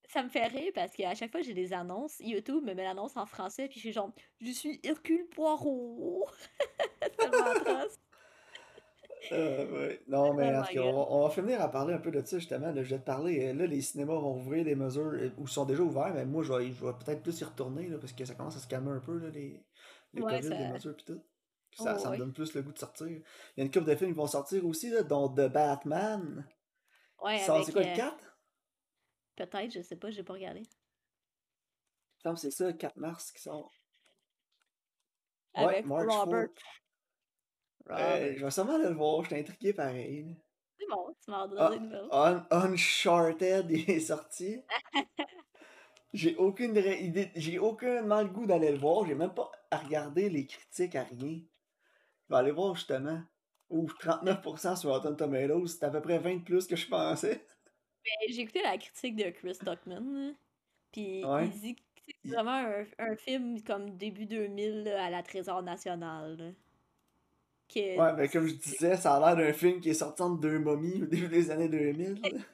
Ça 0.08 0.22
me 0.22 0.28
fait 0.28 0.46
rire 0.46 0.72
parce 0.74 0.92
qu'à 0.94 1.14
chaque 1.14 1.30
fois 1.32 1.40
que 1.40 1.46
j'ai 1.46 1.54
des 1.54 1.72
annonces, 1.72 2.18
YouTube 2.20 2.62
me 2.64 2.74
met 2.74 2.84
l'annonce 2.84 3.16
en 3.16 3.26
français, 3.26 3.66
puis 3.68 3.76
je 3.76 3.80
suis 3.86 3.92
genre, 3.92 4.12
je 4.40 4.50
suis 4.50 4.80
Hercule 4.84 5.26
Poirot. 5.28 6.28
C'est 7.02 7.16
tellement 7.18 7.46
atroce. 7.46 7.98
Euh, 9.32 9.66
ouais. 9.88 10.02
Non, 10.08 10.34
mais 10.34 10.52
Oh 10.58 10.62
on, 10.78 10.92
va- 10.92 11.06
on 11.10 11.22
va 11.24 11.30
finir 11.30 11.60
à 11.60 11.70
parler 11.70 11.94
un 11.94 11.98
peu 11.98 12.10
de 12.10 12.24
ça, 12.24 12.38
justement. 12.38 12.72
Là, 12.72 12.82
je 12.82 12.94
vais 12.94 13.00
te 13.00 13.04
parler. 13.06 13.48
euh, 13.48 13.52
Là, 13.54 13.66
les 13.66 13.80
cinémas 13.80 14.14
vont 14.14 14.36
ouvrir 14.36 14.64
les 14.64 14.74
mesures, 14.74 15.12
euh, 15.14 15.30
ou 15.38 15.46
sont 15.46 15.64
déjà 15.64 15.82
ouverts, 15.82 16.12
mais 16.14 16.26
moi, 16.26 16.42
je 16.42 16.52
vais, 16.52 16.70
peut-être 16.72 17.22
plus 17.22 17.40
y 17.40 17.44
retourner, 17.44 17.88
là, 17.88 17.98
parce 17.98 18.12
que 18.12 18.24
ça 18.24 18.34
commence 18.34 18.56
à 18.56 18.60
se 18.60 18.68
calmer 18.68 18.90
un 18.90 19.00
peu, 19.00 19.18
là, 19.18 19.30
les, 19.30 19.64
les 20.12 20.22
Ouais, 20.22 20.40
COVID, 20.40 20.50
les 20.50 20.66
mesures, 20.66 20.96
tout. 21.04 21.20
Ça, 21.74 21.94
Oh, 21.96 21.98
ça 21.98 22.06
me 22.08 22.12
ouais. 22.12 22.18
donne 22.18 22.32
plus 22.32 22.52
le 22.54 22.62
goût 22.62 22.72
de 22.72 22.78
sortir. 22.78 23.06
Il 23.08 23.22
y 23.56 23.60
a 23.60 23.64
une 23.64 23.70
couple 23.70 23.86
de 23.86 23.94
films 23.96 24.10
qui 24.10 24.16
vont 24.16 24.26
sortir 24.26 24.64
aussi, 24.66 24.90
là, 24.90 25.02
dont 25.02 25.28
The 25.28 25.48
Batman. 25.48 26.46
Ouais, 27.22 27.40
avec. 27.42 27.64
C'est 27.66 27.72
quoi, 27.72 27.82
euh, 27.82 27.90
le 27.90 27.96
4? 27.96 28.38
Peut-être, 29.36 29.72
je 29.72 29.82
sais 29.82 29.96
pas, 29.96 30.10
j'ai 30.10 30.22
pas 30.22 30.34
regardé. 30.34 30.62
Que 32.24 32.34
c'est 32.36 32.50
ça, 32.50 32.66
le 32.66 32.72
4 32.74 32.96
mars 32.96 33.32
qui 33.32 33.40
sort. 33.42 33.72
Ouais, 35.56 35.64
Avec 35.64 35.86
March 35.86 36.06
Robert. 36.08 36.48
4. 36.54 36.62
Euh, 37.90 37.94
Robert. 37.94 38.36
je 38.38 38.44
vais 38.44 38.50
sûrement 38.50 38.74
aller 38.74 38.84
le 38.88 38.94
voir, 38.94 39.24
j'étais 39.24 39.40
intrigué 39.40 39.72
pareil. 39.72 40.36
C'est 40.78 40.86
bon, 40.88 41.14
tu 41.24 41.30
m'as 41.30 41.46
donné 41.48 41.60
Ah, 41.62 41.70
des 41.70 41.78
nouvelles. 41.80 42.08
Un- 42.12 42.46
Uncharted 42.50 43.70
il 43.70 43.90
est 43.90 44.00
sorti. 44.00 44.62
J'ai 46.12 46.36
aucune 46.36 46.76
idée, 46.76 47.32
j'ai 47.36 47.58
aucunement 47.58 48.20
le 48.20 48.28
goût 48.28 48.44
d'aller 48.44 48.70
le 48.70 48.76
voir. 48.78 49.06
J'ai 49.06 49.14
même 49.14 49.32
pas 49.32 49.50
à 49.70 49.78
regarder 49.78 50.28
les 50.28 50.46
critiques 50.46 50.94
à 50.94 51.04
rien. 51.04 51.40
Vais 52.32 52.38
aller 52.38 52.50
voir 52.50 52.74
justement. 52.74 53.20
Ouf, 53.70 53.92
39% 53.98 54.76
sur 54.76 54.90
Rotten 54.90 55.16
Tomatoes, 55.16 55.66
c'est 55.66 55.84
à 55.84 55.90
peu 55.90 56.00
près 56.00 56.18
20 56.18 56.36
de 56.36 56.42
plus 56.42 56.66
que 56.66 56.76
je 56.76 56.88
pensais. 56.88 57.44
Mais 58.04 58.32
J'ai 58.32 58.40
écouté 58.42 58.62
la 58.62 58.76
critique 58.78 59.16
de 59.16 59.30
Chris 59.30 59.58
Tuckman, 59.64 60.34
puis 60.92 61.24
Ouais. 61.24 61.46
il 61.46 61.60
dit 61.60 61.74
que 61.76 61.80
c'est 62.24 62.28
vraiment 62.30 62.50
un, 62.56 62.84
un 62.98 63.16
film 63.16 63.62
comme 63.62 63.96
début 63.96 64.26
2000 64.26 64.84
là, 64.84 65.04
à 65.06 65.10
la 65.10 65.22
Trésor 65.22 65.62
National. 65.62 66.36
là. 66.36 66.50
Que 67.68 67.98
Ouais, 67.98 68.16
ben 68.16 68.28
comme 68.28 68.46
je 68.46 68.54
disais, 68.54 68.96
ça 68.96 69.14
a 69.14 69.20
l'air 69.34 69.36
d'un 69.46 69.52
film 69.54 69.80
qui 69.80 69.90
est 69.90 69.94
sorti 69.94 70.20
entre 70.22 70.40
deux 70.40 70.58
momies 70.58 71.02
au 71.02 71.06
début 71.06 71.28
des 71.28 71.50
années 71.50 71.68
2000. 71.68 72.20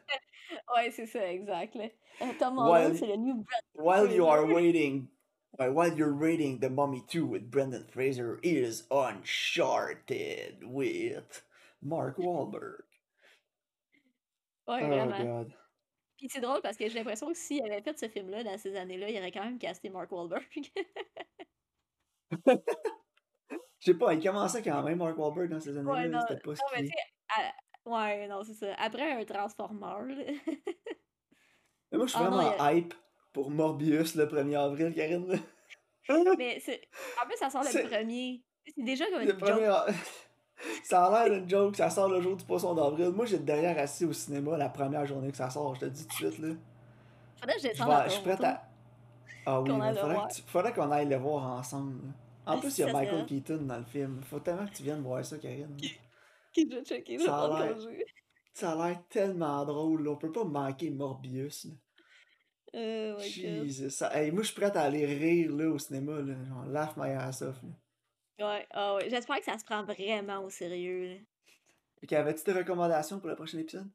Ouais, 0.75 0.91
c'est 0.91 1.07
ça, 1.07 1.31
exact. 1.33 1.77
Euh, 1.77 2.27
Tom 2.39 2.59
Holland, 2.59 2.95
c'est 2.95 3.07
le 3.07 3.17
new 3.17 3.45
while 3.75 4.11
you 4.13 4.27
are 4.27 4.45
waiting, 4.47 5.07
ouais, 5.59 5.69
while 5.71 5.97
you're 5.97 6.13
reading 6.13 6.61
The 6.61 6.71
Mummy 6.71 7.03
2 7.09 7.27
with 7.27 7.51
Brendan 7.51 7.85
Fraser, 7.89 8.39
is 8.43 8.85
Uncharted 8.91 10.63
with 10.65 11.43
Mark 11.83 12.17
Wahlberg. 12.19 12.83
Ouais, 14.67 14.81
Oh 14.83 14.87
vraiment. 14.87 15.19
god. 15.19 15.55
Puis 16.19 16.29
c'est 16.29 16.41
drôle 16.41 16.61
parce 16.63 16.77
que 16.77 16.89
j'ai 16.89 16.99
l'impression 16.99 17.29
que 17.29 17.37
s'il 17.39 17.63
avait 17.63 17.81
fait 17.81 17.97
ce 17.99 18.09
film-là 18.09 18.43
dans 18.43 18.59
ces 18.59 18.75
années-là, 18.77 19.09
il 19.09 19.17
aurait 19.19 19.31
quand 19.33 19.45
même 19.45 19.59
casté 19.59 19.89
Mark 19.89 20.11
Wahlberg. 20.11 20.45
Je 23.81 23.93
sais 23.93 23.95
pas, 23.95 24.13
il 24.15 24.23
commençait 24.23 24.63
quand 24.63 24.83
même 24.83 24.99
Mark 24.99 25.17
Wahlberg 25.17 25.51
dans 25.51 25.61
ces 25.61 25.71
ouais, 25.71 25.79
années-là, 25.79 26.09
non, 26.09 26.21
c'était 26.29 26.41
pas 26.41 26.51
non, 26.51 26.85
qui 26.85 26.91
à- 27.29 27.53
ouais, 27.87 28.27
non, 28.29 28.43
c'est 28.43 28.55
ça. 28.55 28.75
Après 28.75 29.13
un 29.13 29.25
Transformer, 29.25 29.79
moi, 31.93 32.07
je 32.07 32.11
suis 32.11 32.19
Ah 32.19 32.25
non, 32.25 32.37
vraiment 32.37 32.57
a- 32.59 32.73
hype 32.75 32.95
pour 33.39 33.51
Morbius 33.53 34.17
le 34.17 34.27
1er 34.27 34.57
avril, 34.59 34.93
Karine. 34.93 35.25
Mais. 36.09 36.61
En 37.23 37.27
plus, 37.27 37.37
ça 37.39 37.49
sort 37.49 37.63
le 37.63 37.89
premier. 37.89 38.43
C'est 38.67 38.83
déjà 38.83 39.05
comme 39.07 39.21
Le 39.21 39.31
une 39.31 39.37
premier... 39.39 39.67
joke. 39.67 39.95
ça 40.83 41.05
a 41.05 41.29
l'air 41.29 41.39
d'une 41.39 41.49
joke, 41.49 41.77
ça 41.77 41.89
sort 41.89 42.09
le 42.09 42.21
jour 42.21 42.37
du 42.37 42.45
poisson 42.45 42.75
d'avril. 42.75 43.11
Moi, 43.11 43.27
j'étais 43.27 43.45
derrière 43.45 43.79
assis 43.79 44.05
au 44.05 44.13
cinéma 44.13 44.57
la 44.57 44.69
première 44.69 45.07
journée 45.07 45.31
que 45.31 45.37
ça 45.37 45.49
sort, 45.51 45.73
je 45.77 45.81
te 45.81 45.85
le 45.85 45.91
dis 45.93 46.05
tout 46.09 46.25
de 46.25 46.31
suite, 46.31 46.39
là. 46.41 46.55
Faudrait 47.39 47.55
que 47.55 47.63
je 47.63 47.69
descende 47.69 47.91
à 47.93 48.09
je 48.09 48.13
suis 48.15 48.23
prête 48.23 48.43
à... 48.43 48.63
Ah 49.47 49.61
oui, 49.61 49.71
mais 49.71 49.93
le 49.93 49.99
faudrait, 49.99 50.29
tu- 50.35 50.43
faudrait 50.43 50.73
qu'on 50.75 50.91
aille 50.91 51.09
le 51.09 51.17
voir 51.17 51.47
ensemble. 51.59 52.03
là. 52.03 52.53
En 52.55 52.59
plus, 52.59 52.77
il 52.77 52.81
y 52.81 52.85
a 52.85 52.93
Michael 52.93 53.15
serait- 53.19 53.27
Keaton 53.27 53.63
dans 53.63 53.79
le 53.79 53.85
film. 53.85 54.21
Faut 54.29 54.41
tellement 54.41 54.67
que 54.67 54.73
tu 54.75 54.83
viennes 54.83 55.03
voir 55.03 55.25
ça, 55.25 55.39
Karine. 55.39 55.77
Qui 56.53 56.69
je 56.69 56.83
checker 56.83 57.19
le. 57.19 57.25
Ça 58.53 58.73
a 58.73 58.89
l'air 58.89 59.01
tellement 59.09 59.65
drôle, 59.65 60.03
là. 60.03 60.11
On 60.11 60.17
peut 60.17 60.33
pas 60.33 60.45
manquer 60.45 60.91
Morbius, 60.91 61.67
là. 61.67 61.71
Euh. 62.75 63.19
Jesus. 63.21 63.91
Ça- 63.91 64.11
hey, 64.15 64.31
moi, 64.31 64.43
je 64.43 64.49
suis 64.49 64.61
prête 64.61 64.77
à 64.77 64.83
aller 64.83 65.07
rire, 65.07 65.51
là, 65.55 65.69
au 65.71 65.79
cinéma, 65.79 66.21
là. 66.21 66.35
Genre, 66.45 66.67
laugh 66.67 66.95
my 66.97 67.11
ass 67.11 67.43
off, 67.43 67.57
là. 67.63 68.47
Ouais, 68.47 68.67
ah 68.71 68.95
ouais. 68.95 69.11
J'espère 69.11 69.39
que 69.39 69.45
ça 69.45 69.59
se 69.59 69.65
prend 69.65 69.83
vraiment 69.83 70.45
au 70.45 70.51
sérieux. 70.51 71.09
là. 71.09 71.17
Ok, 72.03 72.13
avais-tu 72.13 72.45
des 72.45 72.53
recommandations 72.53 73.19
pour 73.19 73.29
le 73.29 73.35
prochain 73.35 73.59
épisode? 73.59 73.91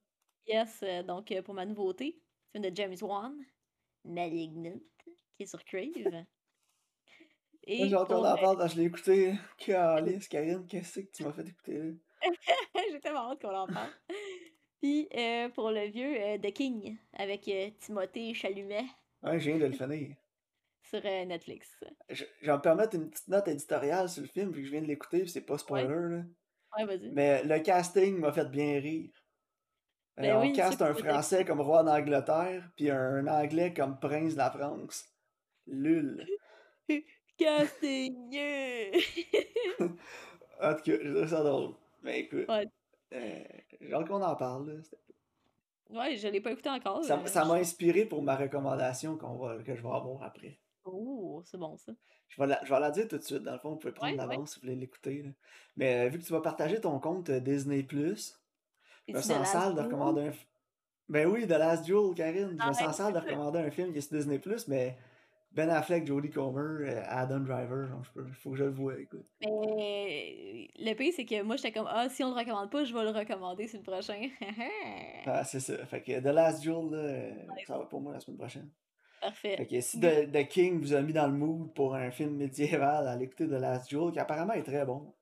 Yes, 0.48 0.80
euh, 0.84 1.04
donc 1.04 1.32
euh, 1.32 1.42
pour 1.42 1.54
ma 1.54 1.66
nouveauté, 1.66 2.20
film 2.52 2.70
de 2.70 2.76
James 2.76 2.98
Wan, 3.02 3.34
Malignant, 4.04 4.80
qui 5.38 5.44
est 5.44 5.46
sur 5.46 5.64
Crave. 5.64 5.94
Et 7.66 7.88
J'ai 7.88 7.96
pour, 7.96 8.12
en 8.12 8.26
euh, 8.26 8.36
parle 8.36 8.58
quand 8.58 8.68
je 8.68 8.76
l'ai 8.76 8.84
écouté. 8.88 9.36
Calice, 9.58 10.28
Karine, 10.28 10.66
qu'est-ce 10.68 11.00
que 11.00 11.12
tu 11.12 11.24
m'as 11.24 11.32
fait 11.32 11.48
écouter, 11.48 11.78
là? 11.78 11.92
J'ai 12.92 13.00
tellement 13.00 13.32
hâte 13.32 13.42
qu'on 13.42 13.56
en 13.56 13.68
parle. 13.68 13.90
Puis 14.84 15.08
euh, 15.16 15.48
pour 15.48 15.72
le 15.72 15.88
vieux, 15.88 16.14
euh, 16.20 16.38
The 16.38 16.52
King, 16.52 16.98
avec 17.14 17.48
euh, 17.48 17.70
Timothée 17.80 18.34
Chalumet 18.34 18.84
Ouais, 19.22 19.40
je 19.40 19.50
viens 19.50 19.58
de 19.58 19.68
le 19.68 19.72
finir. 19.72 20.14
sur 20.84 21.02
Netflix. 21.02 21.80
Je, 22.10 22.26
je 22.42 22.52
permettre 22.58 22.98
une 22.98 23.10
petite 23.10 23.30
note 23.30 23.48
éditoriale 23.48 24.10
sur 24.10 24.24
le 24.24 24.28
film, 24.28 24.52
vu 24.52 24.60
que 24.60 24.68
je 24.68 24.72
viens 24.72 24.82
de 24.82 24.88
l'écouter, 24.88 25.22
puis 25.22 25.30
c'est 25.30 25.46
pas 25.46 25.58
spoiler, 25.58 25.88
là. 25.88 26.24
Ouais, 26.78 26.86
vas-y. 26.86 27.12
Mais 27.12 27.46
le 27.46 27.60
casting 27.60 28.18
m'a 28.18 28.34
fait 28.34 28.50
bien 28.50 28.82
rire. 28.82 29.10
Ben 30.18 30.36
on 30.36 30.52
caste 30.52 30.82
un 30.82 30.94
Français 30.94 31.46
comme 31.46 31.62
roi 31.62 31.84
d'Angleterre, 31.84 32.70
puis 32.76 32.92
un 32.92 33.26
Anglais 33.28 33.74
comme 33.74 33.98
prince 34.02 34.34
de 34.34 34.40
la 34.40 34.52
France. 34.52 35.06
Lul. 35.66 36.28
Casting! 37.38 38.38
En 40.62 40.76
tout 40.76 40.84
cas, 40.84 40.98
je 41.02 41.14
trouve 41.14 41.28
ça 41.28 41.44
drôle. 41.44 41.74
Mais 42.04 42.22
écoute, 42.22 42.48
Ouais. 42.48 42.68
Euh, 43.14 43.44
j'ai 43.82 43.94
hâte 43.94 44.08
qu'on 44.08 44.22
en 44.22 44.36
parle. 44.36 44.72
là. 44.72 44.82
Ouais, 45.90 46.16
je 46.16 46.28
l'ai 46.28 46.42
pas 46.42 46.52
écouté 46.52 46.70
encore. 46.70 47.04
Ça 47.04 47.20
euh, 47.20 47.26
ça 47.28 47.46
m'a 47.46 47.56
inspiré 47.56 48.06
pour 48.06 48.24
ma 48.24 48.36
recommandation 48.36 49.18
qu'on 49.18 49.36
va, 49.38 49.58
que 49.64 49.76
je 49.76 49.82
vais 49.82 49.90
avoir 49.90 50.24
après. 50.24 50.60
Oh, 50.86 51.42
c'est 51.46 51.58
bon 51.58 51.78
ça. 51.78 51.94
Je 52.28 52.42
vais, 52.42 52.48
la, 52.48 52.60
je 52.64 52.74
vais 52.74 52.80
la 52.80 52.92
dire 52.92 53.08
tout 53.08 53.18
de 53.18 53.24
suite. 53.24 53.44
Dans 53.44 53.54
le 53.54 53.60
fond, 53.60 53.72
vous 53.72 53.78
pouvez 53.78 53.94
prendre 53.94 54.12
Ouais, 54.12 54.18
l'avance 54.18 54.54
si 54.54 54.60
vous 54.60 54.66
voulez 54.66 54.76
l'écouter. 54.76 55.24
Mais 55.76 56.06
euh, 56.06 56.10
vu 56.10 56.20
que 56.20 56.24
tu 56.24 56.34
vas 56.34 56.42
partager 56.42 56.82
ton 56.82 57.00
compte 57.00 57.30
euh, 57.30 57.40
Disney, 57.40 57.86
je 57.90 59.14
me 59.14 59.22
sens 59.22 59.48
sale 59.48 59.76
de 59.76 59.82
recommander 59.82 60.22
un 60.22 60.32
film. 60.32 60.50
Ben 61.10 61.28
oui, 61.28 61.46
The 61.46 61.52
Last 61.52 61.84
Duel, 61.84 62.14
Karine. 62.16 62.52
Je 62.52 62.58
Ah 62.60 62.70
me 62.70 62.74
sens 62.74 62.96
sale 62.98 63.14
de 63.14 63.20
recommander 63.20 63.60
un 63.60 63.72
film 63.72 63.92
qui 63.92 64.00
est 64.00 64.02
sur 64.02 64.18
Disney, 64.18 64.42
mais 64.68 64.98
Ben 65.54 65.70
Affleck, 65.70 66.08
Jodie 66.08 66.32
Comer, 66.32 66.90
euh, 66.90 67.04
Adam 67.06 67.42
Driver, 67.42 67.88
peux, 68.16 68.26
faut 68.42 68.52
que 68.52 68.58
je 68.58 68.64
le 68.64 68.72
voie, 68.72 69.00
écoute. 69.00 69.28
Mais 69.42 70.68
le 70.80 70.94
pire, 70.96 71.14
c'est 71.16 71.26
que 71.26 71.44
moi, 71.44 71.58
j'étais 71.58 71.72
comme, 71.72 71.88
ah, 71.88 72.10
si 72.10 72.24
on 72.24 72.34
le 72.34 72.40
recommande 72.40 72.72
pas, 72.72 72.84
je 72.84 72.94
vais 72.94 73.04
le 73.04 73.12
recommander 73.12 73.68
sur 73.68 73.78
le 73.78 73.84
prochain. 73.84 74.30
ah, 75.28 75.44
c'est 75.44 75.60
ça. 75.60 75.86
Fait 75.86 76.02
que 76.02 76.20
The 76.20 76.34
Last 76.34 76.62
Duel, 76.62 76.90
là, 76.90 77.56
ça 77.68 77.78
va 77.78 77.86
pour 77.86 78.02
moi 78.02 78.14
la 78.14 78.20
semaine 78.20 78.38
prochaine. 78.38 78.70
Parfait. 79.22 79.56
Fait 79.56 79.68
que 79.68 79.80
si 79.80 80.00
The, 80.00 80.32
The, 80.32 80.48
King 80.48 80.80
vous 80.80 80.94
a 80.94 81.02
mis 81.02 81.14
dans 81.14 81.28
le 81.28 81.34
mood 81.34 81.72
pour 81.76 81.94
un 81.94 82.10
film 82.10 82.36
médiéval, 82.36 83.08
allez 83.08 83.26
écouter 83.26 83.48
The 83.48 83.52
Last 83.52 83.90
Duel, 83.90 84.12
qui 84.12 84.20
apparemment 84.20 84.54
est 84.54 84.64
très 84.64 84.86
bon. 84.86 85.14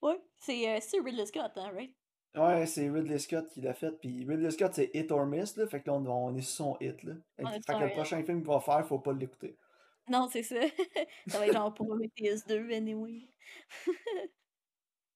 Ouais, 0.00 0.18
c'est 0.38 0.66
euh, 0.66 1.02
Ridley 1.04 1.26
Scott, 1.26 1.52
hein, 1.56 1.70
right? 1.74 1.94
Ouais, 2.36 2.64
c'est 2.66 2.88
Ridley 2.88 3.18
Scott 3.18 3.48
qui 3.48 3.60
l'a 3.60 3.74
fait. 3.74 3.90
Puis 4.00 4.24
Ridley 4.24 4.50
Scott, 4.50 4.72
c'est 4.74 4.90
Hit 4.94 5.10
or 5.10 5.26
Miss, 5.26 5.56
là. 5.56 5.66
Fait 5.66 5.80
que 5.80 5.90
là, 5.90 5.96
on, 5.96 6.06
on 6.06 6.36
est 6.36 6.42
sur 6.42 6.64
son 6.64 6.76
hit, 6.80 7.02
là. 7.02 7.14
Fait, 7.36 7.44
fait 7.66 7.72
que 7.74 7.84
le 7.84 7.90
prochain 7.90 8.22
film 8.22 8.42
qu'il 8.42 8.50
va 8.50 8.60
faire, 8.60 8.86
faut 8.86 9.00
pas 9.00 9.12
l'écouter. 9.12 9.56
Non, 10.08 10.28
c'est 10.30 10.42
ça. 10.42 10.56
ça 11.28 11.38
va 11.38 11.46
être 11.46 11.52
genre 11.52 11.74
Prometheus 11.74 12.44
2, 12.48 12.72
anyway. 12.72 13.28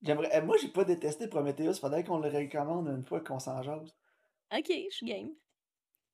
J'aimerais. 0.02 0.30
Eh, 0.32 0.40
moi, 0.40 0.56
j'ai 0.60 0.68
pas 0.68 0.84
détesté 0.84 1.28
Prometheus. 1.28 1.74
Faudrait 1.80 2.04
qu'on 2.04 2.18
le 2.18 2.28
recommande 2.28 2.88
une 2.88 3.04
fois 3.04 3.20
qu'on 3.20 3.38
s'en 3.38 3.62
jase. 3.62 3.96
Ok, 4.52 4.68
je 4.68 4.94
suis 4.94 5.06
game. 5.06 5.30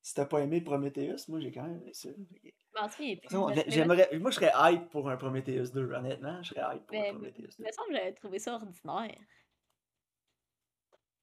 Si 0.03 0.15
t'as 0.15 0.25
pas 0.25 0.41
aimé 0.41 0.61
Prometheus, 0.61 1.29
moi, 1.29 1.41
j'ai 1.41 1.51
quand 1.51 1.65
même 1.65 1.81
aimé 1.83 1.93
ça. 1.93 2.09
Bon, 3.31 3.53
J'aimerais. 3.67 4.09
Moi, 4.19 4.31
je 4.31 4.37
serais 4.37 4.53
hype 4.55 4.89
pour 4.91 5.11
un 5.11 5.17
Prometheus 5.17 5.73
2, 5.75 5.93
honnêtement. 5.93 6.43
Je 6.43 6.55
serais 6.55 6.77
hype 6.77 6.87
pour 6.87 6.97
un 6.97 7.11
Prometheus 7.11 7.49
2. 7.49 7.55
Il 7.59 7.65
me 7.67 7.73
semble 7.73 7.89
que 7.89 7.97
j'avais 7.97 8.13
trouvé 8.13 8.39
ça 8.39 8.55
ordinaire. 8.55 9.19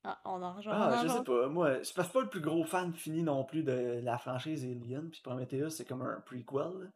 Ah, 0.10 0.22
en 0.24 0.54
rejoint. 0.54 0.74
Ah, 0.74 1.02
je 1.04 1.10
sais 1.10 1.24
pas. 1.24 1.48
Moi, 1.50 1.80
je 1.80 1.84
suis 1.84 1.94
pas 1.94 2.22
le 2.22 2.30
plus 2.30 2.40
gros 2.40 2.64
fan 2.64 2.94
fini 2.94 3.24
non 3.24 3.44
plus 3.44 3.62
de 3.64 4.00
la 4.02 4.18
franchise 4.18 4.64
Alien. 4.64 5.10
Puis 5.10 5.20
Prometheus, 5.22 5.72
c'est 5.72 5.84
comme 5.86 6.02
un 6.02 6.22
prequel. 6.22 6.92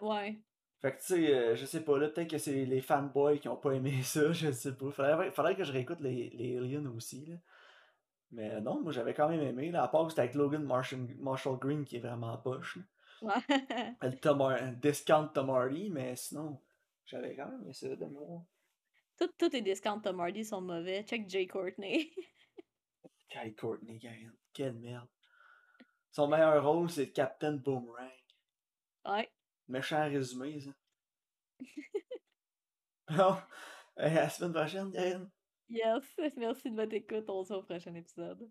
Ouais. 0.00 0.38
Fait 0.80 0.92
que 0.92 0.98
tu 0.98 1.06
sais, 1.06 1.34
euh, 1.34 1.56
je 1.56 1.64
sais 1.64 1.80
pas, 1.80 1.98
là, 1.98 2.08
peut-être 2.08 2.30
que 2.30 2.38
c'est 2.38 2.64
les 2.64 2.80
fanboys 2.80 3.40
qui 3.40 3.48
ont 3.48 3.56
pas 3.56 3.72
aimé 3.72 4.00
ça, 4.04 4.32
je 4.32 4.52
sais 4.52 4.74
pas. 4.76 4.90
Faudrait, 4.92 5.32
faudrait 5.32 5.56
que 5.56 5.64
je 5.64 5.72
réécoute 5.72 6.00
les, 6.00 6.30
les 6.30 6.56
Aliens 6.56 6.86
aussi, 6.96 7.26
là. 7.26 7.36
Mais 8.30 8.60
non, 8.62 8.80
moi 8.80 8.92
j'avais 8.92 9.12
quand 9.12 9.28
même 9.28 9.42
aimé, 9.42 9.70
là, 9.70 9.82
à 9.82 9.88
part 9.88 10.04
que 10.04 10.10
c'était 10.10 10.22
avec 10.22 10.34
Logan 10.34 10.64
Marshall, 10.64 11.06
Marshall 11.18 11.58
Green 11.58 11.84
qui 11.84 11.96
est 11.96 12.00
vraiment 12.00 12.36
poche. 12.38 12.78
Ouais. 13.20 13.34
Le 14.00 14.16
Tom, 14.18 14.42
discount 14.80 15.28
Tom 15.28 15.50
Hardy, 15.50 15.90
mais 15.90 16.16
sinon, 16.16 16.58
j'avais 17.04 17.36
quand 17.36 17.46
même 17.46 17.60
aimé 17.62 17.72
ça 17.74 17.94
de 17.94 18.06
moi. 18.06 18.42
Tous 19.38 19.52
les 19.52 19.62
discounts 19.62 20.00
Tom 20.00 20.20
Hardy 20.20 20.44
sont 20.44 20.60
mauvais. 20.60 21.04
Check 21.04 21.28
Jay 21.28 21.46
Courtney. 21.46 22.10
Jay 23.32 23.54
Courtney, 23.54 24.00
quelle 24.52 24.74
merde. 24.74 25.08
Son 26.10 26.28
meilleur 26.28 26.64
rôle, 26.64 26.90
c'est 26.90 27.10
Captain 27.10 27.52
Boomerang. 27.52 28.10
Ouais. 29.06 29.30
Méchant 29.68 30.04
résumé, 30.04 30.60
ça. 30.60 30.70
bon, 33.08 33.36
à 33.96 34.08
la 34.08 34.28
semaine 34.28 34.52
prochaine, 34.52 34.92
Yann. 34.92 35.30
Yes, 35.68 36.04
merci 36.36 36.70
de 36.70 36.76
votre 36.76 36.94
écoute. 36.94 37.24
On 37.28 37.44
se 37.44 37.48
voit 37.48 37.62
au 37.62 37.62
prochain 37.62 37.94
épisode. 37.94 38.46